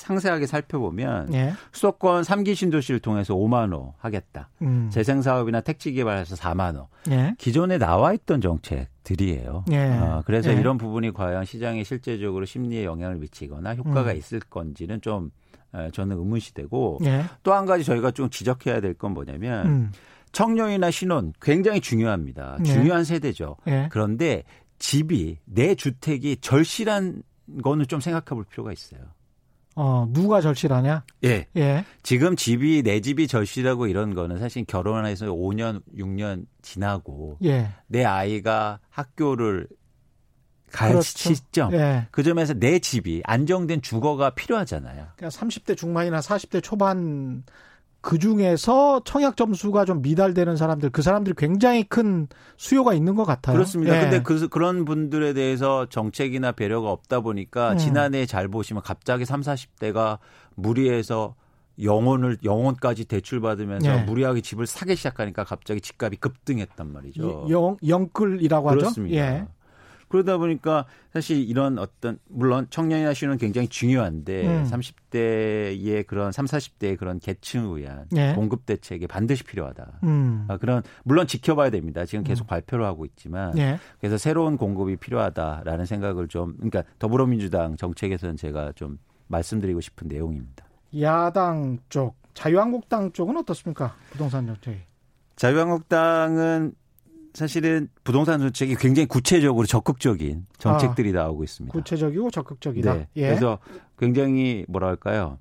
상세하게 0.00 0.46
살펴보면 0.46 1.32
예. 1.34 1.52
수도권 1.72 2.22
3기 2.22 2.54
신도시를 2.54 3.00
통해서 3.00 3.34
5만 3.34 3.72
호 3.72 3.94
하겠다. 3.98 4.50
음. 4.62 4.88
재생 4.92 5.22
사업이나 5.22 5.60
택지 5.60 5.92
개발해서 5.92 6.36
4만 6.36 6.76
호. 6.76 6.88
예. 7.10 7.34
기존에 7.38 7.78
나와 7.78 8.12
있던 8.12 8.40
정책들이에요. 8.40 9.64
예. 9.72 9.86
어, 9.98 10.22
그래서 10.26 10.52
예. 10.52 10.58
이런 10.60 10.78
부분이 10.78 11.12
과연 11.12 11.44
시장에 11.44 11.84
실제적으로 11.84 12.44
심리에 12.44 12.84
영향을 12.84 13.16
미치거나 13.16 13.74
효과가 13.76 14.12
음. 14.12 14.16
있을 14.16 14.40
건지는 14.40 15.00
좀 15.00 15.30
어, 15.72 15.88
저는 15.92 16.16
의문시되고 16.18 17.00
예. 17.04 17.24
또한 17.42 17.66
가지 17.66 17.84
저희가 17.84 18.10
좀 18.12 18.30
지적해야 18.30 18.80
될 18.80 18.94
건 18.94 19.12
뭐냐면 19.12 19.66
음. 19.66 19.92
청년이나 20.32 20.90
신혼 20.90 21.32
굉장히 21.40 21.80
중요합니다. 21.80 22.56
예. 22.60 22.64
중요한 22.64 23.04
세대죠. 23.04 23.56
그런데 23.90 24.42
집이 24.78 25.38
내 25.44 25.74
주택이 25.74 26.38
절실한 26.40 27.22
거는 27.62 27.86
좀 27.86 28.00
생각해 28.00 28.24
볼 28.30 28.44
필요가 28.44 28.72
있어요. 28.72 29.00
어, 29.76 30.08
누가 30.12 30.40
절실하냐? 30.40 31.04
예. 31.24 31.46
예. 31.56 31.84
지금 32.02 32.36
집이, 32.36 32.82
내 32.82 33.00
집이 33.00 33.26
절실하고 33.26 33.86
이런 33.86 34.14
거는 34.14 34.38
사실 34.38 34.64
결혼해서 34.64 35.26
5년, 35.26 35.82
6년 35.96 36.46
지나고. 36.62 37.38
예. 37.44 37.70
내 37.86 38.04
아이가 38.04 38.78
학교를 38.90 39.66
갈 40.70 40.90
그렇죠. 40.90 41.34
시점. 41.34 41.72
예. 41.72 42.08
그 42.10 42.22
점에서 42.22 42.54
내 42.54 42.78
집이 42.78 43.22
안정된 43.24 43.82
주거가 43.82 44.30
필요하잖아요. 44.30 45.08
그러니까 45.16 45.28
30대 45.28 45.76
중반이나 45.76 46.20
40대 46.20 46.62
초반 46.62 47.44
그 48.04 48.18
중에서 48.18 49.00
청약 49.04 49.34
점수가 49.34 49.86
좀 49.86 50.02
미달되는 50.02 50.56
사람들, 50.58 50.90
그 50.90 51.00
사람들이 51.00 51.34
굉장히 51.38 51.84
큰 51.84 52.28
수요가 52.58 52.92
있는 52.92 53.14
것 53.14 53.24
같아요. 53.24 53.56
그렇습니다. 53.56 53.96
예. 53.96 54.02
근데 54.02 54.22
그, 54.22 54.46
그런 54.48 54.84
분들에 54.84 55.32
대해서 55.32 55.86
정책이나 55.86 56.52
배려가 56.52 56.90
없다 56.90 57.20
보니까 57.20 57.72
음. 57.72 57.78
지난해 57.78 58.26
잘 58.26 58.48
보시면 58.48 58.82
갑자기 58.82 59.24
3, 59.24 59.40
40대가 59.40 60.18
무리해서 60.54 61.34
영혼을 61.82 62.36
영혼까지 62.44 63.06
대출받으면서 63.06 63.90
예. 63.90 64.02
무리하게 64.02 64.42
집을 64.42 64.66
사기 64.66 64.96
시작하니까 64.96 65.44
갑자기 65.44 65.80
집값이 65.80 66.16
급등했단 66.16 66.92
말이죠. 66.92 67.46
영 67.48 67.78
영끌이라고 67.86 68.68
하죠. 68.68 68.78
그렇습니다. 68.80 69.16
예. 69.16 69.46
그러다 70.08 70.38
보니까 70.38 70.86
사실 71.12 71.38
이런 71.38 71.78
어떤 71.78 72.18
물론 72.28 72.66
청년이나 72.70 73.14
신은 73.14 73.38
굉장히 73.38 73.68
중요한데 73.68 74.46
음. 74.46 74.64
30대의 74.64 76.06
그런 76.06 76.32
3, 76.32 76.46
40대의 76.46 76.98
그런 76.98 77.18
계층을 77.18 77.80
위한 77.80 78.06
네. 78.10 78.34
공급 78.34 78.66
대책이 78.66 79.06
반드시 79.06 79.44
필요하다. 79.44 80.00
음. 80.04 80.44
아, 80.48 80.56
그런 80.56 80.82
물론 81.04 81.26
지켜봐야 81.26 81.70
됩니다. 81.70 82.04
지금 82.04 82.24
계속 82.24 82.44
음. 82.44 82.48
발표를 82.48 82.84
하고 82.84 83.04
있지만 83.04 83.52
네. 83.54 83.78
그래서 84.00 84.18
새로운 84.18 84.56
공급이 84.56 84.96
필요하다라는 84.96 85.86
생각을 85.86 86.28
좀 86.28 86.54
그러니까 86.56 86.84
더불어민주당 86.98 87.76
정책에서는 87.76 88.36
제가 88.36 88.72
좀 88.72 88.98
말씀드리고 89.28 89.80
싶은 89.80 90.08
내용입니다. 90.08 90.64
야당 91.00 91.78
쪽 91.88 92.16
자유한국당 92.34 93.12
쪽은 93.12 93.36
어떻습니까? 93.38 93.94
부동산 94.10 94.46
정책. 94.46 94.86
자유한국당은 95.36 96.74
사실은 97.34 97.88
부동산 98.04 98.40
정책이 98.40 98.76
굉장히 98.76 99.06
구체적으로 99.06 99.66
적극적인 99.66 100.46
정책들이 100.58 101.10
아, 101.10 101.24
나오고 101.24 101.42
있습니다. 101.44 101.72
구체적이고 101.72 102.30
적극적이다. 102.30 102.94
네. 102.94 103.08
예. 103.16 103.26
그래서 103.28 103.58
굉장히 103.98 104.64
뭐랄까요. 104.68 105.36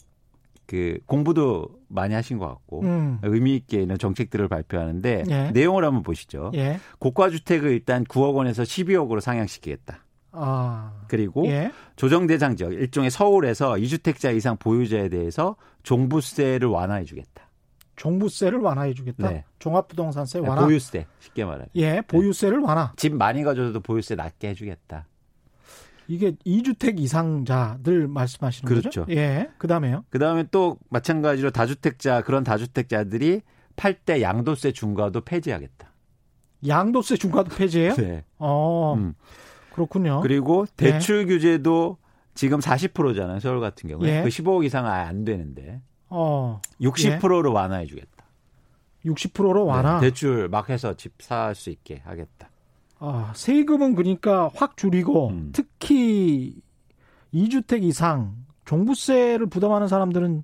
그 0.66 0.98
공부도 1.06 1.68
많이 1.90 2.16
하신 2.16 2.40
것 2.40 2.48
같고 2.48 2.82
음. 2.82 3.20
의미 3.22 3.56
있게 3.56 3.82
있는 3.82 3.98
정책들을 3.98 4.48
발표하는데 4.48 5.24
예. 5.30 5.52
내용을 5.52 5.86
한번 5.86 6.02
보시죠. 6.02 6.52
예. 6.56 6.80
고가 7.00 7.30
주택을 7.30 7.72
일단 7.72 8.04
9억 8.06 8.34
원에서 8.34 8.64
12억으로 8.64 9.22
상향시키겠다. 9.22 10.04
아. 10.32 10.94
그리고 11.08 11.46
예. 11.46 11.72
조정대상 11.96 12.56
지역 12.56 12.74
일종의 12.74 13.12
서울에서 13.12 13.74
2주택자 13.74 14.36
이상 14.36 14.58
보유자에 14.58 15.10
대해서 15.10 15.56
종부세를 15.84 16.68
완화해 16.68 17.04
주겠다. 17.04 17.43
종부세를 18.04 18.60
완화해 18.60 18.94
주겠다. 18.94 19.30
네. 19.30 19.46
종합부동산세 19.60 20.42
네, 20.42 20.48
완화. 20.48 20.66
보유세 20.66 21.08
쉽게 21.20 21.46
말하면. 21.46 21.68
예, 21.76 22.02
보유세를 22.02 22.60
네. 22.60 22.66
완화. 22.66 22.92
집 22.98 23.16
많이 23.16 23.44
가져도 23.44 23.80
보유세 23.80 24.16
낮게 24.16 24.50
해주겠다. 24.50 25.08
이게 26.10 26.34
2주택 26.46 27.00
이상자들 27.00 28.10
말씀하시는 28.10 28.68
그렇죠. 28.68 29.06
거죠? 29.06 29.06
예. 29.16 29.50
그다음에요. 29.58 30.04
그다음에 30.10 30.44
또 30.52 30.78
마찬가지로 30.90 31.52
다주택자 31.52 32.24
그런 32.24 32.44
다주택자들이 32.44 33.42
팔 33.78 33.94
때 33.94 34.22
양도세 34.22 34.74
중과도 34.74 35.22
폐지하겠다. 35.22 35.90
양도세 36.68 37.16
중과도 37.16 37.56
폐지해요? 37.56 37.94
네. 37.96 38.26
어. 38.38 38.96
음. 38.98 39.14
그렇군요. 39.72 40.20
그리고 40.22 40.66
대출 40.76 41.22
예. 41.22 41.26
규제도 41.26 41.98
지금 42.36 42.60
40%잖아요. 42.60 43.40
서울 43.40 43.62
같은 43.62 43.90
경우에. 43.90 44.20
예. 44.20 44.24
그 44.24 44.28
15억 44.28 44.66
이상 44.66 44.86
아예 44.88 45.06
안 45.06 45.24
되는데. 45.24 45.82
어. 46.16 46.62
60%로 46.80 47.50
예. 47.50 47.54
완화해 47.54 47.86
주겠다. 47.88 48.26
60%로 49.06 49.66
완화. 49.66 50.00
네, 50.00 50.08
대출 50.10 50.48
막 50.48 50.70
해서 50.70 50.94
집 50.94 51.14
살 51.22 51.56
수 51.56 51.70
있게 51.70 52.02
하겠다. 52.06 52.50
아, 53.00 53.34
세금은 53.36 53.96
그러니까 53.96 54.50
확 54.56 54.78
줄이고 54.78 55.30
음. 55.30 55.50
특히 55.54 56.56
2주택 57.34 57.84
이상 57.84 58.36
종부세를 58.66 59.48
부담하는 59.48 59.88
사람들은 59.90 60.44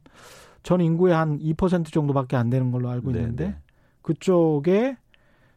전 0.64 0.82
인구의 0.82 1.16
한 1.16 1.40
2% 1.40 1.94
정도밖에 1.94 2.36
안 2.36 2.50
되는 2.50 2.72
걸로 2.72 2.90
알고 2.90 3.12
네, 3.14 3.20
있는데 3.20 3.46
네. 3.48 3.56
그쪽에 4.02 4.98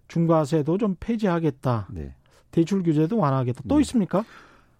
중과세도 0.08 0.78
좀 0.78 0.94
폐지하겠다. 1.00 1.88
네. 1.90 2.14
대출 2.52 2.82
규제도 2.82 3.16
완화하겠다. 3.16 3.62
또 3.66 3.76
네. 3.76 3.80
있습니까? 3.80 4.24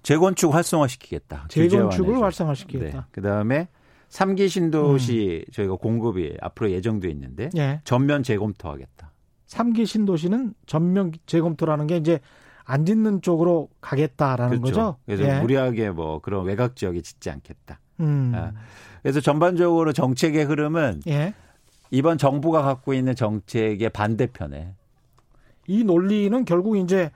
재건축 0.03 0.55
활성화시키겠다. 0.55 1.47
재건축을 1.49 2.23
활성화시키겠다. 2.23 2.99
네. 2.99 3.05
그다음에 3.11 3.69
3기 4.13 4.49
신도시 4.49 5.45
음. 5.49 5.53
저희가 5.53 5.77
공급이 5.77 6.37
앞으로 6.41 6.71
예정돼 6.71 7.09
있는데 7.11 7.49
예. 7.57 7.81
전면 7.85 8.23
재검토하겠다. 8.23 9.11
3기 9.49 9.87
신도시는 9.87 10.55
전면 10.67 11.13
재검토라는 11.27 11.87
게 11.87 11.97
이제 11.97 12.21
안 12.65 12.85
짓는 12.85 13.23
쪽으로 13.23 13.69
가겠다라는 13.81 14.61
그렇죠. 14.61 14.75
거죠. 14.75 14.97
그래서 15.07 15.25
예. 15.25 15.41
무리하게 15.41 15.91
뭐 15.91 16.21
그런 16.21 16.45
외곽 16.45 16.77
지역에 16.77 17.01
짓지 17.01 17.31
않겠다. 17.31 17.81
음. 18.01 18.33
아, 18.35 18.53
그래서 19.03 19.21
전반적으로 19.21 19.93
정책의 19.93 20.45
흐름은 20.45 21.01
예. 21.09 21.35
이번 21.91 22.19
정부가 22.19 22.63
갖고 22.63 22.93
있는 22.95 23.15
정책의 23.15 23.89
반대편에 23.91 24.75
이 25.69 25.85
논리는 25.85 26.45
결국 26.45 26.77
이제 26.77 27.11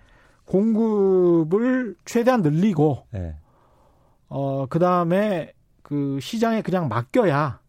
공급을 0.47 1.97
최대한 2.05 2.41
늘리고 2.41 3.07
네. 3.11 3.37
어 4.29 4.67
그다음에 4.67 5.53
그 5.87 6.19
시장에 6.21 6.63
그냥 6.63 6.89
맡겨야 6.89 7.61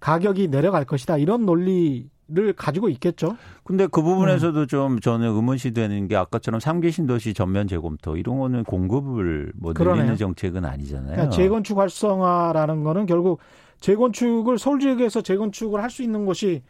가격이 0.00 0.48
내려갈 0.48 0.86
것이다. 0.86 1.18
이런 1.18 1.44
논리 1.44 2.08
를 2.28 2.52
가지고 2.54 2.88
있겠죠. 2.88 3.36
근데 3.62 3.86
그 3.86 4.02
부분에서도 4.02 4.62
음. 4.62 4.66
좀 4.66 4.98
저는 4.98 5.28
의문시 5.28 5.70
되는 5.70 6.08
게 6.08 6.16
아까처럼 6.16 6.58
삼기 6.58 6.90
신도시 6.90 7.34
전면 7.34 7.68
재검토 7.68 8.16
이런 8.16 8.38
거는 8.40 8.64
공급을 8.64 9.52
뭐 9.54 9.72
늘리는 9.72 9.94
그러네요. 9.94 10.16
정책은 10.16 10.64
아니잖아요. 10.64 11.12
그러니까 11.12 11.30
재건축 11.30 11.78
활성화라는 11.78 12.82
거는 12.82 13.06
결국 13.06 13.38
재건축을 13.78 14.58
서울 14.58 14.80
지역에서 14.80 15.20
재건축을 15.20 15.80
할 15.80 15.88
수 15.88 16.02
있는 16.02 16.26
곳이 16.26 16.64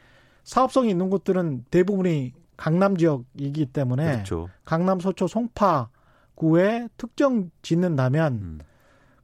사업성이 0.45 0.91
있는 0.91 1.09
곳들은 1.09 1.65
대부분이 1.71 2.35
강남 2.59 2.95
지역이기 2.99 3.65
때문에 3.73 4.13
그렇죠. 4.13 4.51
강남 4.67 5.01
서초 5.01 5.27
송파구에 5.27 6.89
특정 6.99 7.51
짓는다면 7.63 8.33
음. 8.35 8.59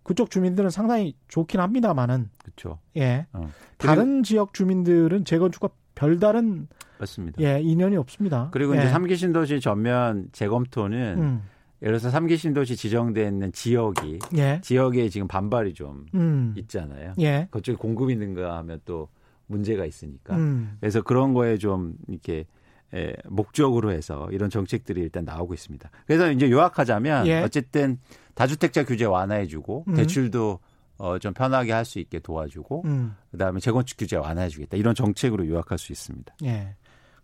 그쪽 0.02 0.30
주민들은 0.30 0.70
상당히 0.70 1.14
좋긴 1.28 1.60
합니다만은 1.60 2.30
그렇죠. 2.38 2.78
예. 2.96 3.26
어. 3.32 3.48
다른 3.78 4.22
지역 4.22 4.54
주민들은 4.54 5.24
재건축과 5.24 5.70
별다른 5.94 6.68
맞습니다. 6.98 7.42
예, 7.42 7.60
인연이 7.60 7.96
없습니다. 7.96 8.48
그리고 8.52 8.76
예. 8.76 8.80
이제 8.80 8.88
삼기 8.88 9.16
신도시 9.16 9.60
전면 9.60 10.28
재검토는 10.32 11.18
음. 11.18 11.42
예를 11.82 11.98
들어서 11.98 12.10
삼기 12.10 12.36
신도시 12.36 12.76
지정돼 12.76 13.26
있는 13.26 13.52
지역이 13.52 14.20
예. 14.36 14.60
지역에 14.62 15.08
지금 15.08 15.26
반발이 15.26 15.74
좀 15.74 16.06
음. 16.14 16.54
있잖아요. 16.56 17.14
예. 17.20 17.48
그쪽에 17.50 17.76
공급 17.76 18.10
있는가 18.10 18.56
하면 18.58 18.80
또 18.84 19.08
문제가 19.46 19.84
있으니까. 19.84 20.36
음. 20.36 20.76
그래서 20.80 21.02
그런 21.02 21.34
거에 21.34 21.58
좀 21.58 21.94
이렇게 22.08 22.46
예, 22.94 23.14
목적으로 23.28 23.90
해서 23.90 24.28
이런 24.30 24.50
정책들이 24.50 25.00
일단 25.00 25.24
나오고 25.24 25.54
있습니다. 25.54 25.90
그래서 26.06 26.30
이제 26.30 26.50
요약하자면 26.50 27.26
예. 27.26 27.42
어쨌든 27.42 27.98
다주택자 28.34 28.84
규제 28.84 29.04
완화해주고 29.04 29.84
음. 29.88 29.94
대출도 29.94 30.58
어, 30.98 31.18
좀 31.18 31.32
편하게 31.34 31.72
할 31.72 31.84
수 31.84 31.98
있게 31.98 32.18
도와주고 32.20 32.82
음. 32.84 33.16
그다음에 33.32 33.60
재건축 33.60 33.98
규제 33.98 34.16
완화해주겠다 34.16 34.76
이런 34.76 34.94
정책으로 34.94 35.46
요약할 35.48 35.78
수 35.78 35.92
있습니다. 35.92 36.34
예. 36.44 36.74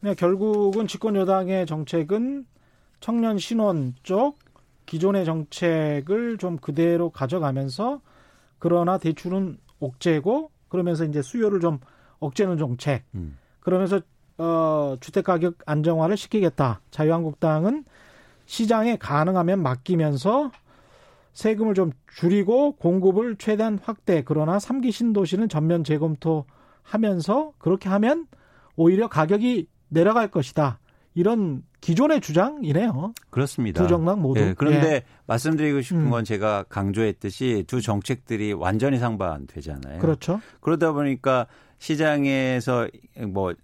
그냥 0.01 0.15
결국은 0.17 0.87
집권 0.87 1.17
여당의 1.17 1.67
정책은 1.67 2.47
청년 3.01 3.39
신원 3.39 3.95
쪽 4.03 4.39
기존의 4.87 5.25
정책을 5.25 6.39
좀 6.39 6.57
그대로 6.57 7.11
가져가면서 7.11 8.01
그러나 8.59 8.99
대출은 8.99 9.59
옥죄고 9.81 10.51
그러면서 10.69 11.05
이제 11.05 11.23
수요를 11.23 11.61
좀 11.61 11.79
억제는 12.21 12.59
정책. 12.59 13.05
음. 13.15 13.39
그러면서 13.61 14.01
어 14.39 14.97
주택 15.01 15.25
가격 15.25 15.57
안정화를 15.67 16.17
시키겠다. 16.17 16.81
자유한국당은 16.91 17.85
시장에 18.47 18.97
가능하면 18.97 19.63
맡기면서 19.63 20.51
세금을 21.39 21.75
좀 21.75 21.93
줄이고 22.13 22.73
공급을 22.73 23.37
최대한 23.37 23.79
확대. 23.81 24.25
그러나 24.27 24.59
3기 24.59 24.91
신도시는 24.91 25.49
전면 25.49 25.85
재검토하면서 25.85 27.53
그렇게 27.59 27.89
하면 27.89 28.27
오히려 28.75 29.07
가격이 29.07 29.69
내려갈 29.87 30.33
것이다. 30.33 30.81
이런 31.15 31.63
기존의 31.81 32.23
주장이네요. 32.23 33.15
그렇습니다. 33.31 33.81
두 33.81 33.89
정당 33.89 34.21
모두. 34.21 34.41
네, 34.41 34.53
그런데 34.59 34.95
예. 34.95 35.03
말씀드리고 35.29 35.81
싶은 35.81 36.07
음. 36.07 36.11
건 36.11 36.25
제가 36.25 36.65
강조했듯이 36.69 37.63
두 37.69 37.81
정책들이 37.81 38.53
완전히 38.53 38.99
상반되잖아요. 38.99 40.01
그렇죠. 40.01 40.41
그러다 40.61 40.91
보니까 40.91 41.47
시장에서 41.79 42.89
뭐 43.29 43.55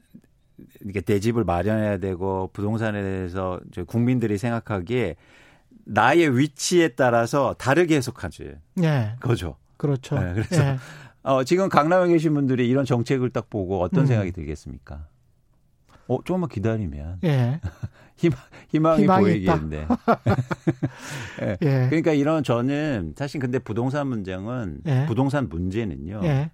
이게 0.86 1.00
대집을 1.00 1.42
마련해야 1.42 1.98
되고 1.98 2.50
부동산에 2.52 3.02
대해서 3.02 3.58
국민들이 3.88 4.38
생각하기에 4.38 5.16
나의 5.84 6.36
위치에 6.38 6.88
따라서 6.88 7.54
다르게 7.58 7.96
해석하지. 7.96 8.54
네. 8.74 9.16
거죠. 9.20 9.56
그렇죠. 9.76 10.18
네, 10.18 10.32
그래서 10.32 10.62
네. 10.62 10.78
어, 11.22 11.44
지금 11.44 11.68
강남에 11.68 12.08
계신 12.08 12.34
분들이 12.34 12.68
이런 12.68 12.84
정책을 12.84 13.30
딱 13.30 13.50
보고 13.50 13.82
어떤 13.82 14.04
음. 14.04 14.06
생각이 14.06 14.32
들겠습니까? 14.32 15.06
어, 16.06 16.18
조금만 16.24 16.48
기다리면. 16.48 17.18
예. 17.24 17.60
희망, 18.16 18.38
희망이, 18.68 19.02
희망이 19.02 19.24
보이겠는데. 19.24 19.88
예. 21.42 21.56
예. 21.62 21.86
그러니까 21.88 22.12
이런 22.12 22.44
저는 22.44 23.14
사실 23.16 23.40
근데 23.40 23.58
부동산 23.58 24.06
문제는 24.06 24.82
예. 24.86 25.06
부동산 25.06 25.48
문제는요. 25.48 26.20
예. 26.24 26.50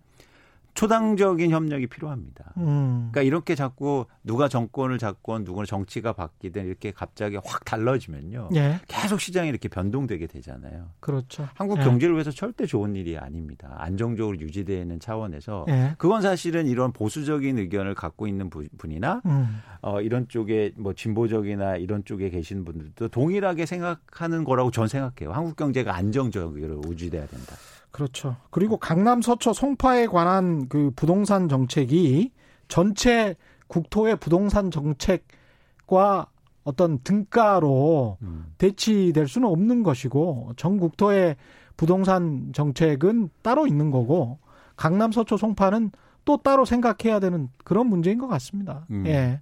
초당적인 0.75 1.51
협력이 1.51 1.87
필요합니다. 1.89 2.53
음. 2.59 3.09
그러니까 3.11 3.23
이렇게 3.23 3.55
자꾸 3.55 4.07
누가 4.23 4.49
정권을 4.49 4.99
잡건 4.99 5.45
누구는 5.45 5.67
정치가 5.67 6.13
바뀌든 6.13 6.67
이렇게 6.67 6.91
갑자기 6.91 7.37
확 7.37 7.65
달라지면요. 7.65 8.51
예. 8.55 8.81
계속 8.89 9.21
시장이 9.21 9.49
이렇게 9.49 9.69
변동되게 9.69 10.27
되잖아요. 10.27 10.89
그렇죠. 11.01 11.49
한국 11.55 11.79
예. 11.79 11.85
경제를 11.85 12.15
위해서 12.15 12.31
절대 12.31 12.67
좋은 12.67 12.95
일이 12.97 13.19
아닙니다. 13.19 13.75
안정적으로 13.79 14.39
유지되는 14.39 15.01
차원에서 15.01 15.67
예. 15.69 15.95
그건 15.99 16.23
사실은 16.23 16.67
이런 16.67 16.93
보수적인 16.93 17.59
의견을 17.59 17.95
갖고 17.95 18.27
있는 18.27 18.51
분이나 18.51 19.23
음. 19.27 19.61
어, 19.83 20.01
이런 20.01 20.29
쪽에 20.29 20.73
뭐 20.77 20.93
진보적이나 20.93 21.77
이런 21.77 22.05
쪽에 22.05 22.31
계신 22.31 22.65
분들도 22.65 23.09
동일하게 23.09 23.67
생각하는 23.67 24.45
거라고 24.45 24.71
전 24.71 24.89
생각해요. 24.89 25.33
한국 25.33 25.57
경제가 25.57 25.95
안정적으로 25.95 26.83
유지돼야 26.87 27.27
된다. 27.27 27.57
그렇죠. 27.91 28.37
그리고 28.51 28.77
강남 28.77 29.21
서초 29.23 29.53
송파에 29.53 30.07
관한 30.07 30.69
그 30.69 30.91
부동산 30.95 31.49
정책이 31.49 32.33
전체 32.69 33.37
국토의 33.67 34.17
부동산 34.17 34.71
정책과 34.71 36.27
어떤 36.65 36.99
등가로 37.01 38.19
음. 38.23 38.53
대치될 38.59 39.27
수는 39.27 39.49
없는 39.49 39.83
것이고 39.83 40.53
전 40.57 40.79
국토의 40.79 41.37
부동산 41.77 42.53
정책은 42.53 43.31
따로 43.43 43.67
있는 43.67 43.91
거고 43.91 44.39
강남 44.77 45.13
서초 45.13 45.37
송파는 45.37 45.91
또 46.25 46.37
따로 46.37 46.65
생각해야 46.65 47.19
되는 47.19 47.49
그런 47.65 47.87
문제인 47.87 48.19
것 48.19 48.29
같습니다. 48.29 48.87
음. 48.91 49.05
예. 49.07 49.41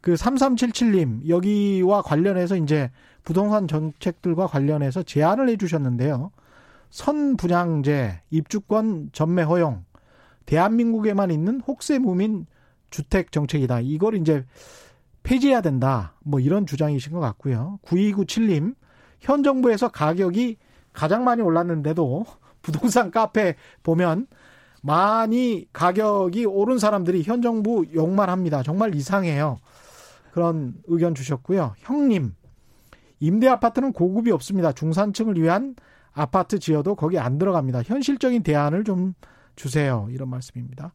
그 0.00 0.14
3377님 0.14 1.28
여기와 1.28 2.02
관련해서 2.02 2.56
이제 2.56 2.90
부동산 3.22 3.68
정책들과 3.68 4.46
관련해서 4.46 5.02
제안을 5.02 5.48
해 5.48 5.56
주셨는데요. 5.56 6.30
선분양제, 6.90 8.22
입주권 8.30 9.10
전매 9.12 9.42
허용, 9.42 9.84
대한민국에만 10.46 11.30
있는 11.30 11.60
혹세 11.60 11.98
무민 11.98 12.46
주택 12.90 13.32
정책이다. 13.32 13.80
이걸 13.80 14.16
이제 14.16 14.44
폐지해야 15.22 15.60
된다. 15.60 16.14
뭐 16.20 16.40
이런 16.40 16.66
주장이신 16.66 17.12
것 17.12 17.20
같고요. 17.20 17.78
9297님, 17.84 18.74
현 19.20 19.42
정부에서 19.42 19.88
가격이 19.88 20.56
가장 20.92 21.24
많이 21.24 21.42
올랐는데도 21.42 22.26
부동산 22.62 23.10
카페 23.10 23.54
보면 23.82 24.26
많이 24.82 25.66
가격이 25.72 26.46
오른 26.46 26.78
사람들이 26.78 27.22
현 27.22 27.42
정부 27.42 27.86
욕만 27.94 28.28
합니다. 28.28 28.62
정말 28.62 28.94
이상해요. 28.94 29.58
그런 30.32 30.74
의견 30.86 31.14
주셨고요. 31.14 31.74
형님, 31.78 32.34
임대 33.20 33.48
아파트는 33.48 33.92
고급이 33.92 34.30
없습니다. 34.30 34.72
중산층을 34.72 35.40
위한 35.40 35.76
아파트 36.12 36.58
지어도 36.58 36.94
거기 36.94 37.18
안 37.18 37.38
들어갑니다. 37.38 37.82
현실적인 37.82 38.42
대안을 38.42 38.84
좀 38.84 39.14
주세요. 39.56 40.08
이런 40.10 40.28
말씀입니다. 40.28 40.94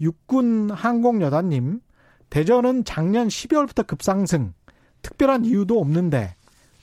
육군 0.00 0.70
항공여단님, 0.70 1.80
대전은 2.30 2.84
작년 2.84 3.28
12월부터 3.28 3.86
급상승. 3.86 4.54
특별한 5.02 5.44
이유도 5.44 5.80
없는데 5.80 6.34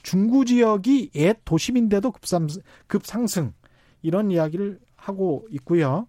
중구 0.02 0.44
지역이 0.46 1.10
옛 1.14 1.38
도심인데도 1.44 2.12
급상승, 2.12 2.62
급상승. 2.86 3.52
이런 4.02 4.30
이야기를 4.30 4.78
하고 4.96 5.46
있고요. 5.50 6.06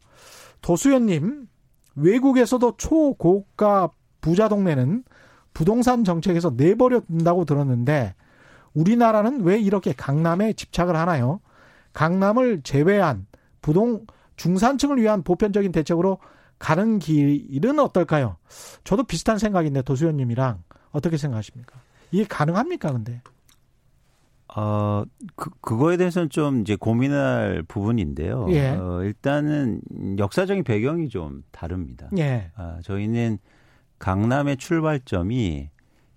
도수연님, 0.61 1.47
외국에서도 1.95 2.77
초고가 2.77 3.89
부자 4.21 4.47
동네는 4.47 5.03
부동산 5.53 6.03
정책에서 6.03 6.53
내버려 6.55 7.01
둔다고 7.01 7.45
들었는데 7.45 8.15
우리나라는 8.73 9.41
왜 9.41 9.59
이렇게 9.59 9.93
강남에 9.93 10.53
집착을 10.53 10.95
하나요? 10.95 11.39
강남을 11.93 12.61
제외한 12.63 13.25
부동 13.61 14.05
중산층을 14.35 15.01
위한 15.01 15.23
보편적인 15.23 15.71
대책으로 15.71 16.19
가는 16.59 16.99
길은 16.99 17.79
어떨까요? 17.79 18.37
저도 18.83 19.03
비슷한 19.03 19.37
생각인데 19.37 19.81
도수연님이랑 19.81 20.63
어떻게 20.91 21.17
생각하십니까? 21.17 21.79
이게 22.11 22.25
가능합니까? 22.25 22.91
근데 22.91 23.21
어, 24.55 25.03
그, 25.35 25.51
그거에 25.61 25.97
대해서는 25.97 26.29
좀 26.29 26.61
이제 26.61 26.75
고민할 26.75 27.63
부분인데요. 27.67 28.47
예. 28.49 28.69
어, 28.69 29.03
일단은 29.03 29.81
역사적인 30.17 30.63
배경이 30.63 31.09
좀 31.09 31.43
다릅니다. 31.51 32.09
예. 32.17 32.51
아, 32.55 32.79
저희는 32.83 33.37
강남의 33.99 34.57
출발점이 34.57 35.69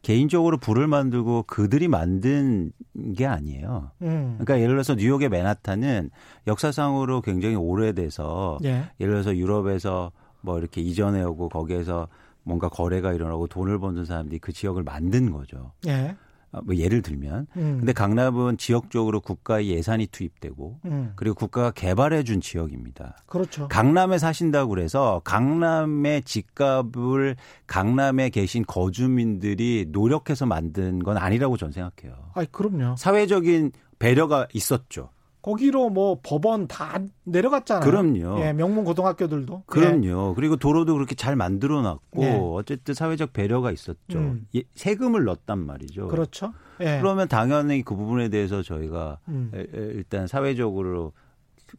개인적으로 0.03 0.59
불을 0.59 0.89
만들고 0.89 1.45
그들이 1.45 1.89
만든 1.89 2.73
게 3.17 3.25
아니에요. 3.27 3.93
음. 4.03 4.37
그러니까 4.39 4.59
예를 4.59 4.75
들어서 4.75 4.95
뉴욕의 4.95 5.29
맨하탄은 5.29 6.11
역사상으로 6.47 7.21
굉장히 7.23 7.55
오래돼서 7.55 8.59
예. 8.65 8.85
예를 9.01 9.15
들어서 9.15 9.37
유럽에서 9.37 10.11
뭐 10.41 10.59
이렇게 10.59 10.81
이전해 10.81 11.23
오고 11.23 11.49
거기에서 11.49 12.09
뭔가 12.43 12.69
거래가 12.69 13.13
일어나고 13.13 13.47
돈을 13.47 13.79
버는 13.79 14.05
사람들이 14.05 14.41
그 14.41 14.53
지역을 14.53 14.83
만든 14.83 15.31
거죠. 15.31 15.71
예. 15.87 16.17
어, 16.53 16.61
뭐 16.63 16.77
예를 16.77 17.03
들면 17.03 17.47
음. 17.57 17.77
근데 17.79 17.93
강남은 17.93 18.59
지역적으로 18.59 19.21
국가의 19.21 19.71
예산이 19.71 20.07
투입되고 20.07 20.81
음. 20.85 21.13
그리고 21.17 21.35
국가가 21.35 21.71
개발해 21.71 22.23
준 22.25 22.41
지역입니다. 22.41 23.17
그렇죠. 23.27 23.69
강남에 23.69 24.19
사신다고 24.19 24.69
그래서 24.71 25.21
강남의 25.25 26.23
집값을 26.23 27.37
강남에 27.67 28.29
계신 28.29 28.65
거주민들이 28.67 29.87
노력해서 29.89 30.47
만든 30.47 30.99
건 30.99 31.17
아니라고 31.17 31.57
저는 31.57 31.73
생각해요. 31.73 32.31
아, 32.35 32.45
그럼요. 32.51 32.97
사회적인 32.97 33.73
배려가 33.99 34.47
있었죠. 34.53 35.11
거기로 35.43 35.91
뭐 35.91 36.19
법원 36.23 36.69
다 36.69 37.01
내려갔잖아요. 37.25 37.85
그럼요. 37.85 38.41
예, 38.41 38.53
명문 38.53 38.85
고등학교들도. 38.85 39.65
그럼요. 39.67 40.31
예. 40.31 40.35
그리고 40.37 40.57
도로도 40.57 40.95
그렇게 40.95 41.17
잘 41.17 41.35
만들어 41.35 41.83
놨고 41.83 42.23
예. 42.23 42.39
어쨌든 42.41 42.95
사회적 42.95 43.33
배려가 43.33 43.73
있었죠. 43.73 44.19
음. 44.19 44.47
예, 44.55 44.63
세금을 44.75 45.25
넣었단 45.25 45.59
말이죠. 45.59 46.09
그렇죠. 46.09 46.55
예. 46.81 46.99
그러면 47.01 47.27
당연히 47.29 47.83
그 47.83 47.97
부분에 47.97 48.29
대해서 48.29 48.63
저희가 48.63 49.19
음. 49.29 49.51
일단 49.75 50.29
사회적으로 50.29 51.13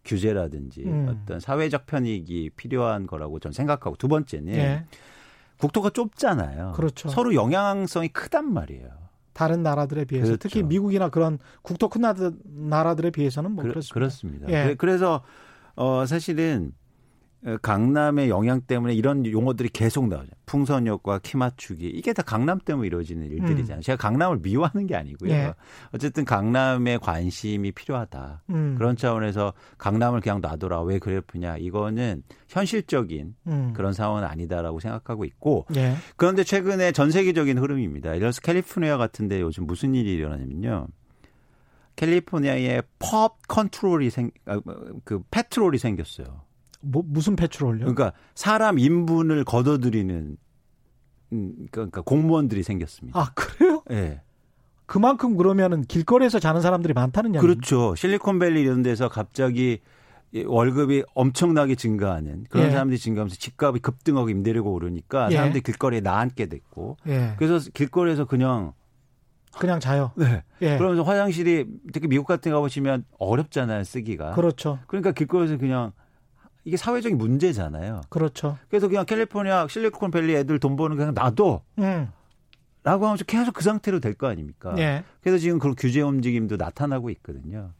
규제라든지 0.03 0.83
음. 0.83 1.07
어떤 1.23 1.39
사회적 1.39 1.85
편익이 1.85 2.51
필요한 2.57 3.07
거라고 3.07 3.39
저는 3.39 3.53
생각하고 3.53 3.95
두 3.95 4.09
번째는 4.09 4.53
예. 4.53 4.85
국토가 5.57 5.89
좁잖아요. 5.89 6.73
그렇죠. 6.75 7.07
서로 7.07 7.33
영향성이 7.33 8.09
크단 8.09 8.51
말이에요. 8.53 8.89
다른 9.33 9.63
나라들에 9.63 10.05
비해서 10.05 10.27
그렇죠. 10.27 10.39
특히 10.39 10.63
미국이나 10.63 11.09
그런 11.09 11.39
국토 11.61 11.89
큰 11.89 12.01
나라들에 12.45 13.09
비해서는 13.09 13.51
뭐 13.51 13.63
그, 13.63 13.69
그렇습니다. 13.69 13.93
그렇습니다. 13.93 14.49
예. 14.49 14.75
그래서 14.75 15.23
어 15.75 16.05
사실은 16.05 16.71
어, 16.71 16.82
강남의 17.61 18.29
영향 18.29 18.61
때문에 18.61 18.93
이런 18.93 19.25
용어들이 19.25 19.69
계속 19.69 20.07
나오죠. 20.07 20.29
풍선역과 20.45 21.19
키 21.23 21.35
맞추기. 21.35 21.87
이게 21.87 22.13
다 22.13 22.23
강남 22.23 22.57
때문에 22.59 22.87
이루어지는 22.87 23.29
일들이잖아요. 23.29 23.79
음. 23.79 23.81
제가 23.81 23.97
강남을 23.97 24.39
미워하는 24.41 24.87
게 24.87 24.95
아니고요. 24.95 25.31
예. 25.31 25.53
어쨌든 25.93 26.23
강남에 26.23 26.97
관심이 26.97 27.73
필요하다. 27.73 28.43
음. 28.49 28.75
그런 28.77 28.95
차원에서 28.95 29.53
강남을 29.77 30.21
그냥 30.21 30.39
놔둬라. 30.41 30.83
왜 30.83 30.99
그랬느냐. 30.99 31.57
이거는 31.57 32.23
현실적인 32.47 33.35
음. 33.47 33.73
그런 33.75 33.91
상황은 33.91 34.23
아니다라고 34.23 34.79
생각하고 34.79 35.25
있고. 35.25 35.65
예. 35.75 35.95
그런데 36.15 36.45
최근에 36.45 36.93
전 36.93 37.11
세계적인 37.11 37.57
흐름입니다. 37.57 38.09
예를 38.09 38.19
들어서 38.19 38.39
캘리포니아 38.41 38.97
같은데 38.97 39.41
요즘 39.41 39.65
무슨 39.65 39.95
일이 39.95 40.13
일어나냐면요. 40.13 40.87
캘리포니아에 41.97 42.81
펍 42.99 43.47
컨트롤이 43.47 44.09
생, 44.09 44.31
아, 44.45 44.59
그 45.03 45.21
페트롤이 45.29 45.77
생겼어요. 45.77 46.52
뭐, 46.83 47.03
무슨 47.05 47.35
패트롤요? 47.35 47.79
그러니까 47.79 48.13
사람 48.35 48.77
인분을 48.77 49.43
걷어들이는 49.45 50.37
음, 51.33 51.53
그러니까 51.71 52.01
공무원들이 52.01 52.61
생겼습니다. 52.63 53.19
아 53.19 53.31
그래요? 53.33 53.83
예. 53.89 53.95
네. 53.95 54.21
그만큼 54.85 55.35
그러면은 55.37 55.81
길거리에서 55.83 56.39
자는 56.39 56.61
사람들이 56.61 56.93
많다는 56.93 57.33
얘기죠. 57.35 57.41
그렇죠. 57.41 57.95
실리콘밸리 57.95 58.61
이런 58.61 58.83
데서 58.83 59.07
갑자기 59.09 59.79
월급이 60.45 61.03
엄청나게 61.13 61.75
증가하는 61.75 62.45
그런 62.49 62.67
예. 62.67 62.71
사람들이 62.71 62.99
증가하면서 62.99 63.35
집값이 63.37 63.79
급등하고 63.81 64.29
임대료가 64.29 64.69
오르니까 64.69 65.31
예. 65.31 65.35
사람들이 65.35 65.61
길거리에 65.61 66.01
나앉게 66.01 66.47
됐고 66.47 66.97
예. 67.07 67.35
그래서 67.37 67.69
길거리에서 67.73 68.25
그냥 68.25 68.73
그냥 69.57 69.79
자요. 69.79 70.11
네. 70.15 70.43
예. 70.61 70.77
그러면서 70.77 71.03
화장실이 71.03 71.65
특히 71.93 72.07
미국 72.07 72.25
같은 72.25 72.51
거 72.51 72.59
보시면 72.59 73.05
어렵잖아요 73.19 73.83
쓰기가. 73.83 74.31
그렇죠. 74.31 74.79
그러니까 74.87 75.11
길거리에서 75.11 75.57
그냥 75.57 75.93
이게 76.65 76.77
사회적인 76.77 77.17
문제잖아요. 77.17 78.01
그렇죠. 78.09 78.57
그래서 78.69 78.87
그냥 78.87 79.05
캘리포니아 79.05 79.67
실리콘밸리 79.67 80.35
애들 80.35 80.59
돈 80.59 80.75
버는 80.75 80.95
그냥 80.97 81.13
놔둬. 81.13 81.61
음. 81.79 82.09
라고 82.83 83.05
하면 83.05 83.17
계속 83.27 83.53
그 83.53 83.63
상태로 83.63 83.99
될 84.01 84.13
거 84.13 84.27
아닙니까? 84.27 84.75
예. 84.77 85.03
그래서 85.21 85.37
지금 85.37 85.57
그런 85.59 85.73
규제 85.75 86.01
움직임도 86.01 86.57
나타나고 86.57 87.09
있거든요. 87.11 87.71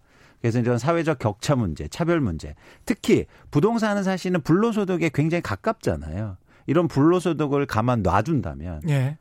그래서 0.42 0.60
이런 0.60 0.78
사회적 0.78 1.20
격차 1.20 1.56
문제, 1.56 1.88
차별 1.88 2.20
문제, 2.22 2.56
특히 2.86 3.26
부동산은 3.52 4.04
사실은 4.04 4.42
불로소득에 4.42 5.10
굉장히 5.14 5.42
가깝잖아요. 5.42 6.38
이런 6.68 6.88
불로소득을 6.88 7.66
가만 7.66 8.02
놔둔다면 8.02 8.82
예. 8.90 9.18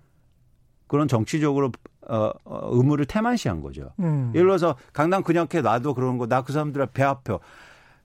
그런 0.86 1.08
정치적으로 1.08 1.72
어, 2.08 2.30
어, 2.44 2.68
의무를 2.72 3.04
태만시한 3.04 3.60
거죠. 3.60 3.92
음. 4.00 4.30
예를 4.34 4.46
들어서 4.48 4.76
강남 4.92 5.22
그냥 5.22 5.42
이렇게 5.50 5.60
놔둬 5.62 5.94
그러는 5.94 6.18
거나 6.18 6.42
그 6.42 6.52
사람들 6.52 6.84
배 6.86 7.02
아파. 7.02 7.38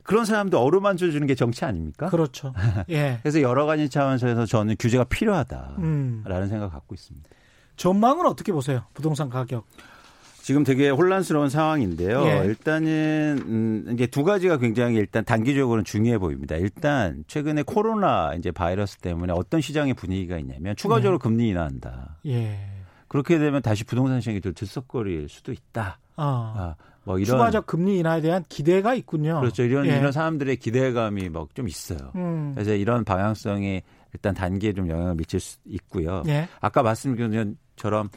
그런 0.07 0.23
사람도 0.23 0.57
어루만져 0.57 1.11
주는 1.11 1.27
게 1.27 1.35
정치 1.35 1.65
아닙니까? 1.65 2.07
그렇죠. 2.09 2.53
예. 2.89 3.19
그래서 3.21 3.41
여러 3.41 3.65
가지 3.65 3.89
차원에서 3.89 4.45
저는 4.45 4.77
규제가 4.79 5.03
필요하다라는 5.03 5.83
음. 5.83 6.23
생각을 6.25 6.69
갖고 6.69 6.95
있습니다. 6.95 7.29
전망은 7.75 8.25
어떻게 8.25 8.53
보세요? 8.53 8.85
부동산 8.93 9.29
가격. 9.29 9.67
지금 10.41 10.63
되게 10.63 10.89
혼란스러운 10.89 11.49
상황인데요. 11.49 12.23
예. 12.25 12.45
일단은 12.45 13.43
음 13.47 13.93
이제 13.93 14.07
두 14.07 14.23
가지가 14.23 14.59
굉장히 14.59 14.95
일단 14.95 15.25
단기적으로는 15.25 15.83
중요해 15.83 16.19
보입니다. 16.19 16.55
일단 16.55 17.25
최근에 17.27 17.63
코로나 17.63 18.33
이제 18.33 18.51
바이러스 18.51 18.99
때문에 18.99 19.33
어떤 19.35 19.59
시장의 19.59 19.95
분위기가 19.95 20.37
있냐면 20.37 20.77
추가적으로 20.77 21.19
네. 21.19 21.23
금리 21.23 21.49
인하한다. 21.49 22.19
예. 22.27 22.59
그렇게 23.09 23.39
되면 23.39 23.61
다시 23.61 23.83
부동산 23.83 24.21
시장이 24.21 24.39
더 24.39 24.53
들썩거릴 24.53 25.27
수도 25.27 25.51
있다. 25.51 25.99
아. 26.15 26.23
아. 26.25 26.75
뭐 27.07 27.17
이런 27.17 27.37
추가적 27.37 27.65
금리 27.65 27.99
인하에 27.99 28.19
대한 28.19 28.43
기대가 28.49 28.93
있군요. 28.93 29.39
그렇죠. 29.39 29.63
이런 29.63 29.85
예. 29.85 29.97
이런 29.97 30.11
사람들의 30.11 30.57
기대감이 30.57 31.29
뭐좀 31.29 31.69
있어요. 31.69 32.11
음. 32.15 32.51
그래서 32.53 32.73
이런 32.73 33.05
방향성이 33.05 33.81
일단 34.13 34.33
단기에 34.33 34.73
좀 34.73 34.89
영향을 34.89 35.15
미칠 35.15 35.39
수 35.39 35.57
있고요. 35.65 36.21
예. 36.27 36.49
아까 36.59 36.83
말씀드린 36.83 37.55
것처럼 37.77 38.09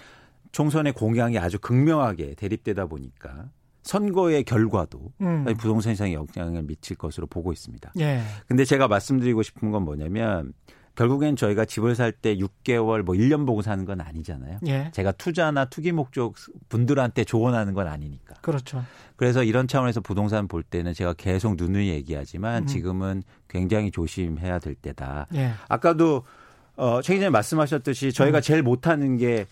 총선의 0.51 0.93
공약이 0.93 1.39
아주 1.39 1.61
극명하게 1.61 2.35
대립되다 2.35 2.87
보니까 2.87 3.51
선거의 3.85 4.43
결과도 4.43 5.13
음. 5.21 5.45
부동산 5.57 5.95
시장에 5.95 6.15
영향을 6.15 6.65
미칠 6.65 6.97
것으로 6.97 7.29
보고 7.29 7.53
있습니다. 7.53 7.93
예. 8.01 8.23
근데 8.49 8.65
제가 8.65 8.89
말씀드리고 8.89 9.45
싶은 9.45 9.71
건 9.71 9.85
뭐냐면 9.85 10.53
결국엔 11.01 11.35
저희가 11.37 11.65
집을 11.65 11.95
살 11.95 12.13
때 12.13 12.37
6개월 12.37 13.03
뭐 13.03 13.15
1년 13.15 13.47
보고 13.47 13.63
사는 13.63 13.83
건 13.87 14.03
아니잖아요. 14.03 14.59
예. 14.67 14.91
제가 14.93 15.13
투자나 15.13 15.65
투기 15.67 15.93
목적 15.93 16.35
분들한테 16.69 17.25
조언하는 17.25 17.73
건 17.73 17.87
아니니까. 17.87 18.35
그렇죠. 18.43 18.85
그래서 19.17 19.43
이런 19.43 19.67
차원에서 19.67 20.03
부동산 20.03 20.47
볼 20.47 20.63
때는 20.63 20.93
제가 20.93 21.15
계속 21.15 21.57
누누이 21.57 21.89
얘기하지만 21.89 22.65
음. 22.65 22.67
지금은 22.67 23.23
굉장히 23.49 23.91
조심해야 23.91 24.59
될 24.59 24.75
때다. 24.75 25.29
예. 25.35 25.53
아까도 25.69 26.25
어, 26.77 27.01
최 27.03 27.15
기자님 27.15 27.33
말씀하셨듯이 27.33 28.13
저희가 28.13 28.41
음. 28.41 28.43
제일 28.43 28.63
못하는 28.63 29.17
게 29.17 29.47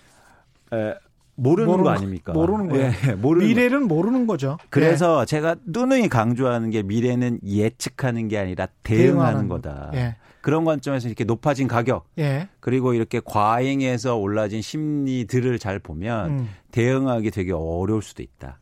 에, 0.72 0.94
모르는, 1.36 1.66
모르는, 1.70 1.84
거 1.84 1.90
아닙니까? 1.90 2.32
모르는 2.32 2.68
거예요. 2.68 2.92
예, 3.08 3.12
모르는 3.14 3.46
미래는 3.46 3.88
거. 3.88 3.94
모르는 3.94 4.26
거죠. 4.26 4.58
그래서 4.68 5.22
예. 5.22 5.26
제가 5.26 5.56
누누이 5.64 6.08
강조하는 6.10 6.68
게 6.68 6.82
미래는 6.82 7.40
예측하는 7.46 8.28
게 8.28 8.36
아니라 8.36 8.66
대응하는, 8.82 9.12
대응하는 9.12 9.48
거다. 9.48 9.90
예. 9.94 10.16
그런 10.40 10.64
관점에서 10.64 11.08
이렇게 11.08 11.24
높아진 11.24 11.68
가격 11.68 12.06
예. 12.18 12.48
그리고 12.60 12.94
이렇게 12.94 13.20
과잉해서 13.24 14.16
올라진 14.16 14.62
심리들을 14.62 15.58
잘 15.58 15.78
보면 15.78 16.30
음. 16.30 16.48
대응하기 16.70 17.30
되게 17.30 17.52
어려울 17.52 18.02
수도 18.02 18.22
있다. 18.22 18.58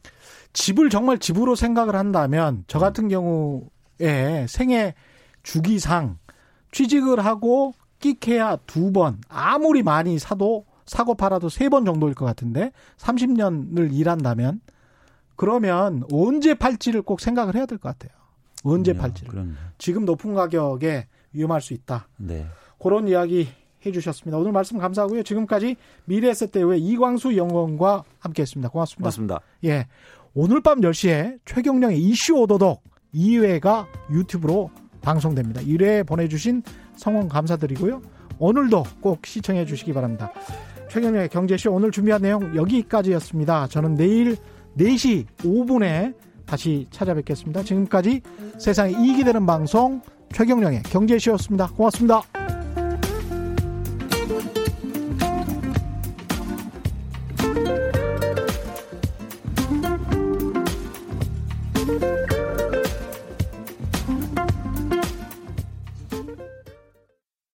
집을 0.52 0.88
정말 0.90 1.18
집으로 1.18 1.54
생각을 1.54 1.94
한다면 1.96 2.64
저 2.66 2.78
같은 2.78 3.04
음. 3.04 3.08
경우에 4.00 4.46
생애 4.48 4.94
주기상 5.42 6.18
취직을 6.72 7.24
하고 7.24 7.74
끼케야 8.00 8.56
두 8.66 8.92
번 8.92 9.20
아무리 9.28 9.82
많이 9.82 10.18
사도 10.18 10.64
사고 10.86 11.14
팔아도 11.14 11.48
세 11.48 11.68
번 11.68 11.84
정도일 11.84 12.14
것 12.14 12.24
같은데 12.24 12.70
30년을 12.98 13.92
일한다면 13.92 14.60
그러면 15.36 16.02
언제 16.12 16.54
팔지를 16.54 17.02
꼭 17.02 17.20
생각을 17.20 17.54
해야 17.54 17.66
될 17.66 17.78
것 17.78 17.90
같아요. 17.98 18.16
언제 18.64 18.94
팔지를. 18.94 19.30
그럼요. 19.30 19.50
지금 19.78 20.04
높은 20.04 20.34
가격에 20.34 21.06
위험할 21.32 21.60
수 21.60 21.74
있다. 21.74 22.08
네. 22.16 22.46
그런 22.78 23.08
이야기 23.08 23.48
해주셨습니다. 23.84 24.38
오늘 24.38 24.52
말씀 24.52 24.78
감사하고요. 24.78 25.22
지금까지 25.22 25.76
미래에셋대회 26.06 26.78
이광수 26.78 27.36
연구원과 27.36 28.04
함께했습니다. 28.18 28.68
고맙습니다. 28.70 29.02
고맙습니다. 29.02 29.40
예. 29.64 29.86
오늘 30.34 30.60
밤 30.60 30.80
10시에 30.80 31.38
최경령의 31.44 31.98
이슈 31.98 32.34
오도독 32.34 32.82
2회가 33.14 33.86
유튜브로 34.10 34.70
방송됩니다. 35.00 35.62
1회 35.62 36.06
보내주신 36.06 36.62
성원 36.96 37.28
감사드리고요. 37.28 38.02
오늘도 38.38 38.84
꼭 39.00 39.24
시청해 39.24 39.64
주시기 39.64 39.92
바랍니다. 39.92 40.32
최경령의 40.90 41.28
경제쇼 41.30 41.72
오늘 41.72 41.90
준비한 41.90 42.22
내용 42.22 42.54
여기까지였습니다. 42.54 43.68
저는 43.68 43.94
내일 43.94 44.36
4시 44.76 45.26
5분에 45.38 46.14
다시 46.44 46.86
찾아뵙겠습니다. 46.90 47.62
지금까지 47.62 48.20
세상에 48.58 48.92
이익이 48.92 49.24
되는 49.24 49.46
방송 49.46 50.00
최경령의 50.32 50.82
경제쇼였습니다. 50.84 51.68
고맙습니다. 51.68 52.22